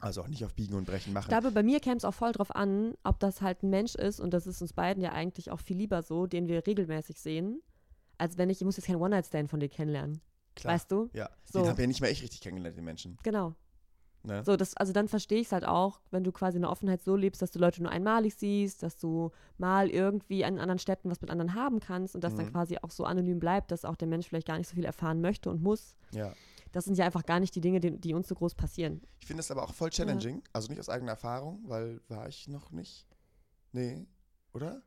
Also 0.00 0.22
auch 0.22 0.28
nicht 0.28 0.44
auf 0.44 0.54
Biegen 0.54 0.74
und 0.74 0.86
Brechen 0.86 1.12
machen. 1.12 1.26
Ich 1.26 1.28
glaube, 1.28 1.52
bei 1.52 1.62
mir 1.62 1.78
käme 1.78 1.96
es 1.96 2.04
auch 2.04 2.14
voll 2.14 2.32
drauf 2.32 2.54
an, 2.54 2.94
ob 3.04 3.20
das 3.20 3.42
halt 3.42 3.62
ein 3.62 3.70
Mensch 3.70 3.94
ist, 3.94 4.20
und 4.20 4.32
das 4.32 4.46
ist 4.46 4.62
uns 4.62 4.72
beiden 4.72 5.02
ja 5.02 5.12
eigentlich 5.12 5.50
auch 5.50 5.60
viel 5.60 5.76
lieber 5.76 6.02
so, 6.02 6.26
den 6.26 6.48
wir 6.48 6.66
regelmäßig 6.66 7.20
sehen, 7.20 7.62
als 8.18 8.38
wenn 8.38 8.50
ich, 8.50 8.60
ich 8.60 8.64
muss 8.64 8.76
jetzt 8.76 8.86
keinen 8.86 9.00
One-Night-Stand 9.00 9.50
von 9.50 9.60
dir 9.60 9.68
kennenlernen. 9.68 10.20
Klar. 10.54 10.74
Weißt 10.74 10.90
du? 10.90 11.10
Ja. 11.12 11.30
So. 11.44 11.60
Den 11.60 11.68
haben 11.68 11.76
wir 11.76 11.84
ja 11.84 11.88
nicht 11.88 12.00
mehr 12.00 12.10
echt 12.10 12.22
richtig 12.22 12.40
kennengelernt, 12.40 12.76
den 12.76 12.84
Menschen. 12.84 13.18
Genau. 13.22 13.54
Ne? 14.24 14.44
So, 14.44 14.56
das, 14.56 14.76
also 14.76 14.92
dann 14.92 15.08
verstehe 15.08 15.40
ich 15.40 15.46
es 15.46 15.52
halt 15.52 15.64
auch, 15.64 16.00
wenn 16.10 16.22
du 16.22 16.30
quasi 16.30 16.56
eine 16.56 16.68
Offenheit 16.68 17.02
so 17.02 17.16
lebst, 17.16 17.42
dass 17.42 17.50
du 17.50 17.58
Leute 17.58 17.82
nur 17.82 17.90
einmalig 17.90 18.34
siehst, 18.36 18.82
dass 18.82 18.96
du 18.96 19.32
mal 19.58 19.90
irgendwie 19.90 20.42
in 20.42 20.58
anderen 20.58 20.78
Städten 20.78 21.10
was 21.10 21.20
mit 21.20 21.30
anderen 21.30 21.54
haben 21.54 21.80
kannst 21.80 22.14
und 22.14 22.22
das 22.22 22.34
mhm. 22.34 22.38
dann 22.38 22.52
quasi 22.52 22.78
auch 22.82 22.90
so 22.90 23.04
anonym 23.04 23.40
bleibt, 23.40 23.72
dass 23.72 23.84
auch 23.84 23.96
der 23.96 24.08
Mensch 24.08 24.28
vielleicht 24.28 24.46
gar 24.46 24.58
nicht 24.58 24.68
so 24.68 24.74
viel 24.76 24.84
erfahren 24.84 25.20
möchte 25.20 25.50
und 25.50 25.62
muss. 25.62 25.96
Ja. 26.12 26.32
Das 26.70 26.84
sind 26.84 26.96
ja 26.96 27.04
einfach 27.04 27.26
gar 27.26 27.40
nicht 27.40 27.54
die 27.54 27.60
Dinge, 27.60 27.80
die, 27.80 27.98
die 27.98 28.14
uns 28.14 28.28
so 28.28 28.34
groß 28.34 28.54
passieren. 28.54 29.02
Ich 29.20 29.26
finde 29.26 29.40
es 29.40 29.50
aber 29.50 29.64
auch 29.64 29.74
voll 29.74 29.90
challenging, 29.90 30.36
ja. 30.36 30.42
also 30.52 30.68
nicht 30.68 30.78
aus 30.78 30.88
eigener 30.88 31.12
Erfahrung, 31.12 31.60
weil 31.66 32.00
war 32.08 32.28
ich 32.28 32.48
noch 32.48 32.70
nicht. 32.70 33.06
Nee, 33.72 34.06
oder? 34.52 34.82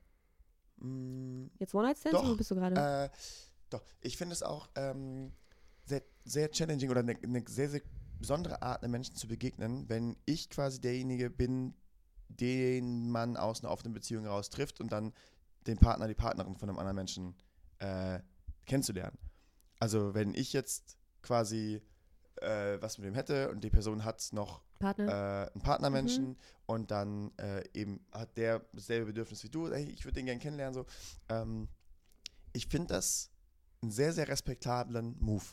Mm, 0.78 1.48
Jetzt 1.60 1.76
One-Night-Stands 1.76 2.20
oder 2.20 2.36
bist 2.36 2.52
du 2.52 2.56
gerade? 2.56 2.76
Äh, 2.76 3.10
doch, 3.70 3.84
ich 4.02 4.18
finde 4.18 4.34
es 4.34 4.44
auch 4.44 4.70
ähm, 4.76 5.34
sehr, 5.86 6.04
sehr 6.24 6.50
challenging 6.50 6.90
oder 6.90 7.02
eine 7.02 7.14
ne 7.14 7.44
sehr, 7.48 7.70
sehr 7.70 7.82
besondere 8.20 8.62
Art, 8.62 8.84
einem 8.84 8.92
Menschen 8.92 9.16
zu 9.16 9.28
begegnen, 9.28 9.88
wenn 9.90 10.18
ich 10.26 10.50
quasi 10.50 10.80
derjenige 10.80 11.30
bin, 11.30 11.76
den 12.30 13.10
man 13.12 13.38
aus 13.38 13.64
einer 13.64 13.72
offenen 13.72 13.94
Beziehung 13.94 14.24
heraus 14.24 14.50
trifft 14.50 14.80
und 14.82 14.92
dann 14.92 15.14
den 15.68 15.78
Partner, 15.78 16.08
die 16.08 16.16
Partnerin 16.16 16.56
von 16.58 16.70
einem 16.70 16.80
anderen 16.80 16.96
Menschen 16.96 17.36
äh, 17.80 18.20
kennenzulernen. 18.66 19.18
Also 19.80 20.14
wenn 20.14 20.34
ich 20.34 20.54
jetzt 20.54 20.98
quasi 21.22 21.82
äh, 22.42 22.82
was 22.82 22.98
mit 22.98 23.08
dem 23.08 23.14
hätte 23.16 23.50
und 23.50 23.64
die 23.64 23.70
Person 23.70 24.04
hat 24.04 24.28
noch 24.32 24.62
Partner. 24.80 25.08
äh, 25.08 25.52
einen 25.54 25.62
Partnermenschen 25.62 26.30
mhm. 26.30 26.38
und 26.66 26.92
dann 26.92 27.32
äh, 27.38 27.64
eben 27.74 28.06
hat 28.12 28.38
der 28.38 28.62
dasselbe 28.74 29.08
Bedürfnis 29.08 29.44
wie 29.44 29.50
du, 29.50 29.72
hey, 29.72 29.90
ich 29.90 30.04
würde 30.06 30.16
den 30.16 30.26
gerne 30.26 30.40
kennenlernen, 30.40 30.74
so. 30.74 30.86
Ähm, 31.30 31.70
ich 32.54 32.68
finde 32.68 32.88
das 32.88 33.32
einen 33.82 33.92
sehr, 33.92 34.14
sehr 34.14 34.28
respektablen 34.28 35.18
Move 35.20 35.46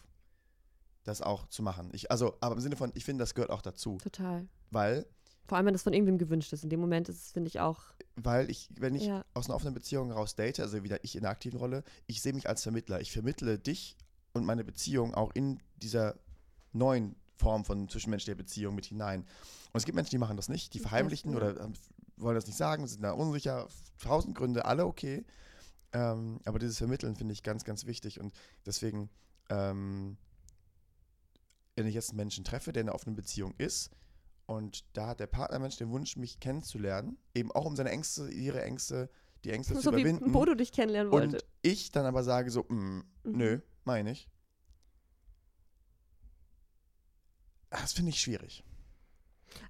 das 1.04 1.22
auch 1.22 1.46
zu 1.48 1.62
machen. 1.62 1.90
Ich, 1.92 2.10
also, 2.10 2.36
aber 2.40 2.54
im 2.54 2.60
Sinne 2.60 2.76
von, 2.76 2.92
ich 2.94 3.04
finde, 3.04 3.22
das 3.22 3.34
gehört 3.34 3.50
auch 3.50 3.62
dazu. 3.62 3.98
Total. 4.02 4.46
Weil. 4.70 5.06
Vor 5.46 5.56
allem, 5.56 5.66
wenn 5.66 5.74
das 5.74 5.82
von 5.82 5.92
irgendwem 5.92 6.18
gewünscht 6.18 6.52
ist. 6.52 6.62
In 6.64 6.70
dem 6.70 6.80
Moment 6.80 7.08
ist 7.08 7.26
es, 7.26 7.32
finde 7.32 7.48
ich, 7.48 7.60
auch. 7.60 7.82
Weil 8.16 8.50
ich, 8.50 8.68
wenn 8.78 8.94
ich 8.94 9.06
ja. 9.06 9.24
aus 9.34 9.46
einer 9.46 9.56
offenen 9.56 9.74
Beziehung 9.74 10.12
raus 10.12 10.36
date, 10.36 10.60
also 10.60 10.82
wieder 10.84 11.02
ich 11.02 11.16
in 11.16 11.22
der 11.22 11.30
aktiven 11.30 11.58
Rolle, 11.58 11.82
ich 12.06 12.22
sehe 12.22 12.32
mich 12.32 12.48
als 12.48 12.62
Vermittler. 12.62 13.00
Ich 13.00 13.12
vermittle 13.12 13.58
dich 13.58 13.96
und 14.32 14.44
meine 14.44 14.64
Beziehung 14.64 15.14
auch 15.14 15.32
in 15.34 15.60
dieser 15.76 16.14
neuen 16.72 17.16
Form 17.36 17.64
von 17.64 17.88
zwischenmenschlicher 17.88 18.36
Beziehung 18.36 18.74
mit 18.74 18.86
hinein. 18.86 19.22
Und 19.72 19.78
es 19.78 19.84
gibt 19.84 19.96
Menschen, 19.96 20.10
die 20.10 20.18
machen 20.18 20.36
das 20.36 20.48
nicht, 20.48 20.74
die 20.74 20.78
verheimlichen 20.78 21.34
oder 21.34 21.70
wollen 22.16 22.34
das 22.36 22.46
nicht 22.46 22.56
sagen, 22.56 22.86
sind 22.86 23.02
da 23.02 23.12
unsicher, 23.12 23.68
tausend 23.98 24.36
Gründe, 24.36 24.64
alle 24.64 24.86
okay. 24.86 25.24
Ähm, 25.92 26.40
aber 26.44 26.58
dieses 26.58 26.78
Vermitteln 26.78 27.16
finde 27.16 27.32
ich 27.32 27.42
ganz, 27.42 27.64
ganz 27.64 27.84
wichtig 27.84 28.20
und 28.20 28.32
deswegen 28.64 29.10
ähm, 29.50 30.16
wenn 31.76 31.86
ich 31.86 31.94
jetzt 31.94 32.10
einen 32.10 32.18
Menschen 32.18 32.44
treffe, 32.44 32.72
der 32.72 32.82
in 32.82 32.88
einer 32.88 32.94
offenen 32.94 33.16
Beziehung 33.16 33.54
ist 33.58 33.90
und 34.46 34.84
da 34.92 35.08
hat 35.08 35.20
der 35.20 35.26
Partnermensch 35.26 35.76
den 35.76 35.90
Wunsch, 35.90 36.16
mich 36.16 36.40
kennenzulernen, 36.40 37.16
eben 37.34 37.52
auch 37.52 37.64
um 37.64 37.76
seine 37.76 37.90
Ängste, 37.90 38.28
ihre 38.30 38.62
Ängste, 38.62 39.10
die 39.44 39.50
Ängste 39.50 39.74
so 39.74 39.80
zu 39.80 39.88
überwinden. 39.88 40.20
So 40.20 40.26
wie 40.26 40.32
Bodo 40.32 40.54
dich 40.54 40.72
kennenlernen 40.72 41.12
wollte. 41.12 41.36
Und 41.36 41.44
ich 41.62 41.90
dann 41.90 42.06
aber 42.06 42.22
sage 42.22 42.50
so, 42.50 42.64
mm, 42.64 42.74
mhm. 42.74 43.04
nö, 43.24 43.60
meine 43.84 44.10
ich. 44.10 44.28
Das 47.70 47.94
finde 47.94 48.10
ich 48.10 48.20
schwierig. 48.20 48.64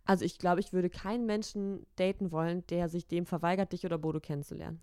Also 0.04 0.24
ich 0.24 0.38
glaube, 0.38 0.60
ich 0.60 0.72
würde 0.72 0.90
keinen 0.90 1.26
Menschen 1.26 1.86
daten 1.96 2.32
wollen, 2.32 2.66
der 2.66 2.88
sich 2.88 3.06
dem 3.06 3.26
verweigert, 3.26 3.72
dich 3.72 3.84
oder 3.84 3.98
Bodo 3.98 4.20
kennenzulernen. 4.20 4.80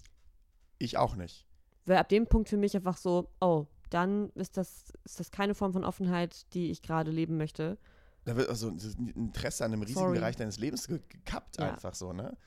Ich 0.78 0.98
auch 0.98 1.16
nicht. 1.16 1.46
Wäre 1.86 2.00
ab 2.00 2.10
dem 2.10 2.28
Punkt 2.28 2.50
für 2.50 2.58
mich 2.58 2.76
einfach 2.76 2.98
so, 2.98 3.30
oh, 3.42 3.68
dann 3.90 4.30
ist 4.32 4.58
das, 4.58 4.86
ist 5.04 5.20
das 5.20 5.32
keine 5.32 5.56
Form 5.56 5.74
von 5.74 5.84
Offenheit, 5.84 6.54
die 6.54 6.72
ich 6.72 6.82
gerade 6.82 7.12
leben 7.12 7.38
möchte. 7.38 7.78
Da 8.26 8.36
wird 8.36 8.50
also 8.50 8.70
Interesse 8.70 9.66
an 9.66 9.74
einem 9.74 9.82
riesigen 9.82 10.00
Sorry. 10.00 10.20
Bereich 10.20 10.36
deines 10.36 10.60
Lebens 10.60 10.88
gekappt, 10.88 11.58
ja. 11.58 11.72
einfach 11.72 11.96
so, 11.96 12.14
ne? 12.14 12.38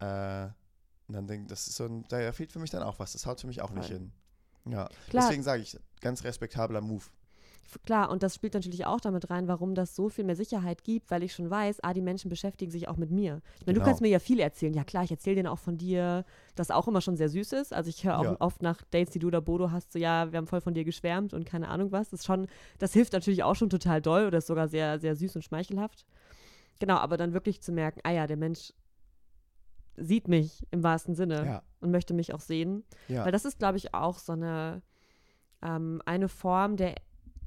Äh, 0.00 0.48
und 1.08 1.14
dann 1.14 1.26
denke 1.26 1.48
das 1.48 1.66
ist 1.66 1.76
so 1.76 1.84
ein, 1.84 2.04
da 2.08 2.32
fehlt 2.32 2.52
für 2.52 2.58
mich 2.58 2.70
dann 2.70 2.82
auch 2.82 2.98
was. 2.98 3.12
Das 3.12 3.26
haut 3.26 3.40
für 3.40 3.46
mich 3.46 3.62
auch 3.62 3.68
Voll. 3.68 3.78
nicht 3.78 3.90
hin. 3.90 4.12
Ja. 4.64 4.88
Klar. 5.10 5.24
Deswegen 5.24 5.42
sage 5.42 5.62
ich, 5.62 5.78
ganz 6.00 6.24
respektabler 6.24 6.80
Move. 6.80 7.04
Klar, 7.86 8.10
und 8.10 8.22
das 8.22 8.34
spielt 8.34 8.54
natürlich 8.54 8.84
auch 8.86 9.00
damit 9.00 9.30
rein, 9.30 9.48
warum 9.48 9.74
das 9.74 9.96
so 9.96 10.08
viel 10.08 10.24
mehr 10.24 10.36
Sicherheit 10.36 10.84
gibt, 10.84 11.10
weil 11.10 11.22
ich 11.22 11.32
schon 11.32 11.48
weiß, 11.48 11.82
ah, 11.82 11.94
die 11.94 12.02
Menschen 12.02 12.28
beschäftigen 12.28 12.70
sich 12.70 12.88
auch 12.88 12.96
mit 12.96 13.10
mir. 13.10 13.40
Ich 13.60 13.66
meine, 13.66 13.74
genau. 13.74 13.84
du 13.84 13.90
kannst 13.90 14.02
mir 14.02 14.08
ja 14.08 14.18
viel 14.18 14.40
erzählen. 14.40 14.74
Ja 14.74 14.84
klar, 14.84 15.04
ich 15.04 15.10
erzähle 15.10 15.36
denen 15.36 15.48
auch 15.48 15.58
von 15.58 15.78
dir, 15.78 16.24
das 16.54 16.70
auch 16.70 16.86
immer 16.86 17.00
schon 17.00 17.16
sehr 17.16 17.28
süß 17.28 17.52
ist. 17.52 17.72
Also 17.72 17.88
ich 17.88 18.04
höre 18.04 18.18
auch 18.18 18.24
ja. 18.24 18.36
oft 18.40 18.62
nach 18.62 18.82
Dates, 18.90 19.12
die 19.12 19.18
du 19.18 19.28
oder 19.28 19.40
Bodo 19.40 19.70
hast, 19.70 19.92
so 19.92 19.98
ja, 19.98 20.30
wir 20.32 20.36
haben 20.36 20.46
voll 20.46 20.60
von 20.60 20.74
dir 20.74 20.84
geschwärmt 20.84 21.32
und 21.32 21.46
keine 21.46 21.68
Ahnung 21.68 21.92
was. 21.92 22.10
Das 22.10 22.20
ist 22.20 22.26
schon, 22.26 22.46
das 22.78 22.92
hilft 22.92 23.12
natürlich 23.12 23.42
auch 23.42 23.56
schon 23.56 23.70
total 23.70 24.02
doll 24.02 24.26
oder 24.26 24.38
ist 24.38 24.46
sogar 24.48 24.68
sehr, 24.68 24.98
sehr 24.98 25.16
süß 25.16 25.36
und 25.36 25.42
schmeichelhaft. 25.42 26.04
Genau, 26.78 26.96
aber 26.96 27.16
dann 27.16 27.32
wirklich 27.32 27.62
zu 27.62 27.72
merken, 27.72 28.00
ah 28.04 28.10
ja, 28.10 28.26
der 28.26 28.36
Mensch 28.36 28.72
sieht 29.96 30.28
mich 30.28 30.66
im 30.70 30.82
wahrsten 30.82 31.14
Sinne 31.14 31.44
Ja. 31.44 31.62
und 31.80 31.90
möchte 31.90 32.14
mich 32.14 32.34
auch 32.34 32.40
sehen. 32.40 32.84
Ja. 33.08 33.24
Weil 33.24 33.32
das 33.32 33.44
ist, 33.44 33.58
glaube 33.58 33.76
ich, 33.76 33.94
auch 33.94 34.18
so 34.18 34.32
eine, 34.32 34.82
ähm, 35.62 36.02
eine 36.06 36.28
Form 36.28 36.76
der 36.76 36.94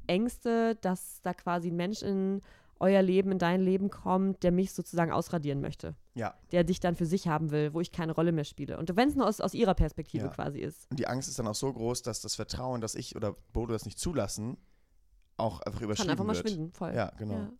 Ängste, 0.07 0.75
dass 0.81 1.21
da 1.21 1.33
quasi 1.33 1.69
ein 1.69 1.75
Mensch 1.75 2.01
in 2.01 2.41
euer 2.79 3.01
Leben, 3.01 3.31
in 3.31 3.39
dein 3.39 3.61
Leben 3.61 3.89
kommt, 3.89 4.43
der 4.43 4.51
mich 4.51 4.73
sozusagen 4.73 5.11
ausradieren 5.11 5.61
möchte. 5.61 5.95
Ja. 6.13 6.33
Der 6.51 6.63
dich 6.65 6.79
dann 6.81 6.95
für 6.95 7.05
sich 7.05 7.27
haben 7.27 7.51
will, 7.51 7.73
wo 7.73 7.79
ich 7.79 7.91
keine 7.93 8.11
Rolle 8.13 8.31
mehr 8.33 8.43
spiele. 8.43 8.77
Und 8.77 8.93
wenn 8.97 9.07
es 9.09 9.15
nur 9.15 9.27
aus, 9.27 9.39
aus 9.39 9.53
ihrer 9.53 9.73
Perspektive 9.75 10.25
Ja. 10.25 10.31
quasi 10.31 10.59
ist. 10.59 10.89
Und 10.91 10.99
die 10.99 11.07
Angst 11.07 11.29
ist 11.29 11.39
dann 11.39 11.47
auch 11.47 11.55
so 11.55 11.71
groß, 11.71 12.01
dass 12.01 12.19
das 12.21 12.35
Vertrauen, 12.35 12.81
dass 12.81 12.95
ich 12.95 13.15
oder 13.15 13.33
Bodo 13.53 13.71
das 13.71 13.85
nicht 13.85 13.97
zulassen, 13.97 14.57
auch 15.37 15.61
einfach 15.61 15.79
Kann 15.79 15.85
überschrieben 15.85 16.11
einfach 16.11 16.25
mal 16.25 16.35
wird. 16.35 16.49
schwinden, 16.49 16.71
voll. 16.73 16.93
Ja, 16.93 17.11
genau. 17.17 17.33
Ja. 17.35 17.51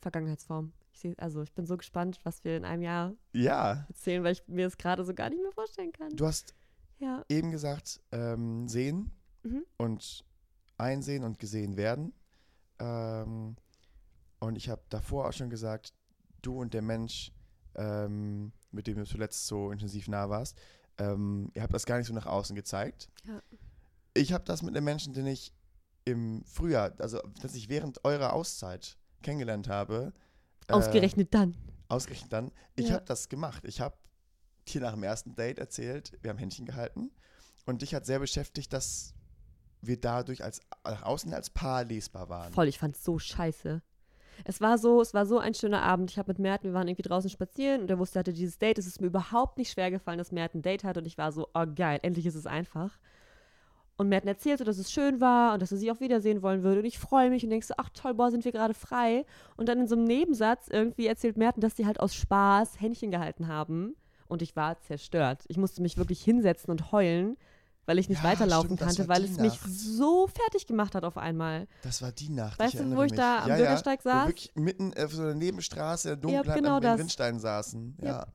Vergangenheitsform. 0.00 0.72
Ich 0.92 1.00
seh, 1.00 1.14
also 1.18 1.42
ich 1.42 1.52
bin 1.54 1.66
so 1.66 1.76
gespannt, 1.76 2.18
was 2.24 2.44
wir 2.44 2.56
in 2.56 2.64
einem 2.64 2.82
Jahr 2.82 3.14
Ja. 3.32 3.86
erzählen, 3.88 4.22
weil 4.22 4.32
ich 4.32 4.46
mir 4.46 4.66
das 4.66 4.76
gerade 4.76 5.04
so 5.04 5.14
gar 5.14 5.30
nicht 5.30 5.42
mehr 5.42 5.52
vorstellen 5.52 5.92
kann. 5.92 6.14
Du 6.16 6.26
hast 6.26 6.54
Ja. 6.98 7.24
eben 7.28 7.50
gesagt, 7.50 8.00
ähm, 8.12 8.68
sehen 8.68 9.10
Mhm. 9.42 9.64
und 9.78 10.24
einsehen 10.76 11.24
und 11.24 11.38
gesehen 11.38 11.76
werden. 11.76 12.12
Ähm, 12.78 13.56
und 14.40 14.56
ich 14.56 14.68
habe 14.68 14.82
davor 14.88 15.28
auch 15.28 15.32
schon 15.32 15.50
gesagt, 15.50 15.92
du 16.42 16.60
und 16.60 16.74
der 16.74 16.82
Mensch, 16.82 17.32
ähm, 17.76 18.52
mit 18.70 18.86
dem 18.86 18.96
du 18.96 19.04
zuletzt 19.04 19.46
so 19.46 19.70
intensiv 19.70 20.08
nah 20.08 20.28
warst, 20.28 20.58
ähm, 20.98 21.50
ihr 21.54 21.62
habt 21.62 21.74
das 21.74 21.86
gar 21.86 21.98
nicht 21.98 22.06
so 22.06 22.14
nach 22.14 22.26
außen 22.26 22.54
gezeigt. 22.54 23.08
Ja. 23.26 23.42
Ich 24.14 24.32
habe 24.32 24.44
das 24.44 24.62
mit 24.62 24.76
einem 24.76 24.84
Menschen, 24.84 25.12
den 25.12 25.26
ich 25.26 25.52
im 26.04 26.44
Frühjahr, 26.44 26.92
also 26.98 27.20
dass 27.40 27.54
ich 27.54 27.68
während 27.68 28.04
eurer 28.04 28.32
Auszeit 28.32 28.96
kennengelernt 29.22 29.68
habe, 29.68 30.12
äh, 30.68 30.72
Ausgerechnet 30.74 31.32
dann. 31.34 31.54
ausgerechnet 31.88 32.32
dann, 32.32 32.52
ich 32.76 32.88
Ja. 32.88 32.94
habe 32.94 33.04
das 33.06 33.28
gemacht. 33.28 33.64
Ich 33.64 33.80
habe 33.80 33.96
dir 34.68 34.80
nach 34.82 34.92
dem 34.94 35.02
ersten 35.02 35.34
Date 35.34 35.58
erzählt, 35.58 36.16
wir 36.22 36.30
haben 36.30 36.38
Händchen 36.38 36.66
gehalten 36.66 37.10
und 37.66 37.82
dich 37.82 37.94
hat 37.94 38.06
sehr 38.06 38.18
beschäftigt, 38.18 38.72
dass 38.72 39.13
wir 39.86 40.00
dadurch 40.00 40.42
als 40.42 40.60
nach 40.84 41.02
außen 41.02 41.32
als 41.32 41.50
Paar 41.50 41.84
lesbar 41.84 42.28
waren. 42.28 42.52
Voll, 42.52 42.68
ich 42.68 42.78
fand's 42.78 43.04
so 43.04 43.18
scheiße. 43.18 43.82
Es 44.44 44.60
war 44.60 44.78
so, 44.78 45.00
es 45.00 45.14
war 45.14 45.26
so 45.26 45.38
ein 45.38 45.54
schöner 45.54 45.82
Abend. 45.82 46.10
Ich 46.10 46.18
habe 46.18 46.30
mit 46.30 46.38
Merten, 46.38 46.68
wir 46.68 46.74
waren 46.74 46.88
irgendwie 46.88 47.08
draußen 47.08 47.30
spazieren 47.30 47.82
und 47.82 47.90
er 47.90 47.98
wusste, 47.98 48.18
er 48.18 48.20
hatte 48.20 48.32
dieses 48.32 48.58
Date. 48.58 48.78
Es 48.78 48.86
ist 48.86 49.00
mir 49.00 49.06
überhaupt 49.06 49.58
nicht 49.58 49.70
schwer 49.70 49.90
gefallen, 49.90 50.18
dass 50.18 50.32
Merten 50.32 50.58
ein 50.58 50.62
Date 50.62 50.84
hat 50.84 50.98
und 50.98 51.06
ich 51.06 51.16
war 51.18 51.30
so, 51.32 51.48
oh 51.54 51.66
geil, 51.74 52.00
endlich 52.02 52.26
ist 52.26 52.34
es 52.34 52.46
einfach. 52.46 52.98
Und 53.96 54.08
Merten 54.08 54.26
erzählte, 54.26 54.64
dass 54.64 54.78
es 54.78 54.90
schön 54.90 55.20
war 55.20 55.54
und 55.54 55.62
dass 55.62 55.70
er 55.70 55.78
sie 55.78 55.92
auch 55.92 56.00
wiedersehen 56.00 56.42
wollen 56.42 56.64
würde. 56.64 56.80
Und 56.80 56.86
ich 56.86 56.98
freue 56.98 57.30
mich 57.30 57.44
und 57.44 57.50
denkst 57.50 57.68
so, 57.68 57.74
ach 57.76 57.90
toll, 57.90 58.14
boah, 58.14 58.30
sind 58.30 58.44
wir 58.44 58.50
gerade 58.50 58.74
frei. 58.74 59.24
Und 59.56 59.68
dann 59.68 59.78
in 59.78 59.86
so 59.86 59.94
einem 59.94 60.04
Nebensatz 60.04 60.66
irgendwie 60.68 61.06
erzählt 61.06 61.36
Merten, 61.36 61.60
dass 61.60 61.76
sie 61.76 61.86
halt 61.86 62.00
aus 62.00 62.12
Spaß 62.14 62.80
Händchen 62.80 63.12
gehalten 63.12 63.46
haben. 63.46 63.94
Und 64.26 64.42
ich 64.42 64.56
war 64.56 64.80
zerstört. 64.80 65.44
Ich 65.46 65.58
musste 65.58 65.80
mich 65.80 65.96
wirklich 65.96 66.24
hinsetzen 66.24 66.72
und 66.72 66.90
heulen, 66.90 67.36
weil 67.86 67.98
ich 67.98 68.08
nicht 68.08 68.22
Ja, 68.22 68.30
weiterlaufen 68.30 68.76
stimmt, 68.76 68.80
konnte, 68.80 69.08
weil 69.08 69.24
es 69.24 69.38
mich 69.38 69.60
Nacht. 69.60 69.70
so 69.70 70.26
fertig 70.26 70.66
gemacht 70.66 70.94
hat 70.94 71.04
auf 71.04 71.16
einmal. 71.16 71.66
Das 71.82 72.02
war 72.02 72.12
die 72.12 72.28
Nacht. 72.30 72.58
Weißt 72.58 72.74
du, 72.74 72.96
wo 72.96 73.02
ich 73.02 73.10
mich. 73.10 73.20
da 73.20 73.42
am 73.42 73.50
ja, 73.50 73.56
Bürgersteig 73.56 74.04
ja, 74.04 74.12
saß? 74.12 74.22
Wo 74.24 74.28
wirklich 74.28 74.52
mitten 74.54 74.94
auf 74.96 75.12
so 75.12 75.22
einer 75.22 75.34
Nebenstraße 75.34 76.10
in 76.10 76.20
der 76.20 76.22
Dunkelheit 76.22 76.56
genau 76.56 76.76
an 76.76 76.82
den 76.82 76.90
das. 76.90 77.00
Rindsteinen 77.00 77.40
saßen. 77.40 77.98
Ja. 78.02 78.26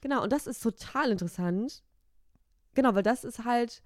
Genau, 0.00 0.22
und 0.22 0.32
das 0.32 0.46
ist 0.46 0.62
total 0.62 1.10
interessant. 1.10 1.82
Genau, 2.74 2.94
weil 2.94 3.02
das 3.02 3.24
ist 3.24 3.44
halt, 3.44 3.82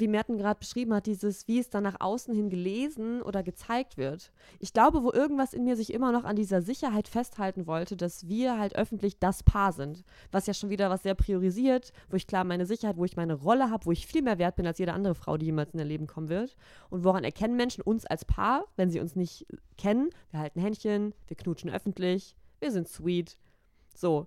wie 0.00 0.08
Merten 0.08 0.38
gerade 0.38 0.58
beschrieben 0.58 0.94
hat, 0.94 1.06
dieses, 1.06 1.48
wie 1.48 1.58
es 1.58 1.70
dann 1.70 1.82
nach 1.82 2.00
außen 2.00 2.34
hin 2.34 2.50
gelesen 2.50 3.22
oder 3.22 3.42
gezeigt 3.42 3.96
wird. 3.96 4.32
Ich 4.58 4.72
glaube, 4.72 5.02
wo 5.02 5.12
irgendwas 5.12 5.52
in 5.52 5.64
mir 5.64 5.76
sich 5.76 5.92
immer 5.92 6.12
noch 6.12 6.24
an 6.24 6.36
dieser 6.36 6.62
Sicherheit 6.62 7.08
festhalten 7.08 7.66
wollte, 7.66 7.96
dass 7.96 8.28
wir 8.28 8.58
halt 8.58 8.76
öffentlich 8.76 9.18
das 9.18 9.42
Paar 9.42 9.72
sind. 9.72 10.04
Was 10.32 10.46
ja 10.46 10.54
schon 10.54 10.70
wieder 10.70 10.90
was 10.90 11.02
sehr 11.02 11.14
priorisiert, 11.14 11.92
wo 12.08 12.16
ich 12.16 12.26
klar 12.26 12.44
meine 12.44 12.66
Sicherheit, 12.66 12.96
wo 12.96 13.04
ich 13.04 13.16
meine 13.16 13.34
Rolle 13.34 13.70
habe, 13.70 13.86
wo 13.86 13.92
ich 13.92 14.06
viel 14.06 14.22
mehr 14.22 14.38
wert 14.38 14.56
bin 14.56 14.66
als 14.66 14.78
jede 14.78 14.92
andere 14.92 15.14
Frau, 15.14 15.36
die 15.36 15.46
jemals 15.46 15.72
in 15.72 15.78
ihr 15.80 15.84
Leben 15.84 16.06
kommen 16.06 16.28
wird. 16.28 16.56
Und 16.90 17.04
woran 17.04 17.24
erkennen 17.24 17.56
Menschen 17.56 17.82
uns 17.82 18.06
als 18.06 18.24
Paar, 18.24 18.64
wenn 18.76 18.90
sie 18.90 19.00
uns 19.00 19.16
nicht 19.16 19.46
kennen? 19.76 20.10
Wir 20.30 20.40
halten 20.40 20.60
Händchen, 20.60 21.14
wir 21.26 21.36
knutschen 21.36 21.70
öffentlich, 21.70 22.36
wir 22.60 22.72
sind 22.72 22.88
sweet. 22.88 23.38
So. 23.94 24.26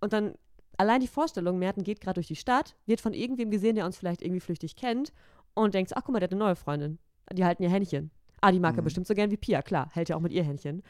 Und 0.00 0.12
dann 0.12 0.34
allein 0.78 1.00
die 1.00 1.08
Vorstellung, 1.08 1.58
Merten 1.58 1.82
geht 1.84 2.00
gerade 2.00 2.14
durch 2.14 2.26
die 2.26 2.36
Stadt, 2.36 2.76
wird 2.86 3.00
von 3.00 3.14
irgendwem 3.14 3.50
gesehen, 3.50 3.76
der 3.76 3.86
uns 3.86 3.96
vielleicht 3.96 4.22
irgendwie 4.22 4.40
flüchtig 4.40 4.76
kennt 4.76 5.12
und 5.54 5.74
denkt, 5.74 5.96
ach 5.96 6.02
guck 6.04 6.12
mal, 6.12 6.20
der 6.20 6.26
hat 6.28 6.32
eine 6.32 6.44
neue 6.44 6.56
Freundin. 6.56 6.98
Die 7.32 7.44
halten 7.44 7.62
ihr 7.62 7.70
Händchen. 7.70 8.10
Ah, 8.40 8.52
die 8.52 8.60
mag 8.60 8.76
er 8.76 8.82
Mhm. 8.82 8.84
bestimmt 8.84 9.06
so 9.06 9.14
gern 9.14 9.30
wie 9.30 9.36
Pia, 9.36 9.62
klar, 9.62 9.88
hält 9.92 10.08
ja 10.08 10.16
auch 10.16 10.20
mit 10.20 10.32
ihr 10.32 10.44
Händchen. 10.44 10.82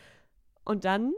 Und 0.64 0.84
dann 0.84 1.12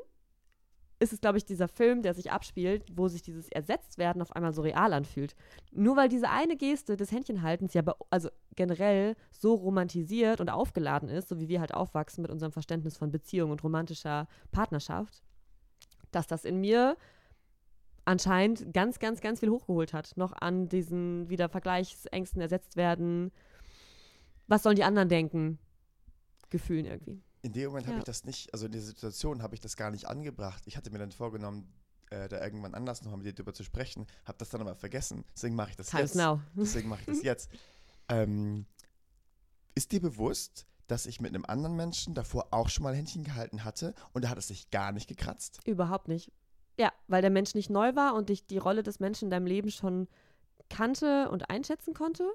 ist 0.99 1.13
es, 1.13 1.21
glaube 1.21 1.37
ich, 1.39 1.45
dieser 1.45 1.69
Film, 1.69 2.03
der 2.03 2.15
sich 2.15 2.33
abspielt, 2.33 2.85
wo 2.95 3.09
sich 3.09 3.23
dieses 3.23 3.49
Ersetztwerden 3.49 4.23
auf 4.23 4.33
einmal 4.35 4.53
so 4.55 4.63
real 4.63 4.93
anfühlt. 4.95 5.35
Nur 5.71 5.97
weil 5.97 6.09
diese 6.09 6.31
eine 6.31 6.57
Geste 6.57 6.97
des 6.97 7.13
Händchenhaltens 7.13 7.75
ja 7.75 7.83
also 8.09 8.31
generell 8.55 9.15
so 9.31 9.55
romantisiert 9.55 10.41
und 10.41 10.49
aufgeladen 10.49 11.09
ist, 11.11 11.29
so 11.29 11.39
wie 11.39 11.49
wir 11.49 11.61
halt 11.61 11.75
aufwachsen 11.75 12.23
mit 12.23 12.31
unserem 12.31 12.53
Verständnis 12.53 12.97
von 12.97 13.11
Beziehung 13.11 13.51
und 13.51 13.63
romantischer 13.63 14.27
Partnerschaft, 14.53 15.23
dass 16.13 16.27
das 16.27 16.47
in 16.47 16.61
mir 16.61 16.97
anscheinend 18.07 18.73
ganz, 18.73 18.99
ganz, 18.99 19.21
ganz 19.21 19.40
viel 19.40 19.51
hochgeholt 19.51 19.92
hat. 19.92 20.16
Noch 20.16 20.33
an 20.33 20.69
diesen 20.69 21.29
wieder 21.29 21.49
Vergleichsängsten 21.49 22.40
ersetzt 22.40 22.77
werden. 22.77 23.31
Was 24.47 24.62
sollen 24.62 24.77
die 24.77 24.85
anderen 24.85 25.09
denken? 25.09 25.59
Gefühlen 26.51 26.87
irgendwie. 26.87 27.21
In 27.42 27.53
dem 27.53 27.69
Moment 27.69 27.87
habe 27.87 27.97
Ja. 27.97 27.99
ich 28.01 28.05
das 28.05 28.25
nicht, 28.25 28.53
also 28.53 28.66
in 28.66 28.73
der 28.73 28.81
Situation 28.81 29.42
habe 29.42 29.55
ich 29.55 29.61
das 29.61 29.77
gar 29.77 29.90
nicht 29.90 30.07
angebracht. 30.07 30.62
Ich 30.66 30.77
hatte 30.77 30.90
mir 30.90 30.99
dann 30.99 31.12
vorgenommen, 31.12 31.69
äh, 32.11 32.29
da 32.29 32.42
irgendwann 32.42 32.75
anders 32.75 33.03
nochmal 33.03 33.19
mit 33.19 33.27
dir 33.27 33.33
drüber 33.35 33.53
zu 33.53 33.64
sprechen, 33.64 34.07
habe 34.25 34.38
das 34.38 34.51
dann 34.51 34.61
aber 34.61 34.77
vergessen. 34.77 35.25
Deswegen 35.35 35.57
mache 35.57 35.71
ich 35.71 35.77
das 35.77 35.88
Times 35.88 36.14
jetzt. 36.14 36.16
now. 36.16 36.40
Deswegen 36.55 36.88
mache 36.88 37.01
ich 37.01 37.07
das 37.07 37.23
jetzt. 37.23 37.51
Ähm, 38.09 38.66
ist 39.75 39.90
dir 39.92 40.01
bewusst, 40.01 40.66
dass 40.87 41.07
ich 41.07 41.21
mit 41.21 41.35
einem 41.35 41.45
anderen 41.45 41.75
Menschen 41.75 42.14
davor 42.14 42.49
auch 42.53 42.69
schon 42.69 42.85
mal 42.85 42.95
Händchen 42.95 43.25
gehalten 43.25 43.64
hatte 43.64 43.95
und 44.12 44.25
da 44.25 44.29
hat 44.29 44.38
es 44.38 44.47
sich 44.49 44.71
gar 44.71 44.92
nicht 44.92 45.09
gekratzt? 45.09 45.59
Überhaupt 45.66 46.07
nicht. 46.07 46.31
Ja, 46.79 46.93
weil 47.09 47.23
der 47.23 47.31
Mensch 47.31 47.55
nicht 47.55 47.71
neu 47.71 47.95
war 47.95 48.15
und 48.15 48.31
ich 48.31 48.47
die 48.47 48.59
Rolle 48.59 48.83
des 48.83 49.01
Menschen 49.01 49.27
in 49.27 49.31
deinem 49.31 49.47
Leben 49.47 49.71
schon 49.71 50.09
kannte 50.69 51.31
und 51.31 51.49
einschätzen 51.51 51.95
konnte. 51.95 52.29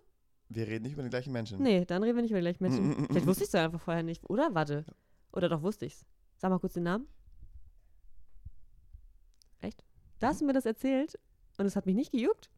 Wir 0.49 0.67
reden 0.67 0.83
nicht 0.83 0.93
über 0.93 1.03
den 1.03 1.11
gleichen 1.11 1.31
Menschen. 1.31 1.61
Nee, 1.61 1.85
dann 1.85 2.03
reden 2.03 2.17
wir 2.17 2.23
nicht 2.23 2.31
über 2.31 2.39
die 2.39 2.45
gleichen 2.45 2.63
Menschen. 2.63 3.05
Vielleicht 3.09 3.27
wusste 3.27 3.43
ich 3.43 3.49
es 3.49 3.55
einfach 3.55 3.81
vorher 3.81 4.03
nicht. 4.03 4.29
Oder? 4.29 4.53
Warte. 4.53 4.85
Oder 5.31 5.47
doch 5.47 5.61
wusste 5.61 5.85
ich's. 5.85 6.05
Sag 6.37 6.49
mal 6.49 6.59
kurz 6.59 6.73
den 6.73 6.83
Namen. 6.83 7.07
Echt? 9.61 9.83
Da 10.19 10.27
hast 10.27 10.41
du 10.41 10.45
mir 10.45 10.53
das 10.53 10.65
erzählt 10.65 11.19
und 11.57 11.65
es 11.65 11.75
hat 11.75 11.85
mich 11.85 11.95
nicht 11.95 12.11
gejuckt? 12.11 12.49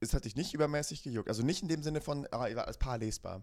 Es 0.00 0.12
hat 0.12 0.24
dich 0.24 0.36
nicht 0.36 0.54
übermäßig 0.54 1.02
gejuckt. 1.02 1.28
Also 1.28 1.42
nicht 1.42 1.62
in 1.62 1.68
dem 1.68 1.82
Sinne 1.82 2.00
von, 2.00 2.26
ah, 2.30 2.54
war 2.54 2.66
als 2.66 2.78
Paar 2.78 2.98
lesbar. 2.98 3.42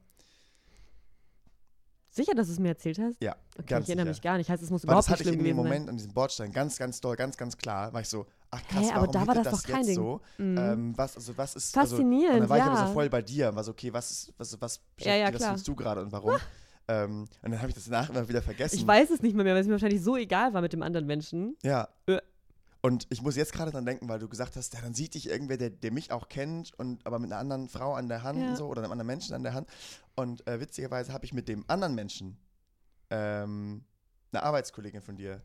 Sicher, 2.15 2.34
dass 2.36 2.47
du 2.47 2.54
es 2.54 2.60
mir 2.60 2.69
erzählt 2.69 2.99
hast? 2.99 3.21
Ja, 3.21 3.36
Okay, 3.58 3.65
ganz 3.67 3.86
ich 3.86 3.89
erinnere 3.89 4.06
sicher. 4.06 4.12
mich 4.13 4.21
gar 4.21 4.38
nicht. 4.38 4.49
Heißt, 4.49 4.62
es 4.62 4.69
muss 4.69 4.84
Weil 4.84 4.89
überhaupt 4.89 5.08
das 5.08 5.12
hatte 5.12 5.23
nicht 5.23 5.32
ich 5.32 5.34
in 5.39 5.39
schlimm 5.45 5.45
dem 5.58 5.58
gewesen 5.58 5.69
Moment 5.69 5.89
an 5.89 5.97
diesem 5.97 6.13
Bordstein 6.13 6.52
ganz, 6.52 6.78
ganz 6.78 7.02
doll, 7.02 7.15
ganz, 7.15 7.36
ganz 7.38 7.58
klar. 7.58 7.91
War 7.91 8.02
ich 8.02 8.08
so, 8.10 8.26
ach 8.52 8.62
krass, 8.67 8.82
Hä, 8.86 8.91
aber 8.91 9.02
warum 9.08 9.12
da 9.13 9.28
war 9.28 9.36
wird 9.36 9.45
das 9.47 9.62
doch 9.63 9.67
kein 9.67 9.84
Ding. 9.86 9.95
so? 9.95 10.21
sein. 10.38 10.52
Mhm. 10.52 10.58
Ähm, 10.60 10.93
was, 10.97 11.15
also 11.15 11.38
was 11.38 11.56
ist, 11.56 11.76
also, 11.78 11.95
und 11.95 12.02
Faszinierend, 12.04 12.41
dann 12.41 12.49
war 12.49 12.58
ich 12.58 12.63
aber 12.63 12.76
ja. 12.76 12.88
so 12.88 12.93
voll 12.93 13.10
bei 13.10 13.21
dir. 13.23 13.56
War 13.56 13.63
so, 13.63 13.71
okay, 13.71 13.91
was 13.91 14.12
ist, 14.12 14.34
was, 14.38 14.62
was 14.62 14.80
Ja, 14.99 15.15
ja, 15.15 15.32
klar. 15.32 15.52
fühlst 15.54 15.67
du 15.67 15.76
gerade 15.76 16.02
und 16.02 16.12
warum? 16.12 16.36
ähm, 16.88 17.21
und 17.41 17.52
dann 17.52 17.58
habe 17.60 17.69
ich 17.69 17.76
das 17.76 17.86
danach 17.86 18.10
immer 18.10 18.28
wieder 18.30 18.41
vergessen. 18.43 18.76
Ich 18.76 18.86
weiß 18.86 19.10
es 19.10 19.21
nicht 19.23 19.36
mehr, 19.36 19.43
mehr, 19.43 19.56
weil 19.56 19.62
es 19.62 19.67
mir 19.67 19.73
wahrscheinlich 19.73 20.04
so 20.04 20.15
egal 20.15 20.54
war 20.54 20.62
mit 20.62 20.73
dem 20.73 20.84
anderen 20.84 21.08
Menschen. 21.08 21.56
Ja. 21.63 21.88
Äh. 22.06 22.19
Und 22.86 23.08
ich 23.10 23.21
muss 23.21 23.38
jetzt 23.38 23.54
gerade 23.54 23.71
dran 23.71 23.86
denken, 23.86 24.10
weil 24.10 24.19
du 24.19 24.28
gesagt 24.28 24.58
hast, 24.58 24.73
ja, 24.73 24.82
dann 24.82 24.93
sieht 24.93 25.13
dich 25.13 25.30
irgendwer, 25.30 25.56
der, 25.56 25.69
der 25.69 25.93
mich 25.93 26.12
auch 26.12 26.28
kennt 26.28 26.73
und 26.78 27.06
aber 27.08 27.17
mit 27.17 27.32
einer 27.32 27.39
anderen 27.39 27.69
Frau 27.69 27.93
an 27.93 28.10
der 28.10 28.23
Hand 28.23 28.39
Ja. 28.41 28.49
und 28.49 28.58
so 28.58 28.67
oder 28.67 28.82
einem 28.84 28.91
anderen 28.91 29.08
Menschen 29.08 29.34
an 29.34 29.41
der 29.41 29.54
Hand. 29.54 29.69
Und 30.15 30.45
äh, 30.47 30.60
witzigerweise 30.60 31.13
habe 31.13 31.26
ich 31.26 31.34
mit 31.34 31.47
dem 31.47 31.65
anderen 31.67 31.95
Menschen 31.95 32.38
ähm, 33.10 33.84
eine 34.32 34.43
Arbeitskollegin 34.43 35.02
von 35.02 35.17
dir, 35.17 35.41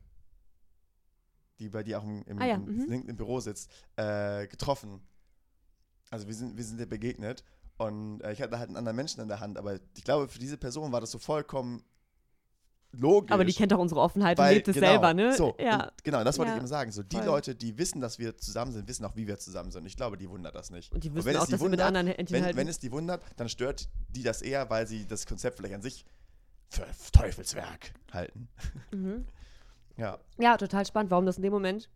die 1.58 1.68
bei 1.68 1.82
dir 1.82 1.98
auch 1.98 2.04
im, 2.04 2.22
im, 2.24 2.38
Ah 2.40 2.46
ja, 2.46 2.54
im, 2.54 2.64
mhm. 2.64 2.86
LinkedIn 2.88 3.16
Büro 3.16 3.40
sitzt, 3.40 3.70
äh, 3.96 4.46
getroffen. 4.46 5.00
Also 6.10 6.26
wir 6.26 6.34
sind, 6.34 6.56
wir 6.56 6.64
sind 6.64 6.78
dir 6.78 6.86
begegnet 6.86 7.44
und 7.76 8.20
äh, 8.22 8.32
ich 8.32 8.42
hatte 8.42 8.58
halt 8.58 8.68
einen 8.68 8.76
anderen 8.76 8.96
Menschen 8.96 9.20
an 9.20 9.28
der 9.28 9.40
Hand, 9.40 9.58
aber 9.58 9.78
ich 9.96 10.04
glaube, 10.04 10.28
für 10.28 10.38
diese 10.38 10.56
Person 10.56 10.92
war 10.92 11.00
das 11.00 11.10
so 11.10 11.18
vollkommen 11.18 11.82
logisch. 12.92 13.30
Aber 13.32 13.44
die 13.44 13.52
kennt 13.52 13.72
doch 13.72 13.78
unsere 13.78 14.00
Offenheit 14.00 14.38
und 14.38 14.44
Weil, 14.44 14.54
lebt 14.56 14.68
es 14.68 14.74
genau, 14.74 14.86
selber, 14.88 15.14
ne? 15.14 15.34
So, 15.36 15.54
ja. 15.58 15.84
und 15.84 16.04
genau, 16.04 16.24
das 16.24 16.38
wollte 16.38 16.50
Ja, 16.50 16.56
ich 16.56 16.60
eben 16.60 16.66
sagen. 16.68 16.90
So, 16.92 17.02
die 17.02 17.16
voll. 17.16 17.26
Leute, 17.26 17.54
die 17.54 17.76
wissen, 17.78 18.00
dass 18.00 18.18
wir 18.18 18.36
zusammen 18.36 18.72
sind, 18.72 18.88
wissen 18.88 19.04
auch, 19.04 19.14
wie 19.16 19.26
wir 19.26 19.38
zusammen 19.38 19.70
sind. 19.70 19.86
Ich 19.86 19.96
glaube, 19.96 20.16
die 20.16 20.28
wundert 20.28 20.54
das 20.54 20.70
nicht. 20.70 20.92
Und 20.92 21.04
die 21.04 21.08
Und 21.10 21.16
wissen 21.16 21.26
wenn 21.26 21.36
es 21.36 21.42
auch, 21.42 21.46
die 21.46 21.52
dass 21.52 21.60
wir 21.60 21.64
mit 21.68 21.72
wundert, 21.80 21.86
anderen 21.88 22.06
Händchen 22.08 22.34
Wenn, 22.36 22.44
halten. 22.44 22.56
wenn 22.58 22.68
es 22.68 22.78
die 22.78 22.90
wundert, 22.92 23.22
dann 23.36 23.48
stört 23.48 23.88
die 24.10 24.22
das 24.22 24.42
eher, 24.42 24.68
weil 24.70 24.86
sie 24.86 25.06
das 25.06 25.26
Konzept 25.26 25.58
vielleicht 25.58 25.74
an 25.74 25.82
sich 25.82 26.04
für 26.70 26.86
Teufelswerk 27.12 27.92
halten. 28.12 28.48
mhm. 28.92 29.26
Ja, 29.96 30.16
Ja, 30.38 30.56
total 30.56 30.86
spannend, 30.86 31.10
warum 31.10 31.26
das 31.26 31.38
in 31.38 31.42
dem 31.42 31.52
Moment, 31.52 31.88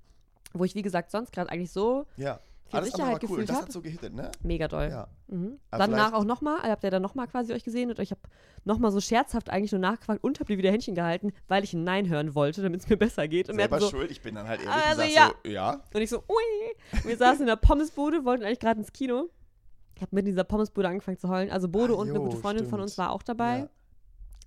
wo 0.55 0.65
ich, 0.65 0.75
wie 0.75 0.83
gesagt, 0.83 1.13
sonst 1.13 1.33
gerade 1.33 1.49
eigentlich 1.51 1.71
so 1.71 2.07
ja, 2.17 2.41
viel 2.73 2.79
andere 2.81 2.91
Sicherheit 2.97 3.13
war 3.13 3.23
cool. 3.23 3.29
gefühlt 3.29 3.49
Das 3.49 3.57
habe. 3.57 3.67
hat 3.67 3.73
so 3.73 3.81
gehittet, 3.83 4.15
ne? 4.15 4.31
Mega 4.43 4.69
doll. 4.69 4.89
Ja. 4.91 5.09
Mhm. 5.29 5.59
Danach 5.71 6.13
auch 6.13 6.25
nochmal, 6.25 6.63
habt 6.63 6.83
ihr 6.85 6.91
dann 6.91 7.03
nochmal 7.03 7.29
quasi 7.29 7.53
euch 7.53 7.63
gesehen 7.65 7.91
und 7.91 7.99
ich 7.99 8.11
habe 8.11 8.21
nochmal 8.65 8.91
so 8.91 9.01
scherzhaft 9.01 9.49
eigentlich 9.51 9.73
nur 9.73 9.81
nachgefragt 9.81 10.23
und 10.25 10.41
habt 10.41 10.51
ihr 10.51 10.59
wieder 10.59 10.71
Händchen 10.71 10.95
gehalten, 10.95 11.33
weil 11.49 11.63
ich 11.65 11.73
ein 11.75 11.85
Nein 11.85 12.09
hören 12.09 12.35
wollte, 12.35 12.63
damit 12.63 12.81
es 12.81 12.89
mir 12.89 12.97
besser 12.97 13.29
geht. 13.29 13.49
Und, 13.49 13.57
Selber 13.57 13.81
so, 13.81 13.89
schuld. 13.91 14.11
Ich 14.11 14.21
bin 14.23 14.35
dann 14.35 14.49
halt 14.49 14.61
ehrlich 14.61 14.75
Also, 14.75 15.03
gesagt 15.03 15.15
ja. 15.15 15.31
so, 15.45 15.51
ja. 15.51 15.81
und 15.95 16.01
ich 16.01 16.11
so, 16.11 16.19
ui. 16.29 17.03
Wir 17.05 17.17
saßen 17.17 17.41
in 17.43 17.47
der 17.47 17.57
Pommesbude, 17.57 18.25
wollten 18.25 18.45
eigentlich 18.45 18.61
gerade 18.61 18.81
ins 18.81 18.93
Kino. 18.93 19.29
Ich 19.95 20.03
habe 20.03 20.15
mit 20.17 20.27
dieser 20.27 20.45
Pommesbude 20.45 20.89
angefangen 20.89 21.19
zu 21.19 21.29
heulen. 21.29 21.51
Also 21.51 21.69
Bodo 21.69 21.95
Ah, 21.95 21.99
und 21.99 22.09
eine 22.09 22.19
jo, 22.19 22.25
gute 22.25 22.37
Freundin 22.39 22.65
von 22.65 22.79
stimmt. 22.79 22.83
uns 22.83 22.99
war 22.99 23.11
auch 23.11 23.23
dabei. 23.23 23.59
Ja. 23.59 23.69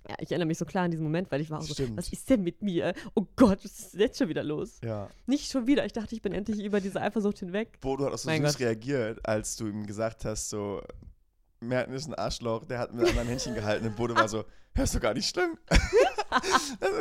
Ja, 0.08 0.16
ich 0.20 0.30
erinnere 0.32 0.48
mich 0.48 0.58
so 0.58 0.66
klar 0.66 0.86
an 0.86 0.92
diesen 0.92 1.04
Moment, 1.04 1.32
weil 1.32 1.42
ich 1.42 1.50
war 1.50 1.60
auch 1.60 1.64
so, 1.64 1.74
Stimmt. 1.74 1.98
was 1.98 2.10
ist 2.10 2.30
denn 2.30 2.44
mit 2.44 2.62
mir? 2.62 2.94
Oh 3.16 3.26
Gott, 3.36 3.64
was 3.64 3.80
ist 3.80 3.94
jetzt 3.96 4.18
schon 4.20 4.30
wieder 4.30 4.44
los? 4.44 4.80
ja. 4.84 5.10
Nicht 5.26 5.52
schon 5.52 5.66
wieder. 5.68 5.86
Ich 5.86 5.94
dachte, 5.94 6.14
ich 6.14 6.22
bin 6.22 6.34
endlich 6.34 6.64
über 6.64 6.80
diese 6.80 7.02
Eifersucht 7.02 7.40
hinweg. 7.40 7.80
Bodo 7.82 8.06
hat 8.06 8.14
auch 8.14 8.18
so 8.18 8.30
Mein 8.30 8.44
süß 8.44 8.54
Gott. 8.54 8.62
reagiert, 8.62 9.28
als 9.28 9.56
du 9.56 9.68
ihm 9.68 9.86
gesagt 9.88 10.26
hast, 10.26 10.50
so, 10.50 10.82
Merten 11.60 11.94
ist 11.94 12.08
ein 12.08 12.14
Arschloch, 12.14 12.66
der 12.66 12.80
hat 12.80 12.94
mit 12.94 13.08
anderen 13.08 13.28
Händchen 13.28 13.56
gehalten 13.56 13.88
und 13.88 13.96
Bodo 13.96 14.16
war 14.16 14.28
so, 14.28 14.44
ist 14.76 14.94
doch 14.94 15.00
gar 15.00 15.14
nicht 15.14 15.28
schlimm. 15.30 15.58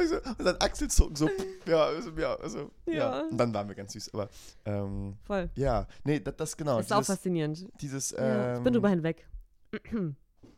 So, 0.09 0.17
und 0.39 0.45
dann 0.45 0.57
Achselzucken 0.61 1.17
so, 1.17 1.29
ja, 1.67 1.87
also, 1.87 2.11
ja, 2.11 2.37
also, 2.37 2.71
ja. 2.87 2.95
Ja. 2.95 3.21
Und 3.23 3.37
dann 3.37 3.53
waren 3.53 3.67
wir 3.67 3.75
ganz 3.75 3.95
süß, 3.95 4.15
aber, 4.15 4.29
ähm, 4.65 5.17
Voll. 5.25 5.51
ja, 5.57 5.89
nee, 6.05 6.21
das, 6.21 6.37
das 6.37 6.57
genau, 6.57 6.79
ist 6.79 6.93
auch 6.93 6.99
dieses, 6.99 7.15
faszinierend. 7.15 7.67
dieses 7.81 8.11
ja, 8.13 8.53
ich 8.53 8.59
bin 8.59 8.67
ähm, 8.69 8.73
drüber 8.75 8.91
hinweg. 8.91 9.27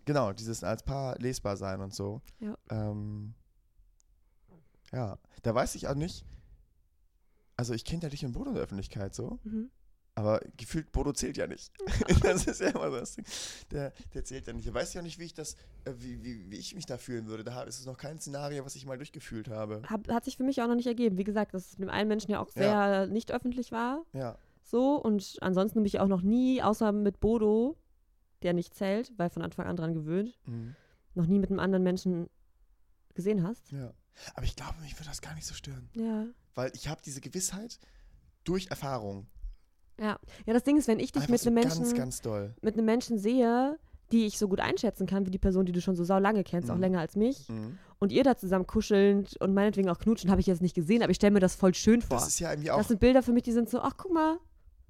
Genau, 0.06 0.32
dieses 0.32 0.64
als 0.64 0.82
Paar 0.82 1.18
lesbar 1.18 1.56
sein 1.58 1.80
und 1.82 1.92
so. 1.94 2.22
Ja. 2.40 2.56
Ähm, 2.70 3.34
ja, 4.92 5.18
da 5.42 5.54
weiß 5.54 5.74
ich 5.74 5.88
auch 5.88 5.94
nicht. 5.94 6.24
Also 7.56 7.74
ich 7.74 7.84
kenne 7.84 8.02
ja 8.02 8.08
dich 8.08 8.24
und 8.24 8.32
Bodo 8.32 8.50
in 8.50 8.54
der 8.54 8.62
Öffentlichkeit 8.64 9.14
so, 9.14 9.38
Mhm. 9.42 9.70
aber 10.14 10.40
gefühlt 10.56 10.92
Bodo 10.92 11.12
zählt 11.12 11.36
ja 11.36 11.46
nicht. 11.46 11.72
das 12.22 12.46
ist 12.46 12.60
ja 12.60 12.68
immer 12.68 12.90
so 12.90 12.98
das 12.98 13.14
Ding. 13.16 13.24
Der, 13.72 13.92
der 14.14 14.24
zählt 14.24 14.46
ja 14.46 14.52
nicht. 14.52 14.68
Da 14.68 14.74
weiß 14.74 14.90
ich 14.90 14.98
auch 14.98 15.02
nicht, 15.02 15.18
wie 15.18 15.24
ich 15.24 15.34
das, 15.34 15.54
äh, 15.84 15.92
wie, 15.98 16.22
wie, 16.22 16.50
wie 16.50 16.56
ich 16.58 16.74
mich 16.74 16.86
da 16.86 16.98
fühlen 16.98 17.26
würde. 17.26 17.42
Da 17.44 17.62
ist 17.62 17.80
es 17.80 17.86
noch 17.86 17.96
kein 17.96 18.20
Szenario, 18.20 18.64
was 18.64 18.76
ich 18.76 18.86
mal 18.86 18.98
durchgefühlt 18.98 19.48
habe. 19.48 19.82
Hab, 19.88 20.06
hat 20.08 20.24
sich 20.24 20.36
für 20.36 20.44
mich 20.44 20.60
auch 20.62 20.68
noch 20.68 20.74
nicht 20.76 20.86
ergeben. 20.86 21.16
Wie 21.18 21.24
gesagt, 21.24 21.52
dass 21.54 21.66
es 21.72 21.78
mit 21.78 21.88
dem 21.88 21.92
einen 21.94 22.08
Menschen 22.08 22.30
ja 22.30 22.40
auch 22.40 22.50
sehr 22.50 22.66
Ja. 22.70 23.06
nicht 23.06 23.32
öffentlich 23.32 23.72
war. 23.72 24.04
Ja. 24.12 24.36
So. 24.62 24.96
Und 25.02 25.38
ansonsten 25.40 25.78
bin 25.80 25.86
ich 25.86 25.98
auch 25.98 26.08
noch 26.08 26.22
nie, 26.22 26.62
außer 26.62 26.92
mit 26.92 27.18
Bodo, 27.20 27.76
der 28.46 28.54
nicht 28.54 28.74
zählt, 28.74 29.12
weil 29.18 29.28
von 29.28 29.42
Anfang 29.42 29.66
an 29.66 29.76
dran 29.76 29.92
gewöhnt, 29.92 30.38
Mhm. 30.46 30.74
noch 31.14 31.26
nie 31.26 31.38
mit 31.38 31.50
einem 31.50 31.58
anderen 31.60 31.82
Menschen 31.82 32.28
gesehen 33.14 33.42
hast. 33.46 33.70
ja. 33.72 33.92
Aber 34.34 34.44
ich 34.46 34.56
glaube, 34.56 34.80
mich 34.80 34.94
würde 34.98 35.10
das 35.10 35.20
gar 35.20 35.34
nicht 35.34 35.44
so 35.46 35.52
stören. 35.52 35.90
Ja. 35.94 36.24
Weil 36.54 36.70
ich 36.74 36.88
habe 36.88 37.02
diese 37.04 37.20
Gewissheit 37.20 37.78
durch 38.44 38.68
Erfahrung. 38.68 39.26
Ja. 40.00 40.18
Ja, 40.46 40.54
das 40.54 40.64
Ding 40.64 40.78
ist, 40.78 40.88
wenn 40.88 40.98
ich 41.00 41.12
dich 41.12 41.20
Einfach 41.22 41.32
mit 41.32 41.40
so 41.40 41.48
einem 41.50 41.54
Menschen. 41.56 41.82
ganz, 41.82 41.94
ganz 41.94 42.20
doll. 42.22 42.54
mit 42.62 42.74
einem 42.74 42.86
Menschen 42.86 43.18
sehe, 43.18 43.78
die 44.12 44.24
ich 44.24 44.38
so 44.38 44.48
gut 44.48 44.60
einschätzen 44.60 45.06
kann, 45.06 45.26
wie 45.26 45.30
die 45.30 45.38
Person, 45.38 45.66
die 45.66 45.72
du 45.72 45.82
schon 45.82 45.96
so 45.96 46.04
sau 46.04 46.18
lange 46.18 46.44
kennst, 46.44 46.70
auch 46.70 46.76
Mhm. 46.76 46.80
länger 46.80 47.00
als 47.00 47.14
mich, 47.16 47.48
Mhm. 47.50 47.78
und 47.98 48.10
ihr 48.12 48.22
da 48.24 48.36
zusammen 48.38 48.66
kuschelnd 48.66 49.36
und 49.40 49.52
meinetwegen 49.52 49.90
auch 49.90 49.98
knutschen, 49.98 50.30
habe 50.30 50.40
ich 50.40 50.46
jetzt 50.46 50.62
nicht 50.62 50.74
gesehen, 50.74 51.02
aber 51.02 51.10
ich 51.10 51.16
stelle 51.16 51.32
mir 51.32 51.40
das 51.40 51.54
voll 51.54 51.74
schön 51.74 52.00
vor. 52.00 52.16
Das 52.18 52.28
ist 52.28 52.38
ja 52.38 52.50
irgendwie 52.52 52.70
auch 52.70 52.78
Das 52.78 52.88
sind 52.88 53.00
Bilder 53.00 53.22
für 53.22 53.32
mich, 53.32 53.42
die 53.42 53.52
sind 53.52 53.68
so, 53.68 53.80
ach 53.80 53.96
guck 53.98 54.12
mal, 54.14 54.38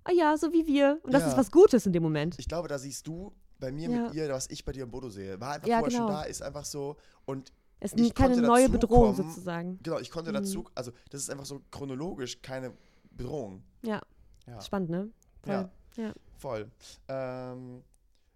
ah 0.05 0.13
ja, 0.13 0.37
so 0.37 0.53
wie 0.53 0.67
wir. 0.69 1.01
Und 1.03 1.13
das 1.15 1.23
Ja. 1.23 1.29
ist 1.31 1.37
was 1.37 1.51
Gutes 1.51 1.85
in 1.87 1.93
dem 1.93 2.03
Moment. 2.05 2.37
Ich 2.39 2.47
glaube, 2.47 2.69
da 2.69 2.79
siehst 2.79 3.07
du 3.09 3.33
bei 3.59 3.73
mir 3.73 3.89
Ja. 3.91 4.03
mit 4.05 4.15
ihr, 4.15 4.29
was 4.29 4.49
ich 4.51 4.65
bei 4.65 4.73
dir 4.73 4.85
im 4.85 4.91
Bodo 4.91 5.09
sehe. 5.09 5.41
War 5.41 5.53
einfach 5.55 5.69
Ja, 5.69 5.79
vorher 5.79 5.97
schon 5.97 6.07
genau. 6.07 6.19
da, 6.21 6.25
ist 6.25 6.43
einfach 6.43 6.65
so. 6.65 6.97
Und 7.25 7.53
Es 7.81 7.93
ich 7.93 8.01
ist 8.01 8.15
keine 8.15 8.35
konnte 8.35 8.47
neue 8.47 8.69
Bedrohung 8.69 9.15
kommen. 9.17 9.29
sozusagen. 9.31 9.79
genau, 9.83 9.99
ich 9.99 10.11
konnte 10.11 10.31
Mhm. 10.31 10.35
dazu, 10.35 10.65
also 10.75 10.93
das 11.11 11.23
ist 11.23 11.31
einfach 11.31 11.47
so 11.47 11.63
chronologisch 11.71 12.41
keine 12.43 12.73
Bedrohung. 13.11 13.63
Ja, 13.83 14.01
Ja, 14.47 14.61
spannend, 14.61 14.91
ne? 14.91 15.11
Voll. 15.43 15.53
Ja. 15.55 15.71
Ja. 15.97 16.13
voll. 16.37 16.71
Ähm, 17.09 17.83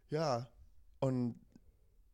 ja, 0.08 0.48
und 1.00 1.34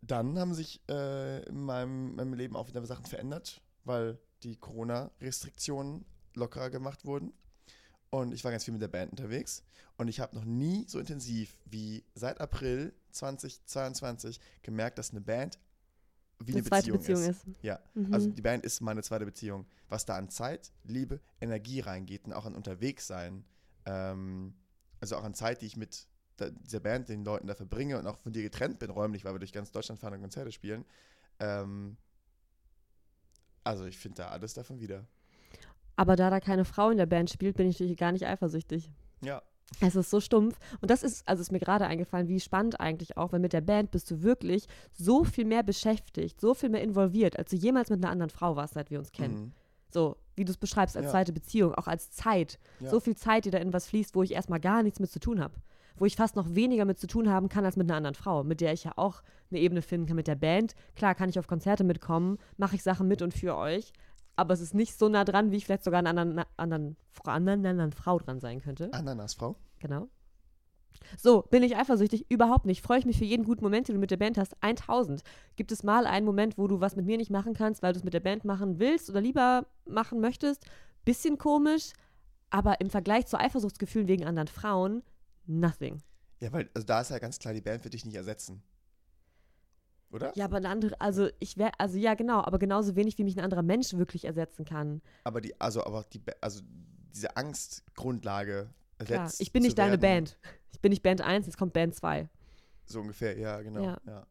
dann 0.03 0.39
haben 0.39 0.53
sich 0.55 0.81
äh, 0.89 1.43
in 1.49 1.63
meinem, 1.63 2.15
meinem 2.17 2.35
Leben 2.35 2.57
auch 2.57 2.69
wieder 2.69 2.85
Sachen 2.87 3.07
verändert, 3.07 3.61
weil 3.85 4.19
die 4.43 4.57
Corona-Restriktionen 4.57 6.05
lockerer 6.35 6.71
gemacht 6.71 7.05
wurden. 7.05 7.33
Und 8.21 8.33
ich 8.33 8.45
war 8.45 8.51
ganz 8.51 8.65
viel 8.65 8.73
mit 8.73 8.83
der 8.83 8.89
Band 8.89 9.11
unterwegs. 9.11 9.63
Und 9.97 10.09
ich 10.09 10.21
habe 10.21 10.35
noch 10.35 10.45
nie 10.45 10.85
so 10.89 10.99
intensiv 10.99 11.59
wie 11.65 12.05
seit 12.15 12.41
April 12.41 12.93
2022 13.13 14.41
gemerkt, 14.63 14.99
dass 14.99 15.11
eine 15.11 15.21
Band 15.21 15.59
wie 16.39 16.53
Eine 16.53 16.61
eine 16.61 16.69
zweite 16.69 16.93
Beziehung, 16.93 16.99
Beziehung 17.19 17.31
ist. 17.31 17.47
ist. 17.47 17.63
Ja, 17.63 17.81
Mhm. 17.95 18.13
also 18.13 18.29
die 18.31 18.43
Band 18.43 18.65
ist 18.65 18.81
meine 18.83 19.03
zweite 19.03 19.25
Beziehung. 19.25 19.67
Was 19.89 20.05
da 20.05 20.17
an 20.17 20.29
Zeit, 20.29 20.71
Liebe, 20.85 21.21
Energie 21.41 21.81
reingeht 21.81 22.25
und 22.27 22.33
auch 22.35 22.45
an 22.45 22.55
Unterwegssein. 22.55 23.45
Ähm, 23.87 24.55
also 25.01 25.17
auch 25.17 25.25
an 25.25 25.33
Zeit, 25.35 25.63
die 25.63 25.67
ich 25.67 25.77
mit 25.77 26.07
der, 26.39 26.51
dieser 26.51 26.81
Band, 26.81 27.09
den 27.09 27.25
Leuten 27.25 27.47
da 27.47 27.55
verbringe 27.55 27.99
und 27.99 28.07
auch 28.07 28.19
von 28.19 28.33
dir 28.33 28.43
getrennt 28.43 28.79
bin, 28.79 28.91
räumlich, 28.91 29.25
weil 29.25 29.35
wir 29.35 29.39
durch 29.39 29.53
ganz 29.53 29.73
Deutschland 29.73 29.99
fahren 29.99 30.13
und 30.15 30.21
Konzerte 30.21 30.53
spielen. 30.53 30.85
Ähm, 31.39 31.97
also 33.65 33.85
ich 33.87 33.97
finde 33.99 34.17
da 34.23 34.29
alles 34.29 34.53
davon 34.53 34.79
wieder. 34.81 35.07
Aber 35.97 36.17
da 36.17 36.31
da 36.31 36.41
keine 36.41 36.65
Frau 36.65 36.91
in 36.91 36.99
der 36.99 37.07
Band 37.07 37.31
spielt, 37.31 37.57
bin 37.57 37.67
ich 37.69 37.77
natürlich 37.81 37.97
gar 37.99 38.13
nicht 38.13 38.27
eifersüchtig. 38.27 38.91
Ja. 39.23 39.43
Es 39.81 39.97
ist 39.97 40.11
so 40.11 40.21
stumpf. 40.21 40.59
Und 40.81 40.91
das 40.91 41.03
ist, 41.03 41.27
also 41.27 41.41
ist 41.41 41.51
mir 41.51 41.59
gerade 41.59 41.87
eingefallen, 41.87 42.29
wie 42.29 42.39
spannend 42.39 42.79
eigentlich 42.81 43.17
auch, 43.17 43.33
weil 43.33 43.41
mit 43.41 43.53
der 43.53 43.61
Band 43.63 43.91
bist 43.91 44.11
du 44.11 44.23
wirklich 44.23 44.67
so 44.93 45.25
viel 45.25 45.45
mehr 45.45 45.63
beschäftigt, 45.65 46.41
so 46.41 46.55
viel 46.55 46.69
mehr 46.69 46.83
involviert, 46.83 47.37
als 47.39 47.51
du 47.51 47.57
jemals 47.57 47.91
mit 47.91 48.03
einer 48.03 48.13
anderen 48.13 48.31
Frau 48.31 48.55
warst, 48.55 48.75
seit 48.75 48.91
wir 48.91 48.99
uns 48.99 49.11
kennen. 49.11 49.35
Mhm. 49.35 49.53
So, 49.91 50.17
wie 50.37 50.45
du 50.45 50.53
es 50.53 50.57
beschreibst, 50.59 50.97
als 50.97 51.07
Ja. 51.07 51.11
zweite 51.11 51.33
Beziehung, 51.33 51.75
auch 51.75 51.87
als 51.89 52.11
Zeit. 52.11 52.59
Ja. 52.81 52.91
So 52.91 53.01
viel 53.01 53.17
Zeit, 53.17 53.45
die 53.45 53.51
da 53.51 53.59
in 53.59 53.73
was 53.73 53.89
fließt, 53.89 54.15
wo 54.15 54.23
ich 54.23 54.33
erstmal 54.33 54.61
gar 54.61 54.83
nichts 54.83 55.01
mit 55.01 55.11
zu 55.11 55.19
tun 55.19 55.41
habe. 55.41 55.55
Wo 55.97 56.05
ich 56.05 56.15
fast 56.15 56.37
noch 56.37 56.55
weniger 56.55 56.85
mit 56.85 56.99
zu 56.99 57.07
tun 57.07 57.31
haben 57.31 57.49
kann 57.49 57.65
als 57.65 57.77
mit 57.77 57.89
einer 57.89 57.97
anderen 57.97 58.15
Frau, 58.15 58.45
mit 58.45 58.61
der 58.61 58.73
ich 58.73 58.85
ja 58.85 58.93
auch 58.97 59.23
eine 59.51 59.61
Ebene 59.61 59.81
finden 59.83 60.07
kann 60.07 60.17
mit 60.17 60.29
der 60.29 60.35
Band. 60.35 60.75
Klar 60.95 61.15
kann 61.15 61.29
ich 61.31 61.39
auf 61.39 61.47
Konzerte 61.47 61.85
mitkommen, 61.85 62.39
mache 62.59 62.77
ich 62.77 62.83
Sachen 62.83 63.09
mit 63.09 63.23
und 63.23 63.33
für 63.33 63.57
euch, 63.57 63.93
aber 64.37 64.55
es 64.55 64.61
ist 64.61 64.75
nicht 64.75 64.99
so 64.99 65.09
nah 65.09 65.25
dran, 65.25 65.51
wie 65.51 65.57
ich 65.57 65.65
vielleicht 65.65 65.85
sogar 65.85 66.01
an 66.01 66.07
einer 66.07 66.21
anderen, 66.21 66.47
anderen, 66.57 66.97
Fra- 67.13 67.35
an 67.35 67.49
einer 67.49 67.69
anderen 67.71 67.93
Frau 67.93 68.19
dran 68.19 68.39
sein 68.41 68.61
könnte. 68.61 68.93
Ananasfrau. 68.93 69.57
Genau. 69.81 70.09
So, 71.19 71.43
bin 71.43 71.63
ich 71.63 71.77
eifersüchtig? 71.77 72.27
Überhaupt 72.31 72.65
nicht. 72.67 72.83
Freue 72.83 72.99
ich 72.99 73.07
mich 73.07 73.19
für 73.19 73.25
jeden 73.25 73.45
guten 73.45 73.63
Moment, 73.63 73.89
den 73.89 73.95
du 73.95 74.01
mit 74.01 74.11
der 74.11 74.17
Band 74.17 74.39
hast? 74.39 74.57
1000. 74.63 75.23
Gibt 75.57 75.71
es 75.71 75.83
mal 75.83 76.07
einen 76.07 76.25
Moment, 76.27 76.57
wo 76.59 76.67
du 76.69 76.81
was 76.81 76.97
mit 76.97 77.05
mir 77.07 77.17
nicht 77.19 77.31
machen 77.31 77.55
kannst, 77.55 77.83
weil 77.83 77.93
du 77.93 77.99
es 77.99 78.05
mit 78.05 78.15
der 78.15 78.21
Band 78.21 78.45
machen 78.45 78.79
willst 78.79 79.11
oder 79.11 79.21
lieber 79.21 79.67
machen 79.87 80.21
möchtest? 80.21 80.65
Bisschen 81.05 81.39
komisch, 81.39 81.93
aber 82.51 82.81
im 82.81 82.91
Vergleich 82.91 83.27
zu 83.27 83.39
Eifersuchtsgefühlen 83.39 84.09
wegen 84.09 84.25
anderen 84.25 84.49
Frauen, 84.49 85.03
nothing. 85.47 85.99
Ja, 86.41 86.53
weil 86.53 86.69
also 86.75 86.87
da 86.87 87.01
ist 87.03 87.11
ja 87.11 87.19
ganz 87.19 87.39
klar, 87.39 87.55
die 87.55 87.61
Band 87.61 87.85
wird 87.85 87.95
dich 87.95 88.05
nicht 88.05 88.17
ersetzen. 88.17 88.63
Oder? 90.11 90.33
Ja, 90.37 90.45
aber 90.47 90.57
eine 90.59 90.69
andere, 90.69 91.01
also 91.01 91.29
ich 91.41 91.57
wäre, 91.59 91.73
also 91.79 91.99
ja, 91.99 92.15
genau, 92.15 92.41
aber 92.41 92.59
genauso 92.59 92.95
wenig, 92.97 93.19
wie 93.19 93.25
mich 93.25 93.37
ein 93.37 93.45
anderer 93.45 93.63
Mensch 93.63 93.93
wirklich 93.95 94.25
ersetzen 94.25 94.65
kann. 94.65 95.03
Aber 95.25 95.41
die, 95.41 95.61
also, 95.61 95.85
aber 95.85 96.05
die, 96.13 96.23
also 96.41 96.61
diese 97.13 97.37
Angstgrundlage 97.37 98.71
Klar, 99.05 99.31
ich 99.39 99.53
bin 99.53 99.63
nicht 99.63 99.79
deine 99.79 100.01
werden, 100.01 100.01
Band. 100.01 100.39
Ich 100.73 100.81
bin 100.81 100.91
nicht 100.91 101.03
Band 101.03 101.21
1, 101.21 101.47
jetzt 101.47 101.59
kommt 101.59 101.73
Band 101.73 101.95
2. 101.95 102.29
So 102.87 103.01
ungefähr, 103.01 103.37
ja, 103.39 103.61
genau. 103.61 103.83
Ja, 103.83 103.99
Ja. 104.07 104.27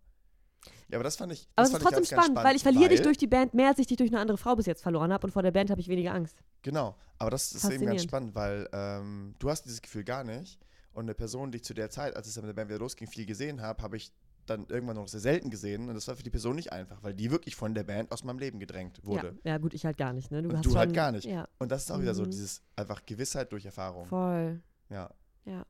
ja. 0.89 0.95
aber 0.97 1.03
das 1.03 1.17
fand 1.17 1.33
ich. 1.33 1.47
Aber 1.55 1.63
das 1.63 1.69
es 1.69 1.75
ist 1.77 1.81
trotzdem 1.83 1.97
ganz, 1.97 2.09
ganz 2.09 2.23
spannend, 2.25 2.43
weil 2.43 2.55
ich 2.55 2.63
verliere 2.63 2.89
dich 2.89 2.99
weil- 2.99 3.03
durch 3.05 3.17
die 3.17 3.27
Band 3.27 3.53
mehr, 3.53 3.69
als 3.69 3.79
ich 3.79 3.87
dich 3.87 3.97
durch 3.97 4.09
eine 4.09 4.19
andere 4.19 4.37
Frau 4.37 4.55
bis 4.55 4.65
jetzt 4.65 4.81
verloren 4.81 5.11
habe 5.13 5.27
und 5.27 5.31
vor 5.31 5.43
der 5.43 5.51
Band 5.51 5.69
habe 5.69 5.81
ich 5.81 5.87
weniger 5.87 6.13
Angst. 6.13 6.37
Genau, 6.63 6.95
aber 7.19 7.29
das 7.31 7.51
ist 7.51 7.69
eben 7.69 7.85
ganz 7.85 8.03
spannend, 8.03 8.33
weil 8.33 8.67
ähm, 8.73 9.35
du 9.39 9.49
hast 9.49 9.63
dieses 9.65 9.81
Gefühl 9.81 10.03
gar 10.03 10.23
nicht. 10.23 10.59
Und 10.93 11.03
eine 11.03 11.13
Person, 11.13 11.51
die 11.51 11.57
ich 11.57 11.63
zu 11.65 11.73
der 11.73 11.89
Zeit, 11.89 12.15
als 12.15 12.27
es 12.27 12.35
dann 12.35 12.45
mit 12.45 12.49
der 12.49 12.55
Band 12.55 12.69
wieder 12.69 12.79
losging, 12.79 13.07
viel 13.07 13.25
gesehen 13.25 13.61
habe, 13.61 13.83
habe 13.83 13.97
ich 13.97 14.13
dann 14.45 14.65
irgendwann 14.67 14.95
noch 14.95 15.07
sehr 15.07 15.19
selten 15.19 15.49
gesehen. 15.49 15.87
Und 15.89 15.95
das 15.95 16.07
war 16.07 16.15
für 16.15 16.23
die 16.23 16.29
Person 16.29 16.55
nicht 16.55 16.71
einfach, 16.71 17.01
weil 17.03 17.13
die 17.13 17.31
wirklich 17.31 17.55
von 17.55 17.73
der 17.73 17.83
Band 17.83 18.11
aus 18.11 18.23
meinem 18.23 18.39
Leben 18.39 18.59
gedrängt 18.59 19.03
wurde. 19.05 19.37
Ja, 19.43 19.51
ja, 19.53 19.57
gut, 19.57 19.73
ich 19.73 19.85
halt 19.85 19.97
gar 19.97 20.13
nicht, 20.13 20.31
ne? 20.31 20.41
Du, 20.43 20.49
Und 20.49 20.57
hast 20.57 20.65
du 20.65 20.69
schon, 20.71 20.79
halt 20.79 20.93
gar 20.93 21.11
nicht. 21.11 21.25
Ja, 21.25 21.47
Und 21.59 21.71
das 21.71 21.83
ist 21.83 21.91
auch 21.91 21.99
wieder 22.01 22.13
so 22.15 22.23
Mhm. 22.25 22.31
dieses 22.31 22.61
einfach 22.75 23.05
Gewissheit 23.05 23.51
durch 23.51 23.65
Erfahrung. 23.65 24.05
voll. 24.07 24.61
Ja. 24.89 25.09
Ja. 25.45 25.65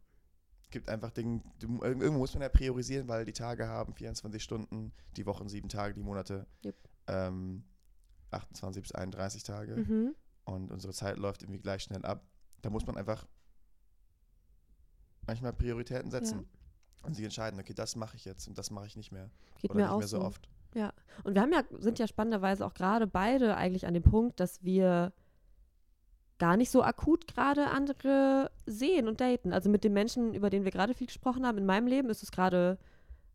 Gibt 0.71 0.89
einfach 0.89 1.11
Dinge, 1.11 1.41
du, 1.59 1.81
irgendwo 1.83 2.11
muss 2.19 2.33
man 2.33 2.41
ja 2.41 2.49
priorisieren, 2.49 3.07
weil 3.07 3.23
die 3.25 3.33
Tage 3.33 3.67
haben 3.67 3.93
24 3.93 4.43
Stunden, 4.43 4.91
die 5.15 5.25
Wochen 5.25 5.47
sieben 5.47 5.69
Tage, 5.69 5.93
die 5.93 6.01
Monate 6.01 6.45
Yep. 6.65 6.75
ähm, 7.07 7.63
28 8.31 8.81
bis 8.81 8.91
31 8.91 9.43
Tage. 9.43 9.75
Mhm. 9.77 10.15
und 10.45 10.71
unsere 10.71 10.91
Zeit 10.93 11.17
läuft 11.17 11.41
irgendwie 11.43 11.61
gleich 11.61 11.83
schnell 11.83 12.03
ab. 12.05 12.23
Da 12.61 12.69
muss 12.69 12.85
man 12.85 12.97
einfach 12.97 13.25
manchmal 15.27 15.53
Prioritäten 15.53 16.11
setzen 16.11 16.45
und 17.05 17.13
sich 17.15 17.25
entscheiden, 17.25 17.59
okay, 17.59 17.73
das 17.73 17.95
mache 17.95 18.15
ich 18.15 18.25
jetzt 18.25 18.47
und 18.47 18.57
das 18.57 18.71
mache 18.71 18.87
ich 18.87 18.95
nicht 18.95 19.11
mehr. 19.11 19.29
Geht 19.61 19.71
Oder 19.71 19.75
mir 19.79 19.83
nicht 19.85 19.91
auch 19.93 19.99
mehr 19.99 20.07
so 20.07 20.21
oft. 20.21 20.49
Und 21.23 21.33
wir 21.35 21.41
haben 21.41 21.53
ja, 21.53 21.63
sind 21.79 21.99
ja 21.99 22.07
spannenderweise 22.07 22.65
auch 22.65 22.73
gerade 22.73 23.07
beide 23.07 23.55
eigentlich 23.55 23.87
an 23.87 23.93
dem 23.93 24.03
Punkt, 24.03 24.41
dass 24.41 24.61
wir 24.63 25.13
gar 26.37 26.57
nicht 26.57 26.69
so 26.69 26.83
akut 26.83 27.27
gerade 27.27 27.67
andere 27.67 28.51
sehen 28.65 29.07
und 29.07 29.21
daten. 29.21 29.53
Also 29.53 29.69
mit 29.69 29.83
dem 29.85 29.93
Menschen, 29.93 30.33
über 30.33 30.49
den 30.49 30.65
wir 30.65 30.71
gerade 30.71 30.93
viel 30.93 31.07
gesprochen 31.07 31.45
haben, 31.45 31.57
in 31.57 31.65
meinem 31.65 31.87
Leben 31.87 32.09
ist 32.09 32.23
es 32.23 32.31
gerade 32.31 32.77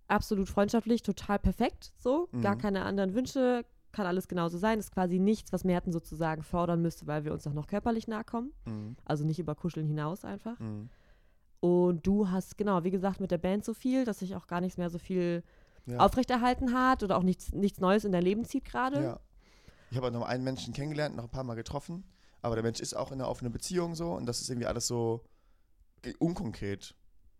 absolut 0.07 0.49
freundschaftlich, 0.51 1.03
total 1.03 1.39
perfekt. 1.39 1.93
So, 1.99 2.29
gar 2.43 2.57
Mhm. 2.57 2.61
keine 2.61 2.85
anderen 2.85 3.15
Wünsche, 3.15 3.65
kann 3.93 4.07
alles 4.07 4.29
genauso 4.29 4.59
sein. 4.59 4.79
Ist 4.79 4.93
quasi 4.93 5.19
nichts, 5.19 5.53
was 5.53 5.65
Merten 5.65 5.93
sozusagen 5.93 6.43
fordern 6.43 6.83
müsste, 6.83 7.07
weil 7.07 7.25
wir 7.25 7.33
uns 7.33 7.47
auch 7.47 7.55
noch 7.55 7.67
körperlich 7.69 8.07
nahe 8.07 8.25
kommen. 8.25 8.53
Mhm. 8.67 8.97
Also 9.07 9.25
nicht 9.25 9.39
über 9.39 9.55
Kuscheln 9.55 9.87
hinaus 9.87 10.25
einfach. 10.25 10.59
Mhm. 10.61 10.91
Und 11.61 12.07
du 12.07 12.31
hast, 12.31 12.57
genau, 12.57 12.85
wie 12.85 12.91
gesagt, 12.91 13.21
mit 13.21 13.31
der 13.31 13.39
Band 13.39 13.65
so 13.65 13.75
viel, 13.75 14.05
dass 14.05 14.21
sich 14.21 14.35
auch 14.35 14.47
gar 14.47 14.61
nichts 14.61 14.79
mehr 14.79 14.89
so 14.91 14.99
viel 14.99 15.43
Ja. 15.87 15.99
aufrechterhalten 15.99 16.73
hat 16.73 17.03
oder 17.03 17.19
auch 17.19 17.23
nichts, 17.23 17.53
nichts 17.53 17.81
Neues 17.81 18.05
in 18.05 18.13
dein 18.13 18.23
Leben 18.23 18.45
zieht 18.45 18.65
gerade. 18.65 19.03
Ja. 19.03 19.21
Ich 19.91 19.97
habe 19.97 20.11
noch 20.11 20.23
einen 20.23 20.45
Menschen 20.45 20.73
kennengelernt, 20.73 21.17
noch 21.17 21.25
ein 21.25 21.31
paar 21.31 21.45
Mal 21.45 21.57
getroffen, 21.57 22.05
aber 22.43 22.55
der 22.55 22.63
Mensch 22.63 22.81
ist 22.81 22.95
auch 22.95 23.11
in 23.13 23.21
einer 23.21 23.29
offenen 23.29 23.53
Beziehung 23.53 23.95
so 23.95 24.13
und 24.13 24.25
das 24.27 24.41
ist 24.41 24.49
irgendwie 24.49 24.67
alles 24.69 24.87
so 24.87 25.25
unkonkret. 26.19 26.95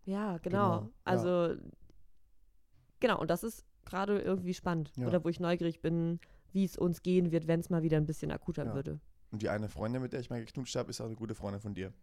Ja, 0.05 0.37
genau. 0.39 0.79
Genau, 0.79 0.81
ja. 0.83 0.89
Also, 1.05 1.55
genau, 2.99 3.19
und 3.19 3.29
das 3.31 3.43
ist 3.43 3.65
gerade 3.85 4.19
irgendwie 4.19 4.53
spannend. 4.53 4.91
Ja. 4.97 5.07
Oder 5.07 5.23
wo 5.23 5.29
ich 5.29 5.39
neugierig 5.39 5.81
bin, 5.81 6.19
wie 6.51 6.65
es 6.65 6.77
uns 6.77 7.01
gehen 7.01 7.31
wird, 7.31 7.47
wenn 7.47 7.59
es 7.61 7.69
mal 7.69 7.81
wieder 7.83 7.97
ein 7.97 8.05
bisschen 8.05 8.31
akuter 8.31 8.65
Ja. 8.65 8.73
würde. 8.73 8.99
Und 9.31 9.41
die 9.41 9.49
eine 9.49 9.69
Freundin, 9.69 10.01
mit 10.01 10.11
der 10.13 10.19
ich 10.19 10.29
mal 10.29 10.43
geknutscht 10.43 10.75
habe, 10.75 10.89
ist 10.89 10.99
auch 10.99 11.05
eine 11.05 11.15
gute 11.15 11.33
Freundin 11.35 11.61
von 11.61 11.73
dir. 11.73 11.93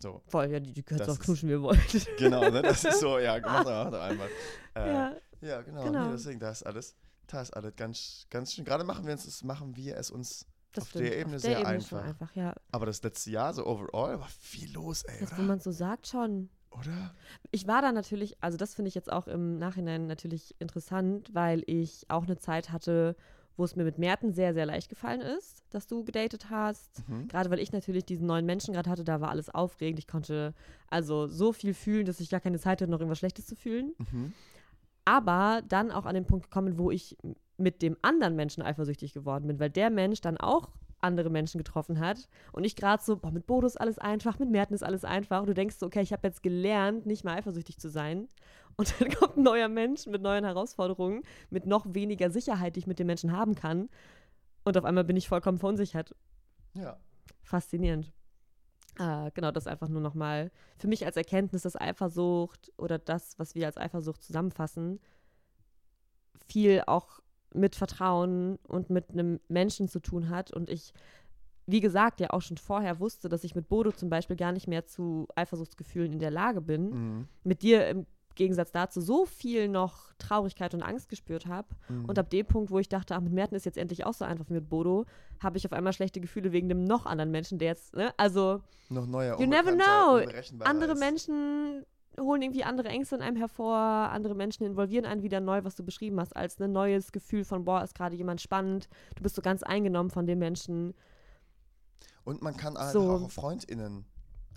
So, 0.00 0.22
Voll, 0.28 0.50
ja, 0.50 0.60
die, 0.60 0.72
die 0.72 0.82
könnt 0.82 1.00
Das 1.00 1.08
auch 1.08 1.18
knutschen, 1.18 1.48
wie 1.48 1.54
ihr 1.54 1.62
wollt. 1.62 2.08
genau, 2.18 2.48
ne? 2.50 2.62
Das 2.62 2.84
ist 2.84 3.00
so, 3.00 3.18
ja, 3.18 3.38
mach 3.42 3.64
doch, 3.64 3.84
mach 3.84 3.90
doch 3.90 4.00
einmal. 4.00 4.28
Äh, 4.74 4.92
ja. 4.92 5.16
ja, 5.40 5.62
genau, 5.62 5.84
genau. 5.84 6.06
Nee, 6.06 6.12
deswegen, 6.12 6.38
da 6.38 6.50
ist 6.50 6.62
alles, 6.64 6.94
da 7.26 7.42
ist 7.42 7.50
alles 7.56 7.74
ganz, 7.76 8.26
ganz 8.30 8.52
schön. 8.52 8.64
Gerade 8.64 8.84
machen 8.84 9.04
wir 9.06 9.12
uns, 9.12 9.24
das 9.24 9.42
machen 9.42 9.76
wir 9.76 9.96
es 9.96 10.10
uns, 10.10 10.46
das 10.72 10.82
auf 10.82 10.90
stimmt. 10.90 11.06
der 11.06 11.18
Ebene 11.18 11.36
auf 11.36 11.42
sehr 11.42 11.50
der 11.58 11.60
Ebene 11.62 11.80
schon 11.80 11.98
einfach. 11.98 12.10
einfach, 12.10 12.36
ja. 12.36 12.54
aber 12.70 12.86
das 12.86 13.02
letzte 13.02 13.30
Jahr, 13.30 13.52
so 13.52 13.66
overall, 13.66 14.20
war 14.20 14.28
viel 14.28 14.72
los, 14.72 15.02
ey, 15.02 15.18
Das, 15.20 15.32
wo 15.32 15.36
oder? 15.36 15.42
man 15.44 15.60
so 15.60 15.72
sagt, 15.72 16.06
schon. 16.06 16.48
Oder? 16.70 17.14
Ich 17.50 17.66
war 17.66 17.82
da 17.82 17.90
natürlich, 17.92 18.36
also 18.42 18.56
das 18.56 18.74
finde 18.74 18.90
ich 18.90 18.94
jetzt 18.94 19.10
auch 19.10 19.26
im 19.26 19.58
Nachhinein 19.58 20.06
natürlich 20.06 20.54
interessant, 20.60 21.34
weil 21.34 21.62
ich 21.66 22.04
auch 22.08 22.24
eine 22.24 22.38
Zeit 22.38 22.70
hatte, 22.70 23.16
wo 23.58 23.64
es 23.64 23.74
mir 23.74 23.84
mit 23.84 23.98
Merten 23.98 24.32
sehr, 24.32 24.54
sehr 24.54 24.66
leicht 24.66 24.88
gefallen 24.88 25.20
ist, 25.20 25.64
dass 25.70 25.88
du 25.88 26.04
gedatet 26.04 26.48
hast. 26.48 27.02
Mhm. 27.08 27.26
Gerade 27.26 27.50
weil 27.50 27.58
ich 27.58 27.72
natürlich 27.72 28.04
diesen 28.06 28.26
neuen 28.26 28.46
Menschen 28.46 28.72
gerade 28.72 28.88
hatte, 28.88 29.04
da 29.04 29.20
war 29.20 29.30
alles 29.30 29.50
aufregend. 29.50 29.98
Ich 29.98 30.06
konnte 30.06 30.54
also 30.88 31.26
so 31.26 31.52
viel 31.52 31.74
fühlen, 31.74 32.06
dass 32.06 32.20
ich 32.20 32.30
gar 32.30 32.40
keine 32.40 32.60
Zeit 32.60 32.80
hatte, 32.80 32.90
noch 32.90 33.00
irgendwas 33.00 33.18
Schlechtes 33.18 33.46
zu 33.46 33.56
fühlen. 33.56 33.94
Mhm. 33.98 34.32
Aber 35.04 35.62
dann 35.68 35.90
auch 35.90 36.06
an 36.06 36.14
den 36.14 36.24
Punkt 36.24 36.44
gekommen, 36.44 36.78
wo 36.78 36.92
ich 36.92 37.18
mit 37.56 37.82
dem 37.82 37.96
anderen 38.00 38.36
Menschen 38.36 38.62
eifersüchtig 38.62 39.12
geworden 39.12 39.48
bin, 39.48 39.58
weil 39.58 39.70
der 39.70 39.90
Mensch 39.90 40.20
dann 40.20 40.36
auch 40.36 40.68
andere 41.00 41.30
Menschen 41.30 41.58
getroffen 41.58 42.00
hat 42.00 42.28
und 42.52 42.64
ich 42.64 42.76
gerade 42.76 43.02
so, 43.02 43.16
boah, 43.16 43.30
mit 43.30 43.46
Bodo 43.46 43.66
ist 43.66 43.80
alles 43.80 43.98
einfach, 43.98 44.38
mit 44.38 44.50
Merten 44.50 44.74
ist 44.74 44.82
alles 44.82 45.04
einfach 45.04 45.40
und 45.40 45.46
du 45.46 45.54
denkst 45.54 45.76
so, 45.76 45.86
okay, 45.86 46.02
ich 46.02 46.12
habe 46.12 46.26
jetzt 46.26 46.42
gelernt, 46.42 47.06
nicht 47.06 47.24
mehr 47.24 47.34
eifersüchtig 47.34 47.78
zu 47.78 47.88
sein 47.88 48.28
und 48.76 48.94
dann 49.00 49.10
kommt 49.10 49.36
ein 49.36 49.42
neuer 49.42 49.68
Mensch 49.68 50.06
mit 50.06 50.22
neuen 50.22 50.44
Herausforderungen, 50.44 51.22
mit 51.50 51.66
noch 51.66 51.86
weniger 51.94 52.30
Sicherheit, 52.30 52.76
die 52.76 52.80
ich 52.80 52.86
mit 52.86 52.98
dem 52.98 53.06
Menschen 53.06 53.32
haben 53.32 53.54
kann 53.54 53.88
und 54.64 54.76
auf 54.76 54.84
einmal 54.84 55.04
bin 55.04 55.16
ich 55.16 55.28
vollkommen 55.28 55.58
verunsichert. 55.58 56.14
Ja. 56.74 56.98
Faszinierend. 57.42 58.12
Äh, 58.98 59.30
genau, 59.32 59.52
das 59.52 59.66
einfach 59.66 59.88
nur 59.88 60.00
nochmal 60.00 60.50
für 60.76 60.88
mich 60.88 61.06
als 61.06 61.16
Erkenntnis, 61.16 61.62
dass 61.62 61.80
Eifersucht 61.80 62.72
oder 62.76 62.98
das, 62.98 63.38
was 63.38 63.54
wir 63.54 63.66
als 63.66 63.76
Eifersucht 63.76 64.22
zusammenfassen, 64.22 65.00
viel 66.48 66.82
auch 66.86 67.20
mit 67.54 67.76
Vertrauen 67.76 68.58
und 68.66 68.90
mit 68.90 69.10
einem 69.10 69.40
Menschen 69.48 69.88
zu 69.88 70.00
tun 70.00 70.28
hat. 70.28 70.52
Und 70.52 70.68
ich, 70.68 70.92
wie 71.66 71.80
gesagt, 71.80 72.20
ja 72.20 72.30
auch 72.30 72.42
schon 72.42 72.56
vorher 72.56 73.00
wusste, 73.00 73.28
dass 73.28 73.44
ich 73.44 73.54
mit 73.54 73.68
Bodo 73.68 73.92
zum 73.92 74.10
Beispiel 74.10 74.36
gar 74.36 74.52
nicht 74.52 74.68
mehr 74.68 74.86
zu 74.86 75.28
Eifersuchtsgefühlen 75.34 76.12
in 76.12 76.18
der 76.18 76.30
Lage 76.30 76.60
bin. 76.60 76.90
Mhm. 76.90 77.28
Mit 77.44 77.62
dir 77.62 77.88
im 77.88 78.06
Gegensatz 78.34 78.70
dazu 78.70 79.00
so 79.00 79.26
viel 79.26 79.68
noch 79.68 80.12
Traurigkeit 80.18 80.72
und 80.72 80.82
Angst 80.82 81.08
gespürt 81.08 81.46
habe. 81.46 81.68
Mhm. 81.88 82.04
Und 82.06 82.18
ab 82.18 82.30
dem 82.30 82.46
Punkt, 82.46 82.70
wo 82.70 82.78
ich 82.78 82.88
dachte, 82.88 83.14
ach, 83.16 83.20
mit 83.20 83.32
Merten 83.32 83.56
ist 83.56 83.66
jetzt 83.66 83.78
endlich 83.78 84.06
auch 84.06 84.14
so 84.14 84.24
einfach 84.24 84.48
wie 84.48 84.54
mit 84.54 84.68
Bodo, 84.68 85.06
habe 85.42 85.58
ich 85.58 85.66
auf 85.66 85.72
einmal 85.72 85.92
schlechte 85.92 86.20
Gefühle 86.20 86.52
wegen 86.52 86.68
dem 86.68 86.84
noch 86.84 87.04
anderen 87.04 87.30
Menschen, 87.30 87.58
der 87.58 87.68
jetzt, 87.68 87.96
ne, 87.96 88.14
also 88.16 88.62
noch 88.90 89.06
neuer, 89.06 89.38
You 89.40 89.46
never 89.46 89.72
know. 89.72 90.20
andere 90.60 90.92
ist. 90.92 91.00
Menschen 91.00 91.84
holen 92.18 92.42
irgendwie 92.42 92.64
andere 92.64 92.88
Ängste 92.88 93.16
in 93.16 93.22
einem 93.22 93.36
hervor, 93.36 93.76
andere 93.76 94.34
Menschen 94.34 94.64
involvieren 94.64 95.04
einen 95.04 95.22
wieder 95.22 95.40
neu, 95.40 95.64
was 95.64 95.74
du 95.74 95.84
beschrieben 95.84 96.18
hast, 96.20 96.34
als 96.36 96.60
ein 96.60 96.72
neues 96.72 97.12
Gefühl 97.12 97.44
von, 97.44 97.64
boah, 97.64 97.82
ist 97.82 97.94
gerade 97.94 98.16
jemand 98.16 98.40
spannend, 98.40 98.88
du 99.16 99.22
bist 99.22 99.34
so 99.36 99.42
ganz 99.42 99.62
eingenommen 99.62 100.10
von 100.10 100.26
dem 100.26 100.38
Menschen. 100.38 100.94
Und 102.24 102.42
man 102.42 102.56
kann 102.56 102.76
halt 102.76 102.92
So. 102.92 103.10
auch 103.10 103.22
auf 103.22 103.32
FreundInnen 103.32 104.04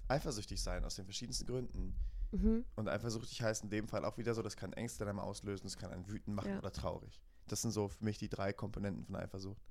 eifersüchtig 0.08 0.62
sein, 0.62 0.84
aus 0.84 0.96
den 0.96 1.06
verschiedensten 1.06 1.46
Gründen. 1.46 1.96
Mhm. 2.32 2.66
Und 2.76 2.90
eifersüchtig 2.90 3.42
heißt 3.42 3.64
in 3.64 3.70
dem 3.70 3.88
Fall 3.88 4.04
auch 4.06 4.18
wieder 4.18 4.34
so, 4.34 4.42
das 4.42 4.56
kann 4.58 4.74
Ängste 4.74 5.04
in 5.04 5.10
einem 5.10 5.20
auslösen, 5.20 5.64
das 5.66 5.78
kann 5.78 5.92
einen 5.92 6.08
wütend 6.08 6.36
machen 6.36 6.52
Ja. 6.52 6.58
oder 6.60 6.72
traurig. 6.72 7.22
Das 7.48 7.62
sind 7.62 7.72
so 7.72 7.88
für 7.90 8.04
mich 8.04 8.18
die 8.18 8.30
drei 8.30 8.54
Komponenten 8.54 9.04
von 9.06 9.16
Eifersucht. 9.16 9.62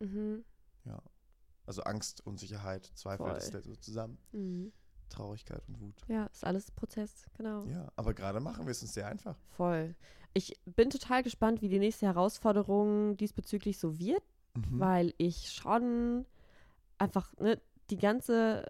Mhm. 0.00 0.44
Also 1.66 1.82
Angst, 1.82 2.26
Unsicherheit, 2.26 2.90
Zweifel, 2.94 3.26
Voll. 3.26 3.34
das 3.34 3.48
ist 3.48 3.64
so 3.64 3.76
zusammen. 3.76 4.18
Mhm. 4.32 4.72
Traurigkeit 5.10 5.62
und 5.68 5.80
Wut. 5.80 5.94
Ja, 6.08 6.26
ist 6.26 6.44
alles 6.44 6.70
Prozess, 6.70 7.26
genau. 7.36 7.64
Ja, 7.66 7.88
aber 7.96 8.14
gerade 8.14 8.40
machen 8.40 8.64
wir 8.66 8.70
es 8.70 8.80
uns 8.82 8.94
sehr 8.94 9.06
einfach. 9.06 9.36
Voll. 9.50 9.94
Ich 10.32 10.58
bin 10.64 10.88
total 10.90 11.22
gespannt, 11.22 11.60
wie 11.60 11.68
die 11.68 11.78
nächste 11.78 12.06
Herausforderung 12.06 13.16
diesbezüglich 13.16 13.78
so 13.78 13.98
wird, 13.98 14.22
Mhm. 14.54 14.80
weil 14.80 15.14
ich 15.18 15.52
schon 15.52 16.24
einfach 16.98 17.32
ne, 17.38 17.60
die 17.90 17.98
ganze 17.98 18.66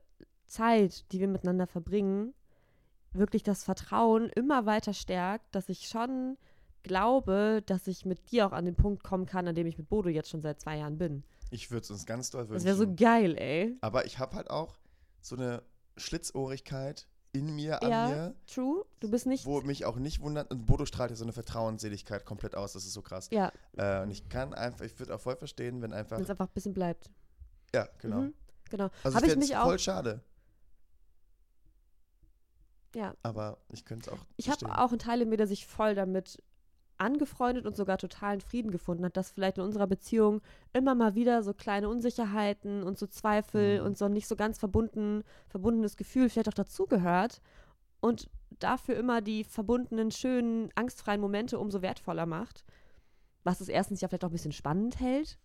Zeit, 0.47 1.11
die 1.13 1.21
wir 1.21 1.29
miteinander 1.29 1.67
verbringen, 1.67 2.35
wirklich 3.13 3.43
das 3.43 3.65
Vertrauen 3.65 4.29
immer 4.31 4.67
weiter 4.67 4.93
stärkt, 4.93 5.55
dass 5.55 5.69
ich 5.69 5.89
schon 5.89 6.37
glaube, 6.83 7.63
dass 7.67 7.87
ich 7.87 8.05
mit 8.05 8.31
dir 8.31 8.47
auch 8.47 8.53
an 8.53 8.65
den 8.65 8.75
Punkt 8.77 9.03
kommen 9.05 9.27
kann, 9.27 9.47
an 9.49 9.55
dem 9.55 9.67
ich 9.67 9.79
mit 9.79 9.89
Bodo 9.89 10.09
jetzt 10.09 10.31
schon 10.31 10.41
seit 10.43 10.61
zwei 10.61 10.79
Jahren 10.79 10.97
bin. 10.99 11.25
Ich 11.51 11.71
würde 11.71 11.83
es 11.85 11.91
uns 11.91 12.07
ganz 12.07 12.31
doll 12.31 12.43
Das 12.43 12.51
wünschen. 12.51 12.65
wäre 12.67 12.77
so 12.77 12.95
geil, 12.95 13.37
ey. 13.39 13.77
aber 13.81 14.07
ich 14.07 14.19
habe 14.19 14.37
halt 14.37 14.51
auch 14.51 14.79
so 15.21 15.37
eine 15.37 15.63
Schlitzohrigkeit 15.97 17.07
in 17.33 17.55
mir, 17.55 17.83
an 17.83 17.91
Ja. 17.91 18.09
mir, 18.09 18.35
True, 18.47 18.85
du 18.99 19.09
bist 19.11 19.27
nicht. 19.27 19.47
wo 19.47 19.61
mich 19.61 19.85
auch 19.85 19.97
nicht 19.97 20.21
wundert. 20.21 20.51
Und 20.51 20.67
Bodo 20.67 20.85
strahlt 20.85 21.11
ja 21.11 21.17
so 21.17 21.25
eine 21.25 21.33
Vertrauensseligkeit 21.33 22.25
komplett 22.25 22.55
aus. 22.57 22.73
Das 22.73 22.85
ist 22.85 22.93
so 22.93 23.03
krass. 23.03 23.29
Ja, 23.31 23.53
Äh, 23.77 24.03
und 24.03 24.11
ich 24.11 24.29
kann 24.29 24.53
einfach, 24.53 24.85
ich 24.85 24.99
würde 24.99 25.15
auch 25.15 25.21
voll 25.21 25.37
verstehen, 25.37 25.81
wenn 25.83 25.93
einfach. 25.93 26.17
wenn 26.17 26.25
es 26.25 26.31
einfach 26.31 26.49
ein 26.49 26.53
bisschen 26.55 26.75
bleibt. 26.75 27.09
Ja, 27.75 27.89
genau. 27.99 28.23
Mhm, 28.23 28.35
genau. 28.69 28.91
Also 29.05 29.17
Habe 29.17 29.29
ich 29.29 29.37
mich 29.37 29.57
auch. 29.57 29.65
voll 29.65 29.79
schade. 29.79 30.23
Ja, 32.97 33.15
Aber 33.23 33.59
ich 33.73 33.85
könnte 33.85 34.11
es 34.11 34.17
auch. 34.19 34.25
Ich 34.37 34.51
habe 34.51 34.67
auch 34.79 34.89
einen 34.91 34.99
Teil 34.99 35.23
in 35.23 35.29
mir, 35.29 35.37
der 35.37 35.47
sich 35.47 35.65
voll 35.67 35.95
damit 35.95 36.43
angefreundet 37.01 37.67
und 37.67 37.77
sogar 37.77 37.99
totalen 37.99 38.41
Frieden 38.41 38.71
gefunden 38.71 39.05
hat, 39.05 39.17
dass 39.17 39.31
vielleicht 39.31 39.59
in 39.59 39.65
unserer 39.65 39.87
Beziehung 39.87 40.41
immer 40.73 40.95
mal 40.95 41.15
wieder 41.15 41.43
so 41.43 41.55
kleine 41.55 41.89
Unsicherheiten 41.89 42.83
und 42.83 42.99
so 42.99 43.07
Zweifel 43.07 43.81
Mhm. 43.81 43.87
und 43.87 43.99
so 43.99 44.05
ein 44.05 44.13
nicht 44.13 44.29
so 44.29 44.37
ganz 44.37 44.59
verbunden, 44.59 45.23
verbundenes 45.49 45.97
Gefühl 45.97 46.29
vielleicht 46.29 46.49
auch 46.49 46.55
dazugehört 46.55 47.41
und 48.01 48.29
dafür 48.59 48.97
immer 48.97 49.21
die 49.21 49.45
verbundenen, 49.45 50.11
schönen, 50.11 50.71
angstfreien 50.75 51.21
Momente 51.21 51.59
umso 51.59 51.83
wertvoller 51.83 52.27
macht. 52.27 52.65
Was 53.45 53.61
es 53.61 53.69
erstens 53.69 54.01
ja 54.03 54.09
vielleicht 54.09 54.25
auch 54.25 54.29
ein 54.29 54.33
bisschen 54.33 54.53
spannend 54.53 55.01
hält. 55.01 55.39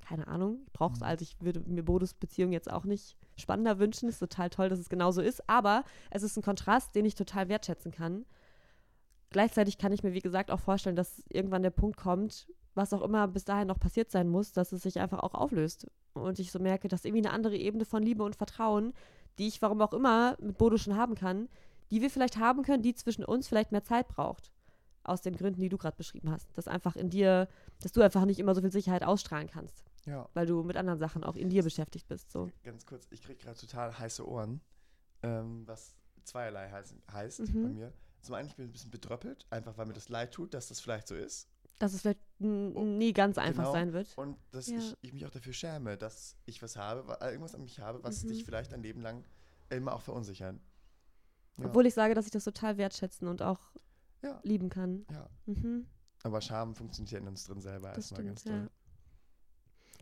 Keine 0.00 0.28
Ahnung, 0.28 0.60
ich 0.66 0.72
brauche 0.72 0.94
es, 0.94 1.00
Mhm. 1.00 1.06
also 1.06 1.22
ich 1.22 1.36
würde 1.40 1.60
mir 1.60 1.82
Bodos 1.82 2.14
Beziehung 2.14 2.52
jetzt 2.52 2.70
auch 2.70 2.84
nicht 2.84 3.16
spannender 3.36 3.78
wünschen. 3.78 4.08
Ist 4.08 4.18
total 4.18 4.48
toll, 4.50 4.68
dass 4.68 4.78
es 4.78 4.88
genauso 4.88 5.20
ist, 5.20 5.48
aber 5.48 5.84
es 6.10 6.22
ist 6.22 6.36
ein 6.36 6.42
Kontrast, 6.42 6.94
den 6.94 7.04
ich 7.04 7.14
total 7.14 7.48
wertschätzen 7.48 7.90
kann. 7.92 8.24
Gleichzeitig 9.34 9.78
kann 9.78 9.90
ich 9.92 10.04
mir, 10.04 10.12
wie 10.12 10.20
gesagt, 10.20 10.52
auch 10.52 10.60
vorstellen, 10.60 10.94
dass 10.94 11.24
irgendwann 11.28 11.64
der 11.64 11.70
Punkt 11.70 11.96
kommt, 11.96 12.46
was 12.76 12.92
auch 12.92 13.02
immer 13.02 13.26
bis 13.26 13.44
dahin 13.44 13.66
noch 13.66 13.80
passiert 13.80 14.08
sein 14.12 14.28
muss, 14.28 14.52
dass 14.52 14.70
es 14.70 14.82
sich 14.84 15.00
einfach 15.00 15.18
auch 15.24 15.34
auflöst. 15.34 15.88
Und 16.12 16.38
ich 16.38 16.52
so 16.52 16.60
merke, 16.60 16.86
dass 16.86 17.04
irgendwie 17.04 17.26
eine 17.26 17.34
andere 17.34 17.56
Ebene 17.56 17.84
von 17.84 18.00
Liebe 18.04 18.22
und 18.22 18.36
Vertrauen, 18.36 18.92
die 19.38 19.48
ich 19.48 19.60
warum 19.60 19.80
auch 19.82 19.92
immer 19.92 20.36
mit 20.40 20.56
Bodo 20.56 20.76
schon 20.76 20.96
haben 20.96 21.16
kann, 21.16 21.48
die 21.90 22.00
wir 22.00 22.10
vielleicht 22.10 22.36
haben 22.38 22.62
können, 22.62 22.84
die 22.84 22.94
zwischen 22.94 23.24
uns 23.24 23.48
vielleicht 23.48 23.72
mehr 23.72 23.82
Zeit 23.82 24.06
braucht. 24.06 24.52
Aus 25.02 25.20
den 25.20 25.34
Gründen, 25.36 25.60
die 25.60 25.68
du 25.68 25.78
gerade 25.78 25.96
beschrieben 25.96 26.30
hast. 26.30 26.56
Dass 26.56 26.68
einfach 26.68 26.94
in 26.94 27.10
dir, 27.10 27.48
dass 27.80 27.90
du 27.90 28.02
einfach 28.02 28.26
nicht 28.26 28.38
immer 28.38 28.54
so 28.54 28.60
viel 28.60 28.70
Sicherheit 28.70 29.02
ausstrahlen 29.02 29.48
kannst, 29.48 29.82
Ja, 30.06 30.28
weil 30.34 30.46
du 30.46 30.62
mit 30.62 30.76
anderen 30.76 31.00
Sachen 31.00 31.24
auch 31.24 31.34
in 31.34 31.50
dir 31.50 31.64
beschäftigt 31.64 32.06
bist. 32.06 32.30
So. 32.30 32.50
ganz 32.62 32.86
kurz. 32.86 33.08
Ich 33.10 33.20
kriege 33.20 33.42
gerade 33.42 33.58
total 33.58 33.98
heiße 33.98 34.24
Ohren. 34.28 34.60
Ähm, 35.24 35.64
was 35.66 35.96
zweierlei 36.22 36.70
heißt, 36.70 36.94
heißt 37.12 37.40
Mhm. 37.52 37.62
bei 37.64 37.68
mir. 37.70 37.92
Zum 38.24 38.34
einen, 38.34 38.48
ich 38.48 38.56
bin 38.56 38.66
ein 38.66 38.72
bisschen 38.72 38.90
bedröppelt, 38.90 39.46
einfach 39.50 39.76
weil 39.78 39.86
mir 39.86 39.92
das 39.92 40.08
leid 40.08 40.32
tut, 40.32 40.54
dass 40.54 40.68
das 40.68 40.80
vielleicht 40.80 41.06
so 41.08 41.14
ist. 41.14 41.48
Dass 41.78 41.92
es 41.92 42.00
vielleicht 42.02 42.20
Oh, 42.40 42.84
nie 42.84 43.12
ganz 43.12 43.38
einfach 43.38 43.62
genau. 43.64 43.72
sein 43.72 43.92
wird. 43.92 44.16
Und 44.16 44.36
dass 44.50 44.66
Ja. 44.68 44.78
ich, 44.78 44.96
ich 45.02 45.12
mich 45.12 45.24
auch 45.26 45.30
dafür 45.30 45.52
schäme, 45.52 45.96
dass 45.96 46.36
ich 46.46 46.62
was 46.62 46.76
habe, 46.76 47.06
wa- 47.06 47.18
irgendwas 47.22 47.54
an 47.54 47.62
mich 47.62 47.78
habe, 47.80 48.02
was 48.02 48.22
Mhm. 48.24 48.28
dich 48.28 48.44
vielleicht 48.44 48.72
ein 48.74 48.82
Leben 48.82 49.00
lang 49.00 49.24
immer 49.70 49.94
auch 49.94 50.02
verunsichert. 50.02 50.56
Ja. 51.58 51.66
Obwohl 51.66 51.86
ich 51.86 51.94
sage, 51.94 52.14
dass 52.14 52.26
ich 52.26 52.30
das 52.32 52.44
total 52.44 52.76
wertschätzen 52.78 53.28
und 53.28 53.42
auch 53.42 53.60
Ja. 54.22 54.40
lieben 54.42 54.68
kann. 54.68 55.06
Ja. 55.10 55.28
Mhm. 55.46 55.86
Aber 56.22 56.40
Scham 56.40 56.74
funktioniert 56.74 57.12
ja 57.12 57.18
in 57.18 57.28
uns 57.28 57.44
drin 57.44 57.60
selber 57.60 57.88
Das 57.88 58.10
erstmal 58.10 58.20
stimmt, 58.22 58.44
ganz 58.44 58.44
ja. 58.44 58.68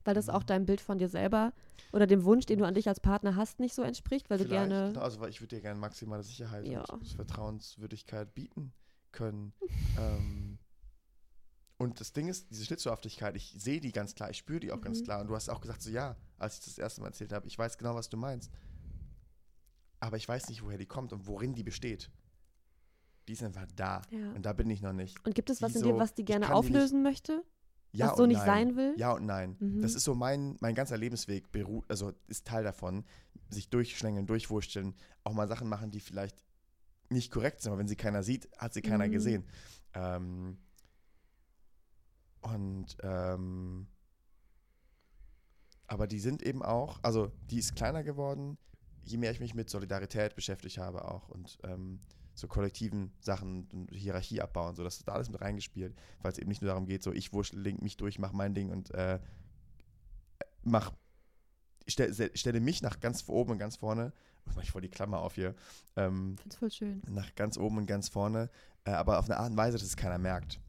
Weil 0.05 0.15
das 0.15 0.29
auch 0.29 0.43
deinem 0.43 0.67
Bild 0.67 0.81
von 0.81 0.99
dir 0.99 1.09
selber 1.09 1.53
oder 1.93 2.07
dem 2.07 2.25
Wunsch, 2.25 2.47
den 2.47 2.59
du 2.59 2.67
an 2.67 2.75
dich 2.75 2.89
als 2.89 3.01
Partner 3.01 3.37
hast, 3.37 3.61
nicht 3.61 3.75
so 3.75 3.83
entspricht, 3.83 4.31
weil 4.31 4.39
du 4.39 4.45
Vielleicht, 4.45 4.69
gerne. 4.71 4.89
Genau, 4.93 5.01
also 5.03 5.21
weil 5.21 5.31
ich 5.31 5.41
würde 5.41 5.57
dir 5.57 5.63
gerne 5.63 5.79
maximale 5.79 6.23
Sicherheit 6.23 6.67
Ja. 6.67 6.83
und 6.87 7.07
Vertrauenswürdigkeit 7.09 8.35
bieten 8.35 8.73
können. 9.13 9.53
ähm, 9.99 10.59
und 11.79 12.01
das 12.01 12.13
Ding 12.13 12.29
ist, 12.29 12.51
diese 12.51 12.65
Schlitzohrhaftigkeit, 12.65 13.35
ich 13.37 13.55
sehe 13.59 13.81
die 13.81 13.91
ganz 13.93 14.15
klar, 14.15 14.31
ich 14.31 14.37
spüre 14.39 14.61
die 14.61 14.71
auch 14.73 14.81
ganz 14.81 15.01
Mhm. 15.01 15.05
klar. 15.05 15.21
Und 15.21 15.27
du 15.29 15.35
hast 15.35 15.49
auch 15.49 15.61
gesagt, 15.61 15.83
so 15.83 15.91
ja, 15.91 16.17
als 16.39 16.59
ich 16.59 16.65
das 16.65 16.79
erste 16.79 17.01
Mal 17.01 17.09
erzählt 17.09 17.33
habe, 17.33 17.47
ich 17.47 17.59
weiß 17.59 17.77
genau, 17.79 17.95
was 17.95 18.09
du 18.09 18.17
meinst. 18.17 18.51
aber 20.01 20.17
ich 20.17 20.27
weiß 20.29 20.49
nicht, 20.49 20.65
woher 20.65 20.79
die 20.79 20.87
kommt 20.87 21.13
und 21.13 21.29
worin 21.29 21.55
die 21.55 21.63
besteht. 21.63 22.11
Die 23.29 23.35
ist 23.35 23.43
einfach 23.45 23.67
da. 23.77 24.03
Ja. 24.11 24.33
Und 24.33 24.43
da 24.45 24.53
bin 24.53 24.69
ich 24.69 24.83
noch 24.83 24.93
nicht. 24.93 25.25
Und 25.25 25.33
gibt 25.37 25.49
es 25.49 25.63
was 25.63 25.73
die 25.75 25.79
in 25.79 25.85
dir, 25.85 25.91
so- 25.93 25.99
was 26.01 26.13
die 26.15 26.25
gerne 26.25 26.47
kann 26.47 26.61
die 26.61 26.67
nicht- 26.69 26.77
auflösen 26.77 27.03
möchte? 27.05 27.45
Ja 27.93 28.09
was 28.11 28.17
so 28.17 28.23
und 28.23 28.31
nicht 28.31 28.39
nein. 28.39 28.69
sein 28.69 28.77
will? 28.77 28.95
Ja 28.97 29.13
und 29.13 29.27
nein. 29.27 29.57
Mhm. 29.61 29.83
Das 29.83 29.95
ist 29.95 30.05
so 30.05 30.15
mein, 30.15 30.57
mein 30.61 30.75
ganzer 30.75 30.97
Lebensweg, 30.97 31.53
beruht, 31.53 31.85
also 31.89 32.13
ist 32.27 32.47
Teil 32.47 32.65
davon, 32.65 33.05
sich 33.51 33.69
durchschlängeln, 33.69 34.27
durchwursteln, 34.27 34.95
auch 35.25 35.35
mal 35.35 35.47
Sachen 35.49 35.69
machen, 35.69 35.91
die 35.91 36.01
vielleicht 36.01 36.43
nicht 37.11 37.31
korrekt 37.31 37.61
sind, 37.61 37.71
aber 37.73 37.79
wenn 37.81 37.89
sie 37.89 37.97
keiner 37.97 38.23
sieht, 38.23 38.49
hat 38.57 38.73
sie 38.73 38.81
keiner 38.81 39.07
Mhm. 39.07 39.13
gesehen. 39.13 39.45
Ähm, 39.95 40.59
und 42.41 42.97
ähm, 43.03 43.87
aber 45.87 46.07
die 46.07 46.21
sind 46.21 46.43
eben 46.43 46.63
auch, 46.63 46.99
also 47.03 47.31
die 47.51 47.59
ist 47.59 47.77
kleiner 47.77 48.03
geworden, 48.03 48.57
je 49.05 49.19
mehr 49.19 49.31
ich 49.31 49.41
mich 49.41 49.55
mit 49.55 49.69
Solidarität 49.69 50.35
beschäftigt 50.35 50.79
habe 50.79 51.05
auch 51.05 51.29
und 51.29 51.59
ähm, 51.65 52.01
so 52.35 52.49
kollektiven 52.49 53.13
Sachen 53.21 53.69
und 53.73 53.91
Hierarchie 53.93 54.41
abbauen, 54.41 54.75
so 54.75 54.85
das 54.85 54.97
ist 54.97 55.09
da 55.09 55.13
alles 55.13 55.31
mit 55.31 55.41
reingespielt, 55.41 55.95
weil 56.23 56.33
es 56.33 56.39
eben 56.39 56.49
nicht 56.49 56.63
nur 56.63 56.69
darum 56.69 56.87
geht, 56.87 57.03
so 57.03 57.13
ich 57.13 57.33
wurschtel 57.33 57.61
link 57.61 57.83
mich 57.83 57.97
durch, 57.97 58.19
mach 58.19 58.33
mein 58.33 58.55
Ding 58.55 58.71
und 58.71 58.91
äh, 58.93 59.19
mach 60.63 60.93
stell, 61.87 62.31
stelle 62.35 62.61
mich 62.61 62.83
nach 62.83 63.01
ganz 63.01 63.29
oben 63.29 63.53
und 63.53 63.59
ganz 63.59 63.77
vorne, 63.77 64.13
jetzt 64.47 64.57
mach 64.57 64.63
ich 64.63 64.71
voll 64.71 64.83
die 64.83 64.89
Klammer 64.89 65.21
auf 65.21 65.35
hier, 65.35 65.55
ähm, 65.97 66.37
find's 66.39 66.57
voll 66.57 66.71
schön. 66.71 67.03
nach 67.09 67.35
ganz 67.35 67.57
oben 67.59 67.79
und 67.79 67.87
ganz 67.87 68.09
vorne, 68.09 68.51
äh, 68.85 68.93
aber 68.93 69.19
auf 69.19 69.27
eine 69.27 69.39
Art 69.39 69.51
und 69.51 69.57
Weise, 69.57 69.77
dass 69.79 69.87
es 69.87 69.97
keiner 69.97 70.19
merkt. 70.19 70.61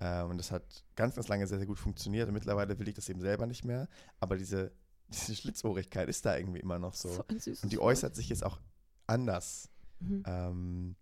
Äh, 0.00 0.22
und 0.22 0.38
das 0.38 0.52
hat 0.52 0.84
ganz, 0.96 1.14
ganz 1.14 1.28
lange 1.28 1.46
sehr, 1.46 1.58
sehr 1.58 1.66
gut 1.66 1.78
funktioniert 1.78 2.28
und 2.28 2.34
mittlerweile 2.34 2.78
will 2.78 2.88
ich 2.88 2.94
das 2.94 3.08
eben 3.08 3.20
selber 3.20 3.46
nicht 3.46 3.64
mehr, 3.64 3.88
aber 4.20 4.36
diese, 4.36 4.72
diese 5.08 5.34
Schlitzohrigkeit 5.34 6.08
ist 6.08 6.26
da 6.26 6.36
irgendwie 6.36 6.60
immer 6.60 6.78
noch 6.78 6.94
so. 6.94 7.24
süßes 7.28 7.62
Und 7.62 7.72
die 7.72 7.78
äußert 7.78 8.14
sich 8.14 8.28
jetzt 8.28 8.44
auch 8.44 8.60
anders. 9.06 9.70
Mhm. 10.00 10.22
Ähm, 10.26 10.96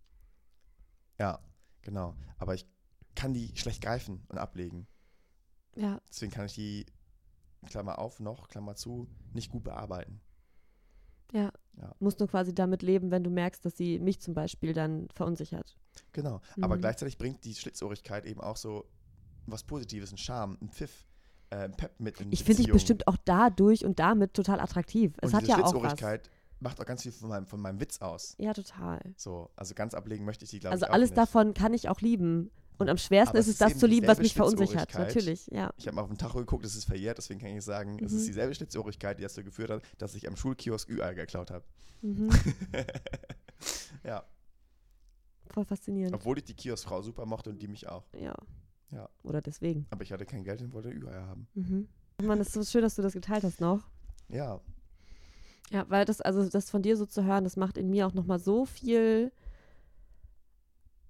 ja, 1.18 1.38
genau. 1.82 2.14
Aber 2.38 2.54
ich 2.54 2.66
kann 3.14 3.32
die 3.32 3.56
schlecht 3.56 3.82
greifen 3.82 4.22
und 4.28 4.38
ablegen. 4.38 4.86
Ja, 5.74 6.00
Deswegen 6.08 6.32
kann 6.32 6.46
ich 6.46 6.54
die, 6.54 6.86
Klammer 7.66 7.98
auf, 7.98 8.20
noch, 8.20 8.48
Klammer 8.48 8.76
zu, 8.76 9.08
nicht 9.32 9.50
gut 9.50 9.64
bearbeiten. 9.64 10.20
ja. 11.32 11.50
Ja. 11.78 11.94
Musst 11.98 12.20
nur 12.20 12.28
quasi 12.28 12.54
damit 12.54 12.80
leben, 12.80 13.10
wenn 13.10 13.22
du 13.22 13.28
merkst, 13.28 13.62
dass 13.62 13.76
sie 13.76 13.98
mich 13.98 14.18
zum 14.18 14.32
Beispiel 14.32 14.72
dann 14.72 15.08
verunsichert. 15.14 15.76
Genau. 16.12 16.40
Aber 16.62 16.76
Mhm. 16.76 16.80
gleichzeitig 16.80 17.18
bringt 17.18 17.44
die 17.44 17.54
Schlitzohrigkeit 17.54 18.24
eben 18.24 18.40
auch 18.40 18.56
so 18.56 18.86
was 19.44 19.62
Positives, 19.62 20.08
einen 20.08 20.16
Charme, 20.16 20.56
einen 20.58 20.70
Pfiff, 20.70 21.06
äh, 21.50 21.56
einen 21.56 21.76
Pep 21.76 22.00
mit 22.00 22.18
in 22.22 22.32
Ich 22.32 22.44
finde 22.44 22.62
dich 22.62 22.72
bestimmt 22.72 23.06
auch 23.06 23.18
dadurch 23.26 23.84
und 23.84 23.98
damit 23.98 24.32
total 24.32 24.58
attraktiv. 24.58 25.12
Es 25.20 25.28
Und 25.28 25.34
hat 25.34 25.42
diese 25.42 25.52
ja 25.52 25.64
auch 25.66 25.82
was. 25.82 26.00
Macht 26.60 26.80
auch 26.80 26.86
ganz 26.86 27.02
viel 27.02 27.12
von 27.12 27.28
meinem, 27.28 27.46
von 27.46 27.60
meinem 27.60 27.80
Witz 27.80 28.00
aus. 28.00 28.34
Ja, 28.38 28.52
total. 28.54 29.00
So, 29.16 29.50
also 29.56 29.74
ganz 29.74 29.92
ablegen 29.94 30.24
möchte 30.24 30.44
ich 30.44 30.50
die, 30.50 30.58
glaube 30.60 30.72
Also 30.72 30.86
ich, 30.86 30.90
auch 30.90 30.94
alles 30.94 31.10
nicht. 31.10 31.18
davon 31.18 31.52
kann 31.54 31.74
ich 31.74 31.88
auch 31.88 32.00
lieben. 32.00 32.50
Und 32.78 32.88
am 32.90 32.98
schwersten 32.98 33.36
ist 33.38 33.44
es 33.46 33.48
es, 33.48 33.52
ist 33.54 33.60
das 33.62 33.78
zu 33.78 33.86
lieben, 33.86 34.06
was 34.06 34.18
mich 34.18 34.34
verunsichert. 34.34 34.92
Natürlich, 34.94 35.46
ja. 35.50 35.72
Ich 35.78 35.86
habe 35.86 35.94
mal 35.96 36.02
auf 36.02 36.08
den 36.08 36.18
Tacho 36.18 36.38
geguckt, 36.38 36.64
es 36.66 36.76
ist 36.76 36.84
verjährt, 36.84 37.16
deswegen 37.16 37.40
kann 37.40 37.48
ich 37.56 37.64
sagen, 37.64 37.98
es 38.04 38.12
Mhm. 38.12 38.18
ist 38.18 38.26
dieselbe 38.28 38.54
Schlitzohrigkeit, 38.54 39.18
die 39.18 39.22
dazu 39.22 39.42
geführt 39.42 39.70
hat, 39.70 39.82
dass 39.98 40.14
ich 40.14 40.28
am 40.28 40.36
Schulkiosk 40.36 40.88
Ü-Ei 40.90 41.14
geklaut 41.14 41.50
habe. 41.50 41.64
Mhm. 42.02 42.28
ja, 44.04 44.24
Voll 45.48 45.64
faszinierend. 45.64 46.14
obwohl 46.14 46.36
ich 46.38 46.44
die 46.44 46.54
Kioskfrau 46.54 47.00
super 47.02 47.24
mochte 47.24 47.48
und 47.50 47.60
die 47.62 47.68
mich 47.68 47.88
auch. 47.88 48.04
Ja. 48.18 48.34
Ja. 48.90 49.08
Oder 49.22 49.40
deswegen. 49.40 49.86
Aber 49.90 50.02
ich 50.02 50.12
hatte 50.12 50.26
kein 50.26 50.44
Geld 50.44 50.60
und 50.60 50.72
wollte 50.72 50.90
Ü-Eier 50.90 51.26
haben. 51.26 51.48
Mhm. 51.54 51.88
Mann, 52.22 52.40
es 52.40 52.48
ist 52.48 52.54
so 52.54 52.62
schön, 52.64 52.82
dass 52.82 52.94
du 52.94 53.02
das 53.02 53.12
geteilt 53.14 53.42
hast 53.44 53.60
noch. 53.60 53.88
Ja, 54.28 54.60
Ja, 55.70 55.84
weil 55.88 56.04
das, 56.04 56.20
also 56.20 56.48
das 56.48 56.70
von 56.70 56.82
dir 56.82 56.96
so 56.96 57.06
zu 57.06 57.24
hören, 57.24 57.44
das 57.44 57.56
macht 57.56 57.76
in 57.76 57.90
mir 57.90 58.06
auch 58.06 58.14
nochmal 58.14 58.38
so 58.38 58.64
viel. 58.64 59.32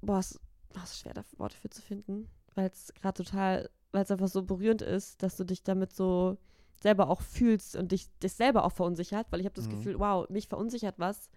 Boah, 0.00 0.18
es 0.18 0.38
ist 0.84 0.98
schwer, 1.00 1.14
da 1.14 1.22
Worte 1.36 1.56
für 1.56 1.70
zu 1.70 1.82
finden. 1.82 2.28
Weil 2.54 2.70
es 2.70 2.92
gerade 2.94 3.22
total, 3.24 3.70
weil 3.92 4.04
es 4.04 4.10
einfach 4.10 4.28
so 4.28 4.42
berührend 4.42 4.82
ist, 4.82 5.22
dass 5.22 5.36
du 5.36 5.44
dich 5.44 5.62
damit 5.62 5.92
so 5.94 6.38
selber 6.82 7.08
auch 7.08 7.20
fühlst 7.22 7.76
und 7.76 7.92
dich 7.92 8.08
das 8.20 8.36
selber 8.36 8.64
auch 8.64 8.72
verunsichert, 8.72 9.26
weil 9.30 9.40
ich 9.40 9.46
habe 9.46 9.54
das 9.54 9.66
Mhm. 9.66 9.70
Gefühl, 9.70 9.98
wow, 9.98 10.28
mich 10.28 10.48
verunsichert 10.48 10.98
was, 10.98 11.30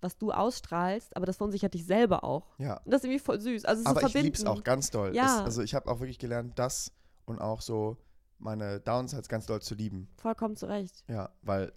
was 0.00 0.18
du 0.18 0.32
ausstrahlst, 0.32 1.16
aber 1.16 1.26
das 1.26 1.36
verunsichert 1.36 1.74
dich 1.74 1.86
selber 1.86 2.24
auch. 2.24 2.58
ja. 2.58 2.78
Und 2.84 2.90
das 2.90 3.00
ist 3.00 3.04
irgendwie 3.04 3.24
voll 3.24 3.40
süß. 3.40 3.64
Also 3.64 3.80
es 3.80 3.86
Aber 3.86 4.00
so 4.02 4.06
ich 4.08 4.14
liebe 4.14 4.36
es 4.36 4.44
auch 4.44 4.62
ganz 4.62 4.90
doll. 4.90 5.14
Ja. 5.14 5.40
Es, 5.40 5.44
also 5.44 5.62
ich 5.62 5.74
habe 5.74 5.90
auch 5.90 6.00
wirklich 6.00 6.18
gelernt, 6.18 6.58
das 6.58 6.92
und 7.24 7.40
auch 7.40 7.60
so 7.60 7.96
meine 8.38 8.80
Downsides 8.80 9.28
ganz 9.28 9.46
doll 9.46 9.62
zu 9.62 9.74
lieben. 9.74 10.08
Vollkommen 10.16 10.56
zurecht. 10.56 11.04
Ja, 11.08 11.30
weil 11.42 11.72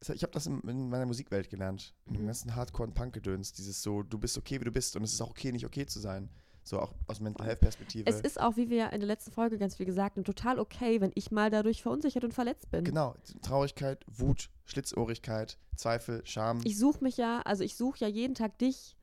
ich 0.00 0.22
habe 0.22 0.32
das 0.32 0.46
in, 0.46 0.60
in 0.62 0.88
meiner 0.88 1.06
Musikwelt 1.06 1.48
gelernt. 1.50 1.94
In 2.06 2.14
dem 2.14 2.22
Mhm. 2.22 2.26
ganzen 2.26 2.54
Hardcore- 2.54 2.88
und 2.88 2.94
Punk-Gedöns. 2.94 3.52
Dieses 3.52 3.82
so, 3.82 4.02
du 4.02 4.18
bist 4.18 4.36
okay, 4.38 4.60
wie 4.60 4.64
du 4.64 4.70
bist 4.72 4.94
und 4.96 5.02
es 5.02 5.12
ist 5.12 5.20
auch 5.22 5.30
okay, 5.30 5.52
nicht 5.52 5.64
okay 5.66 5.86
zu 5.86 5.98
sein. 6.00 6.28
So 6.64 6.80
auch 6.80 6.92
aus 7.06 7.20
Mental 7.20 7.46
Health-Perspektive. 7.46 8.10
Es 8.10 8.20
ist 8.20 8.40
auch, 8.40 8.56
wie 8.56 8.68
wir 8.70 8.76
ja 8.76 8.86
in 8.88 8.98
der 9.00 9.06
letzten 9.06 9.30
Folge 9.30 9.56
ganz 9.56 9.76
viel 9.76 9.86
gesagt 9.86 10.16
haben, 10.16 10.24
total 10.24 10.58
okay, 10.58 11.00
wenn 11.00 11.12
ich 11.14 11.30
mal 11.30 11.48
dadurch 11.48 11.80
verunsichert 11.80 12.24
und 12.24 12.34
verletzt 12.34 12.70
bin. 12.70 12.82
Genau, 12.84 13.14
Traurigkeit, 13.42 14.04
Wut, 14.08 14.50
Schlitzohrigkeit, 14.64 15.58
Zweifel, 15.76 16.22
Scham. 16.24 16.60
Ich 16.64 16.76
suche 16.78 17.02
mich 17.04 17.16
ja, 17.16 17.40
also 17.42 17.62
ich 17.64 17.76
suche 17.76 18.00
ja 18.00 18.08
jeden 18.08 18.34
Tag 18.34 18.58
dich 18.58 18.96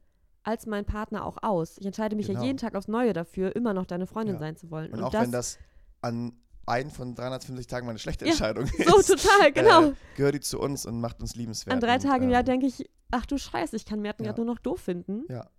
als 0.44 0.66
meinen 0.66 0.86
Partner 0.86 1.24
auch 1.26 1.38
aus. 1.42 1.78
Ich 1.78 1.86
entscheide 1.86 2.16
mich 2.18 2.28
Genau. 2.28 2.42
ja 2.42 2.46
jeden 2.48 2.58
Tag 2.58 2.76
aufs 2.76 2.90
Neue 2.90 3.14
dafür, 3.14 3.56
immer 3.56 3.74
noch 3.74 3.86
deine 3.86 4.08
Freundin 4.08 4.36
Ja. 4.36 4.40
sein 4.40 4.58
zu 4.58 4.70
wollen. 4.70 4.92
und 4.92 5.02
auch 5.02 5.14
wenn 5.14 5.32
das 5.32 5.58
an 6.02 6.34
einen 6.66 6.90
von 6.92 7.14
350 7.16 7.68
Tagen 7.68 7.86
mal 7.86 7.92
eine 7.92 8.00
schlechte 8.00 8.26
Ja, 8.26 8.32
Entscheidung 8.32 8.66
so 8.68 8.98
ist, 9.00 9.08
total, 9.08 9.52
genau. 9.52 9.90
äh, 9.90 9.94
gehört 10.16 10.36
die 10.36 10.40
zu 10.40 10.60
uns 10.60 10.86
und 10.86 11.00
macht 11.02 11.22
uns 11.22 11.36
liebenswert. 11.36 11.74
An 11.74 11.82
drei 11.82 11.98
Tagen 11.98 12.26
im 12.26 12.30
Jahr 12.30 12.42
ähm, 12.42 12.46
denke 12.46 12.68
ich, 12.68 12.90
ach 13.12 13.26
du 13.26 13.38
Scheiße, 13.38 13.76
ich 13.76 13.86
kann 13.86 14.02
Merten 14.02 14.24
ja. 14.24 14.30
gerade 14.32 14.44
nur 14.46 14.54
noch 14.56 14.60
doof 14.62 14.80
finden. 14.80 15.24
Ja. 15.30 15.50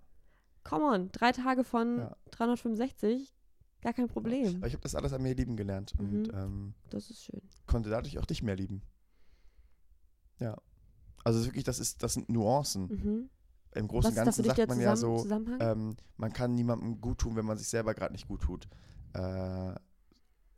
Come 0.62 0.84
on, 0.86 1.12
drei 1.12 1.32
Tage 1.32 1.62
von 1.64 1.98
Ja. 1.98 2.16
365, 2.30 3.34
gar 3.82 3.92
kein 3.92 4.08
Problem. 4.08 4.56
Aber 4.56 4.66
ich 4.66 4.72
habe 4.72 4.82
das 4.82 4.94
alles 4.94 5.12
an 5.12 5.22
mir 5.22 5.34
lieben 5.34 5.56
gelernt 5.56 5.92
und 5.98 6.28
Mhm. 6.28 6.30
ähm, 6.34 6.74
Das 6.90 7.10
ist 7.10 7.24
schön. 7.24 7.42
konnte 7.66 7.90
dadurch 7.90 8.18
auch 8.18 8.24
dich 8.26 8.42
mehr 8.42 8.56
lieben. 8.56 8.82
Ja. 10.40 10.56
Also 11.22 11.44
wirklich, 11.44 11.64
das 11.64 11.78
ist, 11.78 12.02
das 12.02 12.14
sind 12.14 12.28
Nuancen. 12.28 12.86
Mhm. 12.86 13.30
Im 13.76 13.88
Großen 13.88 14.10
und 14.10 14.16
Ganzen 14.16 14.44
sagt 14.44 14.68
man 14.68 14.80
ja 14.80 14.94
so, 14.94 15.26
ähm, 15.58 15.96
man 16.16 16.32
kann 16.32 16.54
niemandem 16.54 17.00
gut 17.00 17.18
tun, 17.18 17.34
wenn 17.34 17.44
man 17.44 17.58
sich 17.58 17.68
selber 17.68 17.92
gerade 17.94 18.12
nicht 18.12 18.28
gut 18.28 18.42
tut. 18.42 18.68
Äh, 19.14 19.74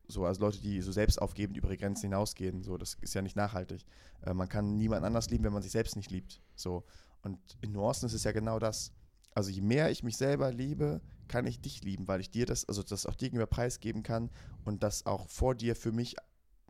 so, 0.08 0.24
also 0.24 0.40
Leute, 0.40 0.60
die 0.60 0.80
so 0.80 0.92
selbst 0.92 1.20
aufgeben, 1.20 1.54
die 1.54 1.58
über 1.58 1.68
ihre 1.68 1.76
Grenzen 1.78 2.02
hinausgehen, 2.06 2.62
so, 2.62 2.76
das 2.78 2.94
ist 3.00 3.14
ja 3.14 3.22
nicht 3.22 3.36
nachhaltig. 3.36 3.84
Äh, 4.22 4.34
man 4.34 4.48
kann 4.48 4.76
niemand 4.76 5.04
anders 5.04 5.30
lieben, 5.30 5.44
wenn 5.44 5.52
man 5.52 5.62
sich 5.62 5.72
selbst 5.72 5.96
nicht 5.96 6.10
liebt. 6.10 6.40
So. 6.54 6.84
Und 7.22 7.38
in 7.60 7.72
Nuancen 7.72 8.06
ist 8.06 8.14
es 8.14 8.24
ja 8.24 8.32
genau 8.32 8.58
das. 8.58 8.92
Also 9.34 9.50
je 9.50 9.60
mehr 9.60 9.90
ich 9.90 10.02
mich 10.02 10.16
selber 10.16 10.52
liebe, 10.52 11.00
kann 11.28 11.46
ich 11.46 11.60
dich 11.60 11.82
lieben, 11.82 12.08
weil 12.08 12.20
ich 12.20 12.30
dir 12.30 12.46
das, 12.46 12.64
also 12.66 12.82
das 12.82 13.04
auch 13.04 13.14
dir 13.14 13.26
gegenüber 13.26 13.46
preisgeben 13.46 14.02
kann 14.02 14.30
und 14.64 14.82
das 14.82 15.04
auch 15.06 15.28
vor 15.28 15.54
dir 15.54 15.74
für 15.76 15.92
mich, 15.92 16.16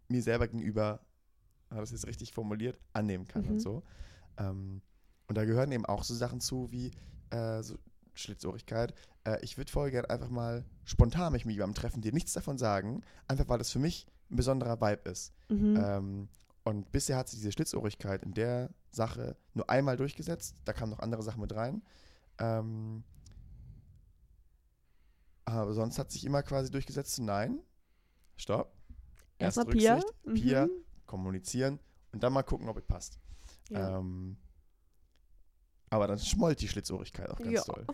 mir 0.08 0.22
selber 0.22 0.48
gegenüber, 0.48 1.00
habe 1.70 1.84
ich 1.84 1.90
das 1.90 2.00
jetzt 2.00 2.06
richtig 2.06 2.32
formuliert, 2.32 2.78
annehmen 2.92 3.26
kann 3.26 3.42
Mhm. 3.44 3.50
und 3.50 3.60
so. 3.60 3.82
Ähm, 4.38 4.82
und 5.28 5.36
da 5.36 5.44
gehören 5.44 5.70
eben 5.72 5.84
auch 5.86 6.04
so 6.04 6.14
Sachen 6.14 6.40
zu 6.40 6.70
wie 6.70 6.90
äh, 7.30 7.62
so 7.62 7.76
Schlitzohrigkeit. 8.14 8.94
Äh, 9.26 9.38
ich 9.42 9.58
würde 9.58 9.70
voll 9.70 9.90
gerne 9.90 10.08
einfach 10.08 10.30
mal 10.30 10.64
spontan 10.84 11.32
mich 11.32 11.44
mit 11.44 11.54
jemandem 11.54 11.74
treffen, 11.74 12.00
dir 12.00 12.12
nichts 12.12 12.32
davon 12.32 12.56
sagen, 12.58 13.02
einfach 13.28 13.48
weil 13.48 13.58
das 13.58 13.70
für 13.70 13.78
mich 13.78 14.06
ein 14.30 14.36
besonderer 14.36 14.80
Vibe 14.80 15.10
ist. 15.10 15.32
mhm. 15.48 15.76
Ähm, 15.76 16.28
und 16.64 16.90
bisher 16.90 17.16
hat 17.16 17.28
sich 17.28 17.38
diese 17.38 17.52
Schlitzohrigkeit 17.52 18.24
in 18.24 18.34
der 18.34 18.70
Sache 18.90 19.36
nur 19.54 19.70
einmal 19.70 19.96
durchgesetzt. 19.96 20.56
Da 20.64 20.72
kamen 20.72 20.90
noch 20.90 20.98
andere 20.98 21.22
Sachen 21.22 21.40
mit 21.40 21.54
rein. 21.54 21.80
Ähm, 22.38 23.04
aber 25.44 25.74
sonst 25.74 25.98
hat 25.98 26.10
sich 26.10 26.24
immer 26.24 26.42
quasi 26.42 26.70
durchgesetzt 26.70 27.14
zu 27.14 27.22
Nein, 27.22 27.60
Stopp, 28.36 28.72
erst 29.38 29.58
Erstmal 29.58 29.76
Pia. 29.76 30.00
Mhm. 30.24 30.34
Pia. 30.34 30.68
kommunizieren 31.06 31.78
und 32.12 32.22
dann 32.24 32.32
mal 32.32 32.42
gucken, 32.42 32.68
ob 32.68 32.78
es 32.78 32.84
passt. 32.84 33.20
Ja. 33.70 33.98
Ähm, 34.00 34.36
aber 35.88 36.08
dann 36.08 36.18
schmollt 36.18 36.60
die 36.60 36.66
Schlitzohrigkeit 36.68 37.30
auch 37.30 37.38
ganz 37.38 37.52
Ja. 37.52 37.62
doll. 37.62 37.86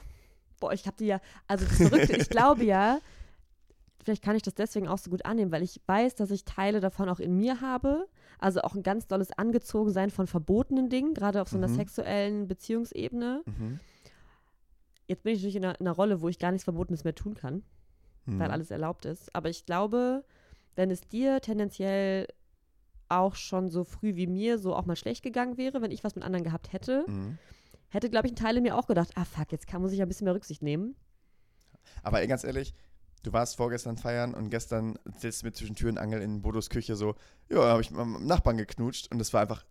Boah, 0.63 0.73
ich 0.73 0.87
habe 0.87 0.97
die 0.97 1.07
ja, 1.07 1.21
also 1.49 1.65
das 1.67 1.77
Verrückte, 1.77 2.17
ich 2.17 2.29
glaube 2.31 2.65
ja, 2.65 2.99
vielleicht 4.05 4.23
kann 4.23 4.37
ich 4.37 4.43
das 4.43 4.55
deswegen 4.55 4.87
auch 4.89 4.99
so 4.99 5.11
gut 5.11 5.25
annehmen, 5.27 5.51
weil 5.53 5.63
ich 5.63 5.81
weiß, 5.87 6.15
dass 6.15 6.31
ich 6.31 6.45
Teile 6.45 6.81
davon 6.81 7.09
auch 7.09 7.19
in 7.21 7.37
mir 7.37 7.61
habe. 7.61 8.07
Also 8.39 8.63
auch 8.63 8.75
ein 8.75 8.83
ganz 8.83 9.07
dolles 9.07 9.31
Angezogensein 9.37 10.11
von 10.11 10.27
verbotenen 10.27 10.89
Dingen, 10.89 11.15
gerade 11.15 11.43
auf 11.43 11.49
so 11.49 11.57
einer 11.57 11.69
Mhm. 11.69 11.75
sexuellen 11.77 12.49
Beziehungsebene. 12.49 13.43
Mhm. 13.47 13.81
Jetzt 15.09 15.23
bin 15.25 15.33
ich 15.35 15.41
natürlich 15.41 15.57
in 15.57 15.65
einer, 15.65 15.79
in 15.81 15.87
einer 15.87 15.95
Rolle, 15.97 16.21
wo 16.21 16.29
ich 16.29 16.39
gar 16.39 16.51
nichts 16.53 16.65
Verbotenes 16.65 17.05
mehr 17.05 17.15
tun 17.15 17.35
kann, 17.35 17.63
Mhm. 18.27 18.39
weil 18.39 18.51
alles 18.51 18.71
erlaubt 18.71 19.05
ist. 19.05 19.35
Aber 19.35 19.49
ich 19.51 19.67
glaube, 19.67 20.25
wenn 20.77 20.91
es 20.91 21.03
dir 21.09 21.41
tendenziell 21.41 22.27
auch 23.09 23.35
schon 23.35 23.69
so 23.69 23.85
früh 23.85 24.17
wie 24.17 24.27
mir 24.27 24.59
so 24.59 24.75
auch 24.75 24.87
mal 24.87 24.97
schlecht 24.97 25.23
gegangen 25.23 25.59
wäre, 25.59 25.83
wenn 25.83 25.91
ich 25.91 26.03
was 26.03 26.15
mit 26.15 26.25
anderen 26.25 26.45
gehabt 26.45 26.73
hätte, 26.73 27.05
Mhm. 27.07 27.39
Hätte, 27.93 28.11
glaube 28.11 28.27
ich, 28.27 28.33
ein 28.33 28.37
Teil 28.37 28.57
in 28.57 28.63
mir 28.63 28.77
auch 28.77 28.87
gedacht, 28.87 29.11
ah 29.15 29.25
fuck, 29.25 29.53
jetzt 29.53 29.67
kann, 29.67 29.83
muss 29.83 29.93
ich 29.93 30.03
ein 30.03 30.09
bisschen 30.09 30.25
mehr 30.25 30.35
Rücksicht 30.35 30.63
nehmen. 30.63 30.97
Aber 32.03 32.21
ey, 32.21 32.27
ganz 32.27 32.45
ehrlich, 32.45 32.75
du 33.23 33.33
warst 33.33 33.57
vorgestern 33.57 33.97
feiern 33.97 34.35
und 34.35 34.51
gestern 34.51 34.99
sitzt 35.19 35.43
du 35.43 35.47
mir 35.47 35.53
zwischen 35.53 35.77
Tür 35.77 35.91
und 35.91 35.99
Angel 35.99 36.21
in 36.23 36.43
Bodos 36.43 36.71
Küche 36.71 36.97
so, 36.97 37.15
ja, 37.51 37.63
habe 37.63 37.81
ich 37.83 37.91
mit 37.91 37.99
meinem 37.99 38.27
Nachbarn 38.27 38.57
geknutscht 38.57 39.11
und 39.13 39.19
das 39.19 39.33
war 39.33 39.43
einfach 39.43 39.65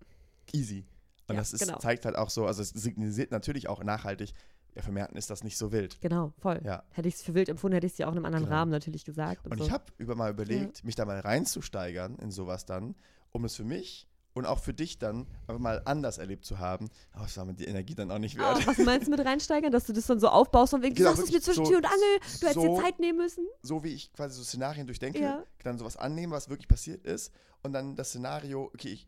easy. 0.53 0.85
Und 1.27 1.35
Ja, 1.35 1.41
das 1.41 1.53
ist, 1.53 1.65
genau. 1.65 1.77
zeigt 1.79 2.05
halt 2.05 2.15
auch 2.15 2.29
so, 2.29 2.45
also 2.45 2.61
es 2.61 2.69
signalisiert 2.69 3.31
natürlich 3.31 3.69
auch 3.69 3.83
nachhaltig, 3.83 4.33
ja, 4.75 4.81
für 4.81 4.91
Merten 4.93 5.17
ist 5.17 5.29
das 5.29 5.43
nicht 5.43 5.57
so 5.57 5.71
wild. 5.73 5.99
Genau, 5.99 6.31
voll. 6.37 6.61
Ja. 6.63 6.83
Hätte 6.91 7.07
ich 7.09 7.15
es 7.15 7.21
für 7.23 7.33
wild 7.33 7.49
empfunden, 7.49 7.73
hätte 7.75 7.87
ich 7.87 7.93
es 7.93 7.97
ja 7.97 8.07
auch 8.07 8.11
in 8.11 8.17
einem 8.17 8.25
anderen 8.25 8.45
Genau. 8.45 8.55
Rahmen 8.55 8.71
natürlich 8.71 9.03
gesagt. 9.03 9.45
Und, 9.45 9.51
Und 9.51 9.57
so. 9.57 9.65
ich 9.65 9.71
habe 9.71 9.83
über 9.97 10.15
mal 10.15 10.31
überlegt, 10.31 10.85
mich 10.85 10.95
da 10.95 11.03
mal 11.03 11.19
reinzusteigern 11.19 12.15
in 12.19 12.31
sowas 12.31 12.65
dann, 12.65 12.95
um 13.31 13.43
es 13.43 13.55
für 13.55 13.65
mich 13.65 14.07
und 14.33 14.45
auch 14.45 14.59
für 14.59 14.73
dich 14.73 14.97
dann 14.99 15.27
einfach 15.47 15.59
mal 15.59 15.81
anders 15.85 16.17
erlebt 16.17 16.45
zu 16.45 16.59
haben. 16.59 16.89
Aber 17.13 17.25
es 17.25 17.35
war 17.37 17.45
mir 17.45 17.53
die 17.53 17.65
Energie 17.65 17.95
dann 17.95 18.11
auch 18.11 18.19
nicht 18.19 18.39
Ah, 18.39 18.55
wert. 18.55 18.67
was 18.67 18.77
meinst 18.79 19.07
du 19.07 19.11
mit 19.11 19.19
reinsteigern, 19.25 19.71
dass 19.71 19.85
du 19.85 19.93
das 19.93 20.05
dann 20.07 20.19
so 20.19 20.29
aufbaust 20.29 20.73
und 20.73 20.81
wegen, 20.83 20.95
du 20.95 20.99
Genau, 21.03 21.09
sagst 21.15 21.25
es 21.27 21.31
mir 21.33 21.41
zwischen 21.41 21.65
so- 21.65 21.69
Tür 21.71 21.77
und 21.79 21.85
Angel, 21.85 21.99
du 22.19 22.47
hättest 22.47 22.53
so- 22.53 22.75
dir 22.77 22.81
Zeit 22.81 22.99
nehmen 22.99 23.17
müssen. 23.17 23.45
So 23.61 23.83
wie 23.83 23.93
ich 23.93 24.13
quasi 24.13 24.37
so 24.37 24.43
Szenarien 24.43 24.87
durchdenke, 24.87 25.19
Ja. 25.19 25.43
dann 25.63 25.77
sowas 25.77 25.97
annehmen, 25.97 26.31
was 26.31 26.49
wirklich 26.49 26.67
passiert 26.67 27.03
ist 27.05 27.31
und 27.63 27.73
dann 27.73 27.95
das 27.95 28.09
Szenario, 28.09 28.71
okay, 28.73 28.89
ich, 28.89 29.07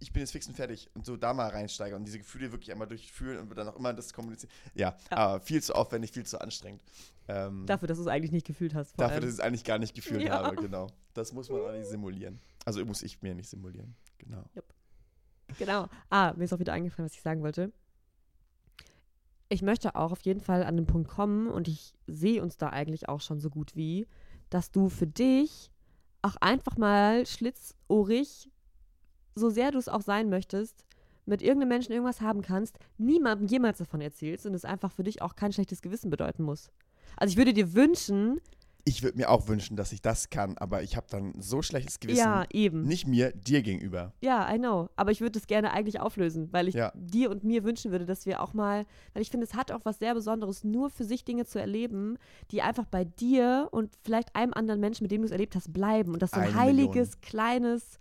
ich 0.00 0.12
bin 0.12 0.20
jetzt 0.20 0.32
fix 0.32 0.46
und 0.46 0.54
fertig 0.54 0.88
und 0.94 1.04
so 1.06 1.16
da 1.16 1.34
mal 1.34 1.48
reinsteigern 1.48 1.98
und 2.00 2.04
diese 2.04 2.18
Gefühle 2.18 2.52
wirklich 2.52 2.70
einmal 2.72 2.86
durchfühlen 2.88 3.38
und 3.40 3.54
dann 3.56 3.68
auch 3.68 3.76
immer 3.76 3.92
das 3.92 4.12
kommunizieren. 4.12 4.52
Ja, 4.74 4.96
Ja. 5.10 5.16
aber 5.16 5.40
viel 5.40 5.62
zu 5.62 5.74
aufwendig, 5.74 6.12
viel 6.12 6.24
zu 6.24 6.40
anstrengend. 6.40 6.82
Ähm, 7.28 7.66
Dafür, 7.66 7.88
dass 7.88 7.98
du 7.98 8.02
es 8.02 8.08
eigentlich 8.08 8.32
nicht 8.32 8.46
gefühlt 8.46 8.74
hast. 8.74 8.92
Dafür, 8.98 9.14
allem. 9.16 9.22
dass 9.22 9.30
ich 9.30 9.38
es 9.38 9.40
eigentlich 9.40 9.64
gar 9.64 9.78
nicht 9.78 9.94
gefühlt 9.94 10.22
Ja. 10.22 10.42
habe, 10.44 10.56
genau. 10.56 10.86
Das 11.14 11.32
muss 11.32 11.48
man 11.50 11.60
auch 11.60 11.72
nicht 11.72 11.86
simulieren. 11.88 12.40
Also 12.64 12.84
muss 12.84 13.02
ich 13.02 13.20
mir 13.22 13.34
nicht 13.34 13.48
simulieren. 13.50 13.94
Genau. 14.18 14.44
Genau. 15.58 15.88
Ah, 16.10 16.32
mir 16.36 16.44
ist 16.44 16.52
auch 16.52 16.58
wieder 16.58 16.72
eingefallen, 16.74 17.06
was 17.08 17.14
ich 17.16 17.22
sagen 17.22 17.42
wollte. 17.42 17.72
Ich 19.48 19.62
möchte 19.62 19.94
auch 19.94 20.12
auf 20.12 20.20
jeden 20.22 20.40
Fall 20.40 20.62
an 20.64 20.76
den 20.76 20.86
Punkt 20.86 21.08
kommen 21.08 21.48
und 21.48 21.68
ich 21.68 21.94
sehe 22.06 22.42
uns 22.42 22.58
da 22.58 22.68
eigentlich 22.68 23.08
auch 23.08 23.20
schon 23.22 23.40
so 23.40 23.48
gut 23.48 23.74
wie, 23.74 24.06
dass 24.50 24.70
du 24.70 24.88
für 24.90 25.06
dich 25.06 25.70
auch 26.20 26.36
einfach 26.36 26.76
mal 26.76 27.24
schlitzohrig, 27.26 28.50
so 29.38 29.48
sehr 29.50 29.70
du 29.70 29.78
es 29.78 29.88
auch 29.88 30.02
sein 30.02 30.28
möchtest, 30.28 30.84
mit 31.26 31.42
irgendeinem 31.42 31.68
Menschen 31.70 31.92
irgendwas 31.92 32.20
haben 32.20 32.42
kannst, 32.42 32.78
niemandem 32.96 33.46
jemals 33.48 33.78
davon 33.78 34.00
erzählst 34.00 34.46
und 34.46 34.54
es 34.54 34.64
einfach 34.64 34.92
für 34.92 35.04
dich 35.04 35.20
auch 35.22 35.34
kein 35.36 35.52
schlechtes 35.52 35.82
Gewissen 35.82 36.10
bedeuten 36.10 36.42
muss. 36.42 36.70
Also 37.16 37.32
ich 37.32 37.36
würde 37.38 37.52
dir 37.52 37.74
wünschen, 37.74 38.40
Ich 38.84 39.02
würde 39.02 39.18
mir 39.18 39.28
auch 39.28 39.48
wünschen, 39.48 39.76
dass 39.76 39.92
ich 39.92 40.00
das 40.00 40.30
kann, 40.30 40.56
aber 40.56 40.82
ich 40.82 40.96
habe 40.96 41.06
dann 41.10 41.34
so 41.38 41.60
schlechtes 41.60 42.00
Gewissen. 42.00 42.18
ja, 42.18 42.44
eben. 42.50 42.84
Nicht 42.84 43.06
mir, 43.06 43.32
dir 43.32 43.60
gegenüber. 43.60 44.14
Ja, 44.22 44.50
I 44.50 44.56
know. 44.58 44.88
Aber 44.96 45.10
ich 45.10 45.20
würde 45.20 45.38
es 45.38 45.46
gerne 45.46 45.72
eigentlich 45.72 46.00
auflösen, 46.00 46.50
weil 46.52 46.68
ich 46.68 46.74
Ja. 46.74 46.92
dir 46.94 47.30
und 47.30 47.44
mir 47.44 47.64
wünschen 47.64 47.90
würde, 47.90 48.06
dass 48.06 48.24
wir 48.24 48.40
auch 48.42 48.54
mal, 48.54 48.86
weil 49.12 49.20
ich 49.20 49.30
finde, 49.30 49.44
es 49.44 49.52
hat 49.52 49.72
auch 49.72 49.80
was 49.84 49.98
sehr 49.98 50.14
Besonderes, 50.14 50.64
nur 50.64 50.88
für 50.88 51.04
sich 51.04 51.26
Dinge 51.26 51.44
zu 51.44 51.60
erleben, 51.60 52.16
die 52.50 52.62
einfach 52.62 52.86
bei 52.86 53.04
dir 53.04 53.68
und 53.72 53.90
vielleicht 54.02 54.34
einem 54.34 54.54
anderen 54.54 54.80
Menschen, 54.80 55.04
mit 55.04 55.10
dem 55.10 55.20
du 55.20 55.26
es 55.26 55.32
erlebt 55.32 55.54
hast, 55.54 55.70
bleiben. 55.74 56.14
Und 56.14 56.22
das 56.22 56.30
so 56.30 56.40
ein 56.40 56.46
Eine 56.46 56.56
heiliges, 56.58 57.20
kleines, 57.20 57.98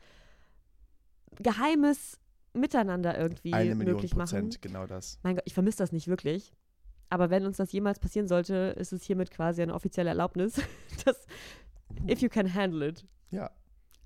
geheimes 1.42 2.20
Miteinander 2.54 3.18
irgendwie 3.18 3.54
Eine 3.54 3.76
Million 3.76 3.96
möglich 3.96 4.16
machen. 4.16 4.30
Prozent, 4.30 4.62
genau 4.62 4.86
das. 4.88 5.20
Mein 5.24 5.36
Gott, 5.36 5.44
ich 5.46 5.54
vermisse 5.54 5.78
das 5.78 5.92
nicht 5.92 6.08
wirklich. 6.08 6.52
Aber 7.10 7.30
wenn 7.30 7.46
uns 7.46 7.58
das 7.58 7.72
jemals 7.72 8.00
passieren 8.00 8.28
sollte, 8.28 8.76
ist 8.78 8.92
es 8.92 9.04
hiermit 9.04 9.32
quasi 9.32 9.62
eine 9.62 9.74
offizielle 9.74 10.10
Erlaubnis, 10.10 10.56
dass 11.06 11.26
if 12.10 12.20
you 12.22 12.30
can 12.30 12.52
handle 12.54 12.86
it. 12.88 13.06
Ja, 13.32 13.52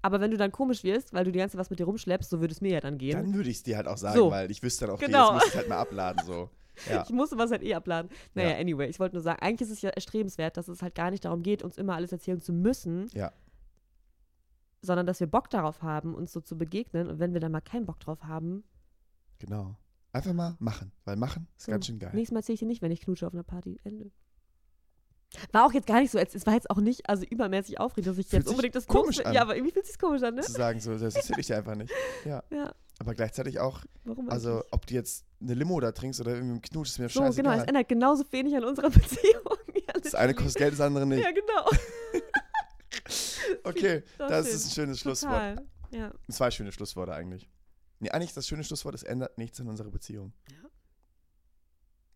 Aber 0.01 0.19
wenn 0.19 0.31
du 0.31 0.37
dann 0.37 0.51
komisch 0.51 0.83
wirst, 0.83 1.13
weil 1.13 1.23
du 1.25 1.31
die 1.31 1.39
ganze 1.39 1.53
Zeit 1.53 1.59
was 1.61 1.69
mit 1.69 1.79
dir 1.79 1.85
rumschleppst, 1.85 2.29
so 2.29 2.41
würde 2.41 2.51
es 2.53 2.59
mir 2.61 2.71
ja 2.73 2.79
dann 2.79 2.97
gehen. 2.97 3.13
dann 3.23 3.33
würde 3.33 3.49
ich 3.49 3.57
es 3.57 3.63
dir 3.63 3.77
halt 3.77 3.87
auch 3.87 3.97
sagen, 3.97 4.17
So. 4.17 4.31
weil 4.31 4.49
ich 4.51 4.61
wüsste 4.63 4.85
dann 4.85 4.91
auch, 4.95 4.97
okay, 4.99 5.05
Genau. 5.07 5.33
jetzt 5.33 5.33
muss 5.43 5.47
ich 5.49 5.55
halt 5.55 5.69
mal 5.69 5.77
abladen. 5.77 6.25
So. 6.25 6.49
Ja. 6.89 7.03
Ich 7.07 7.11
musste 7.11 7.37
was 7.37 7.51
halt 7.51 7.63
eh 7.63 7.73
abladen. 7.75 8.09
Naja, 8.33 8.51
Ja. 8.51 8.57
anyway, 8.57 8.87
ich 8.87 8.99
wollte 8.99 9.15
nur 9.15 9.21
sagen, 9.23 9.39
eigentlich 9.41 9.61
ist 9.69 9.75
es 9.75 9.81
ja 9.81 9.89
erstrebenswert, 9.91 10.57
dass 10.57 10.67
es 10.67 10.81
halt 10.81 10.95
gar 10.95 11.11
nicht 11.11 11.23
darum 11.25 11.43
geht, 11.43 11.63
uns 11.63 11.77
immer 11.77 11.95
alles 11.95 12.11
erzählen 12.11 12.41
zu 12.41 12.51
müssen, 12.53 13.07
Ja. 13.13 13.31
Sondern 14.81 15.05
dass 15.05 15.19
wir 15.19 15.27
Bock 15.27 15.49
darauf 15.49 15.81
haben, 15.81 16.13
uns 16.15 16.31
so 16.33 16.41
zu 16.41 16.57
begegnen. 16.57 17.07
Und 17.09 17.19
wenn 17.19 17.33
wir 17.33 17.39
dann 17.39 17.51
mal 17.51 17.61
keinen 17.61 17.85
Bock 17.85 17.99
drauf 17.99 18.23
haben, 18.23 18.63
Genau. 19.39 19.75
Einfach 20.13 20.33
mal 20.33 20.55
machen, 20.59 20.91
weil 21.05 21.15
machen 21.15 21.47
ist 21.57 21.65
So, 21.65 21.71
ganz 21.71 21.85
schön 21.87 21.97
geil. 21.97 22.11
nächstes 22.13 22.33
Mal 22.33 22.39
erzähle 22.41 22.53
ich 22.55 22.59
dir 22.59 22.67
nicht, 22.67 22.81
wenn 22.81 22.91
ich 22.91 23.01
knutsche 23.01 23.25
auf 23.25 23.33
einer 23.33 23.43
Party. 23.43 23.79
Ende. 23.83 24.11
War 25.53 25.65
auch 25.65 25.71
jetzt 25.71 25.87
gar 25.87 26.01
nicht 26.01 26.11
so, 26.11 26.19
es 26.19 26.45
war 26.45 26.53
jetzt 26.53 26.69
auch 26.69 26.77
nicht 26.81 27.09
also 27.09 27.23
übermäßig 27.25 27.79
aufregend, 27.79 28.07
dass 28.07 28.17
ich 28.17 28.27
Fühlt 28.27 28.43
jetzt 28.43 28.49
unbedingt 28.49 28.75
das 28.75 28.85
komisch 28.87 29.19
loswe- 29.19 29.23
an. 29.27 29.33
Ja, 29.33 29.41
aber 29.43 29.55
irgendwie 29.55 29.71
fühlt 29.71 29.85
es 29.85 29.91
sich 29.93 29.99
komisch 29.99 30.21
an, 30.23 30.35
ne? 30.35 30.41
Zu 30.41 30.51
sagen, 30.51 30.79
so, 30.81 30.91
das 30.97 31.15
erzähle 31.15 31.39
ich 31.39 31.47
dir 31.47 31.57
einfach 31.57 31.75
nicht. 31.75 31.91
Ja. 32.25 32.43
Ja, 32.51 32.73
Aber 32.99 33.15
gleichzeitig 33.15 33.59
auch, 33.61 33.79
warum 34.03 34.29
also 34.29 34.55
eigentlich? 34.57 34.73
ob 34.73 34.85
du 34.87 34.93
jetzt 34.93 35.25
eine 35.39 35.53
Limo 35.53 35.79
da 35.79 35.91
trinkst 35.93 36.19
oder 36.19 36.31
irgendwie 36.33 36.51
einen 36.51 36.61
Knutsch, 36.61 36.89
ist 36.89 36.99
mir 36.99 37.07
So, 37.09 37.21
genau, 37.21 37.29
es 37.29 37.35
scheißegal. 37.37 37.67
ändert 37.69 37.87
genauso 37.87 38.23
wenig 38.31 38.55
an 38.57 38.65
unserer 38.65 38.89
Beziehung. 38.91 39.43
Das 40.03 40.13
eine 40.15 40.33
kostet 40.33 40.57
Geld, 40.57 40.73
das 40.73 40.81
andere 40.81 41.05
nicht. 41.07 41.23
Ja, 41.23 41.31
genau. 41.31 41.69
Okay, 43.65 44.03
Das 44.17 44.29
das 44.29 44.45
stimmt. 44.47 44.55
ist 44.55 44.65
ein 44.65 44.71
schönes 44.71 44.99
Schlusswort. 44.99 45.57
Total. 45.57 45.67
Ja. 45.91 46.13
Zwei 46.29 46.51
schöne 46.51 46.71
Schlussworte 46.71 47.13
eigentlich. 47.13 47.49
Nee, 47.99 48.09
eigentlich 48.11 48.33
das 48.33 48.47
schöne 48.47 48.63
Schlusswort, 48.63 48.95
es 48.95 49.03
ändert 49.03 49.37
nichts 49.37 49.59
an 49.59 49.67
unserer 49.67 49.91
Beziehung. 49.91 50.33
Ja. 50.49 50.69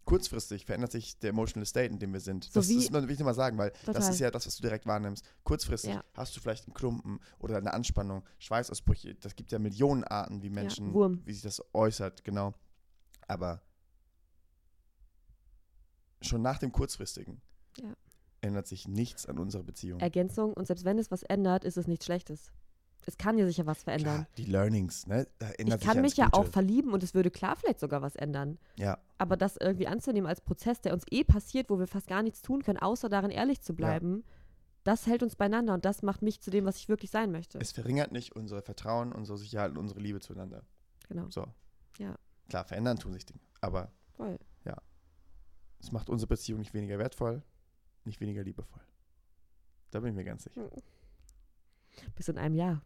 Kurzfristig 0.05 0.65
verändert 0.65 0.91
sich 0.91 1.17
der 1.19 1.31
emotional 1.31 1.65
state, 1.65 1.91
in 1.91 1.97
dem 1.99 2.13
wir 2.13 2.19
sind. 2.19 2.43
So 2.45 2.59
das 2.59 2.69
ist, 2.69 2.93
will 2.93 3.09
ich 3.09 3.19
mal 3.21 3.33
sagen, 3.33 3.57
weil 3.57 3.71
das 3.85 3.95
Total. 3.95 4.11
ist 4.11 4.19
ja 4.19 4.29
das, 4.31 4.45
was 4.45 4.55
du 4.55 4.61
direkt 4.61 4.85
wahrnimmst. 4.85 5.25
Kurzfristig 5.43 5.91
Ja. 5.95 6.03
hast 6.13 6.35
du 6.35 6.41
vielleicht 6.41 6.65
einen 6.67 6.75
Klumpen 6.75 7.19
oder 7.39 7.57
eine 7.57 7.73
Anspannung, 7.73 8.23
Schweißausbrüche. 8.37 9.15
Das 9.15 9.35
gibt 9.35 9.51
ja 9.51 9.57
Millionen 9.57 10.03
Arten, 10.03 10.43
wie 10.43 10.49
Menschen, 10.51 10.93
Wurm. 10.93 11.21
wie 11.25 11.33
sich 11.33 11.41
das 11.41 11.61
äußert, 11.73 12.23
genau. 12.23 12.53
Aber 13.27 13.63
schon 16.21 16.41
nach 16.43 16.59
dem 16.59 16.71
Kurzfristigen 16.71 17.41
Ja. 17.81 17.95
Ändert 18.45 18.67
sich 18.67 18.87
nichts 18.87 19.25
an 19.25 19.37
unserer 19.37 19.63
Beziehung. 19.63 19.99
Ergänzung 19.99 20.53
und 20.53 20.67
selbst 20.67 20.85
wenn 20.85 20.97
es 20.99 21.11
was 21.11 21.23
ändert, 21.23 21.63
ist 21.63 21.77
es 21.77 21.87
nichts 21.87 22.05
Schlechtes. 22.05 22.51
Es 23.07 23.17
kann 23.17 23.37
ja 23.37 23.45
sicher 23.45 23.67
was 23.67 23.83
verändern. 23.83 24.15
Klar, 24.15 24.27
die 24.37 24.45
Learnings, 24.45 25.05
ne? 25.05 25.27
Da 25.37 25.49
ändert 25.51 25.81
ich 25.81 25.87
kann 25.87 26.01
mich 26.01 26.17
ja, 26.17 26.23
ja 26.23 26.25
ins 26.27 26.33
auch 26.33 26.39
Gute. 26.41 26.51
verlieben 26.53 26.91
und 26.91 27.03
es 27.03 27.13
würde 27.13 27.29
klar 27.29 27.55
vielleicht 27.55 27.79
sogar 27.79 28.01
was 28.01 28.15
ändern. 28.15 28.57
Ja, 28.77 28.97
Aber 29.19 29.37
das 29.37 29.57
irgendwie 29.57 29.87
anzunehmen 29.87 30.27
als 30.27 30.41
Prozess, 30.41 30.81
der 30.81 30.93
uns 30.93 31.03
eh 31.11 31.23
passiert, 31.23 31.69
wo 31.69 31.77
wir 31.77 31.85
fast 31.87 32.07
gar 32.07 32.23
nichts 32.23 32.41
tun 32.41 32.63
können, 32.63 32.79
außer 32.79 33.07
darin 33.09 33.29
ehrlich 33.29 33.61
zu 33.61 33.75
bleiben, 33.75 34.23
das 34.83 35.05
hält 35.05 35.21
uns 35.21 35.35
beieinander 35.35 35.73
und 35.75 35.85
das 35.85 36.01
macht 36.01 36.21
mich 36.23 36.41
zu 36.41 36.49
dem, 36.49 36.65
was 36.65 36.77
ich 36.77 36.89
wirklich 36.89 37.11
sein 37.11 37.31
möchte. 37.31 37.59
es 37.59 37.71
verringert 37.71 38.11
nicht 38.11 38.35
unser 38.35 38.61
Vertrauen, 38.63 39.11
unsere 39.11 39.37
Sicherheit 39.37 39.71
und 39.71 39.77
unsere 39.77 39.99
Liebe 39.99 40.19
zueinander. 40.19 40.63
genau. 41.07 41.29
So. 41.29 41.45
Ja. 41.99 42.15
Klar, 42.49 42.65
verändern 42.65 42.97
tun 42.97 43.13
sich 43.13 43.25
Dinge. 43.25 43.39
Aber 43.61 43.91
Voll. 44.13 44.37
es 45.79 45.91
macht 45.91 46.09
unsere 46.09 46.27
Beziehung 46.29 46.59
nicht 46.59 46.73
weniger 46.73 46.97
wertvoll, 46.97 47.43
nicht 48.05 48.19
weniger 48.19 48.43
liebevoll. 48.43 48.81
Da 49.91 49.99
bin 49.99 50.09
ich 50.09 50.15
mir 50.15 50.23
ganz 50.23 50.43
sicher. 50.43 50.69
Bis 52.15 52.27
in 52.27 52.37
einem 52.37 52.55
Jahr. 52.55 52.81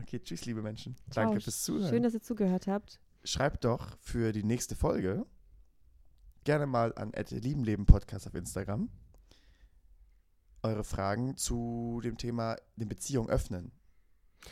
Okay, 0.00 0.20
tschüss, 0.20 0.44
liebe 0.46 0.62
Menschen. 0.62 0.96
Ciao. 1.10 1.26
Danke 1.26 1.40
fürs 1.40 1.62
Zuhören. 1.62 1.90
Schön, 1.90 2.02
dass 2.02 2.14
ihr 2.14 2.22
zugehört 2.22 2.66
habt. 2.66 3.00
Schreibt 3.24 3.64
doch 3.64 3.98
für 3.98 4.32
die 4.32 4.44
nächste 4.44 4.74
Folge 4.74 5.26
gerne 6.44 6.66
mal 6.66 6.94
an 6.94 7.12
Liebenleben 7.30 7.84
Podcast 7.84 8.26
auf 8.26 8.34
Instagram 8.34 8.88
eure 10.62 10.84
Fragen 10.84 11.36
zu 11.36 12.00
dem 12.04 12.16
Thema 12.16 12.56
eine 12.76 12.86
Beziehung 12.86 13.28
öffnen. 13.28 13.72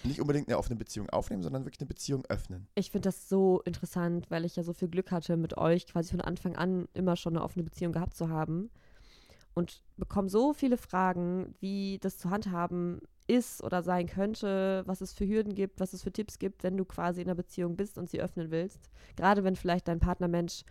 Nicht 0.04 0.20
unbedingt 0.20 0.48
eine 0.48 0.58
offene 0.58 0.76
Beziehung 0.76 1.08
aufnehmen, 1.08 1.42
sondern 1.42 1.64
wirklich 1.64 1.80
eine 1.80 1.88
Beziehung 1.88 2.24
öffnen. 2.26 2.68
Ich 2.74 2.90
finde 2.90 3.08
das 3.08 3.28
so 3.28 3.62
interessant, 3.62 4.30
weil 4.30 4.44
ich 4.44 4.54
ja 4.56 4.62
so 4.62 4.74
viel 4.74 4.88
Glück 4.88 5.10
hatte, 5.10 5.36
mit 5.36 5.56
euch 5.56 5.86
quasi 5.86 6.10
von 6.10 6.20
Anfang 6.20 6.56
an 6.56 6.88
immer 6.92 7.16
schon 7.16 7.36
eine 7.36 7.44
offene 7.44 7.64
Beziehung 7.64 7.92
gehabt 7.92 8.14
zu 8.14 8.28
haben. 8.28 8.70
Und 9.58 9.82
bekomme 9.96 10.28
so 10.28 10.52
viele 10.52 10.76
Fragen, 10.76 11.52
wie 11.58 11.98
das 12.00 12.16
zu 12.16 12.30
handhaben 12.30 13.00
ist 13.26 13.60
oder 13.64 13.82
sein 13.82 14.06
könnte, 14.06 14.84
was 14.86 15.00
es 15.00 15.12
für 15.12 15.26
Hürden 15.26 15.56
gibt, 15.56 15.80
was 15.80 15.94
es 15.94 16.04
für 16.04 16.12
Tipps 16.12 16.38
gibt, 16.38 16.62
wenn 16.62 16.76
du 16.76 16.84
quasi 16.84 17.22
in 17.22 17.26
einer 17.26 17.34
Beziehung 17.34 17.74
bist 17.76 17.98
und 17.98 18.08
sie 18.08 18.20
öffnen 18.20 18.52
willst. 18.52 18.88
Gerade 19.16 19.42
wenn 19.42 19.56
vielleicht 19.56 19.88
dein 19.88 19.98
Partnermensch 19.98 20.62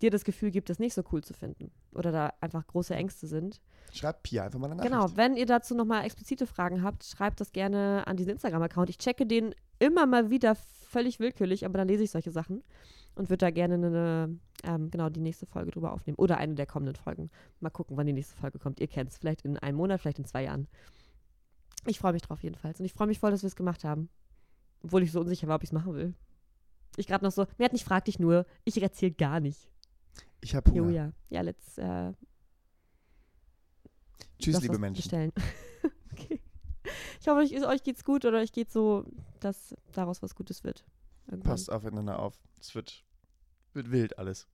dir 0.00 0.10
das 0.12 0.22
Gefühl 0.22 0.52
gibt, 0.52 0.70
das 0.70 0.78
nicht 0.78 0.94
so 0.94 1.02
cool 1.10 1.24
zu 1.24 1.34
finden 1.34 1.72
oder 1.92 2.12
da 2.12 2.32
einfach 2.40 2.64
große 2.68 2.94
Ängste 2.94 3.26
sind. 3.26 3.60
Schreibt 3.92 4.22
Pia 4.22 4.44
einfach 4.44 4.60
mal 4.60 4.66
eine 4.66 4.76
Nachricht. 4.76 4.92
Genau, 4.92 5.16
wenn 5.16 5.36
ihr 5.36 5.46
dazu 5.46 5.74
nochmal 5.74 6.04
explizite 6.04 6.46
Fragen 6.46 6.84
habt, 6.84 7.04
schreibt 7.04 7.40
das 7.40 7.50
gerne 7.50 8.06
an 8.06 8.16
diesen 8.16 8.30
Instagram-Account. 8.30 8.90
Ich 8.90 8.98
checke 8.98 9.26
den 9.26 9.56
immer 9.82 10.06
mal 10.06 10.30
wieder 10.30 10.54
völlig 10.54 11.20
willkürlich, 11.20 11.64
aber 11.64 11.78
dann 11.78 11.88
lese 11.88 12.04
ich 12.04 12.10
solche 12.10 12.30
Sachen 12.30 12.62
und 13.14 13.28
würde 13.30 13.38
da 13.46 13.50
gerne 13.50 13.74
eine, 13.74 14.38
ähm, 14.64 14.90
genau, 14.90 15.08
die 15.08 15.20
nächste 15.20 15.46
Folge 15.46 15.70
drüber 15.70 15.92
aufnehmen. 15.92 16.16
Oder 16.18 16.38
eine 16.38 16.54
der 16.54 16.66
kommenden 16.66 16.96
Folgen. 16.96 17.30
Mal 17.60 17.70
gucken, 17.70 17.96
wann 17.96 18.06
die 18.06 18.12
nächste 18.12 18.36
Folge 18.36 18.58
kommt. 18.58 18.80
Ihr 18.80 18.88
kennt 18.88 19.10
es, 19.10 19.18
vielleicht 19.18 19.42
in 19.42 19.56
einem 19.58 19.76
Monat, 19.76 20.00
vielleicht 20.00 20.18
in 20.18 20.24
zwei 20.24 20.44
Jahren. 20.44 20.68
Ich 21.86 21.98
freue 21.98 22.12
mich 22.12 22.22
drauf 22.22 22.42
jedenfalls. 22.42 22.78
Und 22.78 22.86
ich 22.86 22.92
freue 22.92 23.06
mich 23.08 23.18
voll, 23.18 23.30
dass 23.30 23.42
wir 23.42 23.48
es 23.48 23.56
gemacht 23.56 23.84
haben. 23.84 24.08
Obwohl 24.82 25.02
ich 25.02 25.12
so 25.12 25.20
unsicher 25.20 25.48
war, 25.48 25.56
ob 25.56 25.62
ich 25.62 25.68
es 25.70 25.72
machen 25.72 25.94
will. 25.94 26.14
Ich 26.96 27.06
gerade 27.06 27.24
noch 27.24 27.32
so, 27.32 27.46
mir 27.58 27.64
hat 27.64 27.72
nicht, 27.72 27.84
frag 27.84 28.04
dich 28.04 28.18
nur, 28.18 28.46
ich 28.64 28.80
erzähle 28.80 29.12
gar 29.12 29.40
nicht. 29.40 29.70
Ich 30.40 30.54
habe 30.54 30.70
Jo, 30.72 30.84
Hunger. 30.84 30.92
ja. 30.92 31.12
Ja, 31.30 31.40
let's, 31.40 31.78
äh, 31.78 32.12
Tschüss, 34.38 34.60
liebe 34.60 34.78
Menschen. 34.78 35.02
bestellen. 35.02 35.32
Ich 37.22 37.28
hoffe, 37.28 37.38
euch, 37.38 37.64
euch 37.64 37.84
geht's 37.84 38.02
gut 38.02 38.24
oder 38.24 38.38
euch 38.38 38.50
geht 38.50 38.72
so, 38.72 39.04
dass 39.38 39.76
daraus 39.92 40.22
was 40.22 40.34
Gutes 40.34 40.64
wird. 40.64 40.84
Irgendwann. 41.28 41.52
Passt 41.52 41.70
aufeinander 41.70 42.18
auf. 42.18 42.34
Es 42.60 42.74
wird, 42.74 43.04
wird 43.74 43.92
wild 43.92 44.18
alles. 44.18 44.48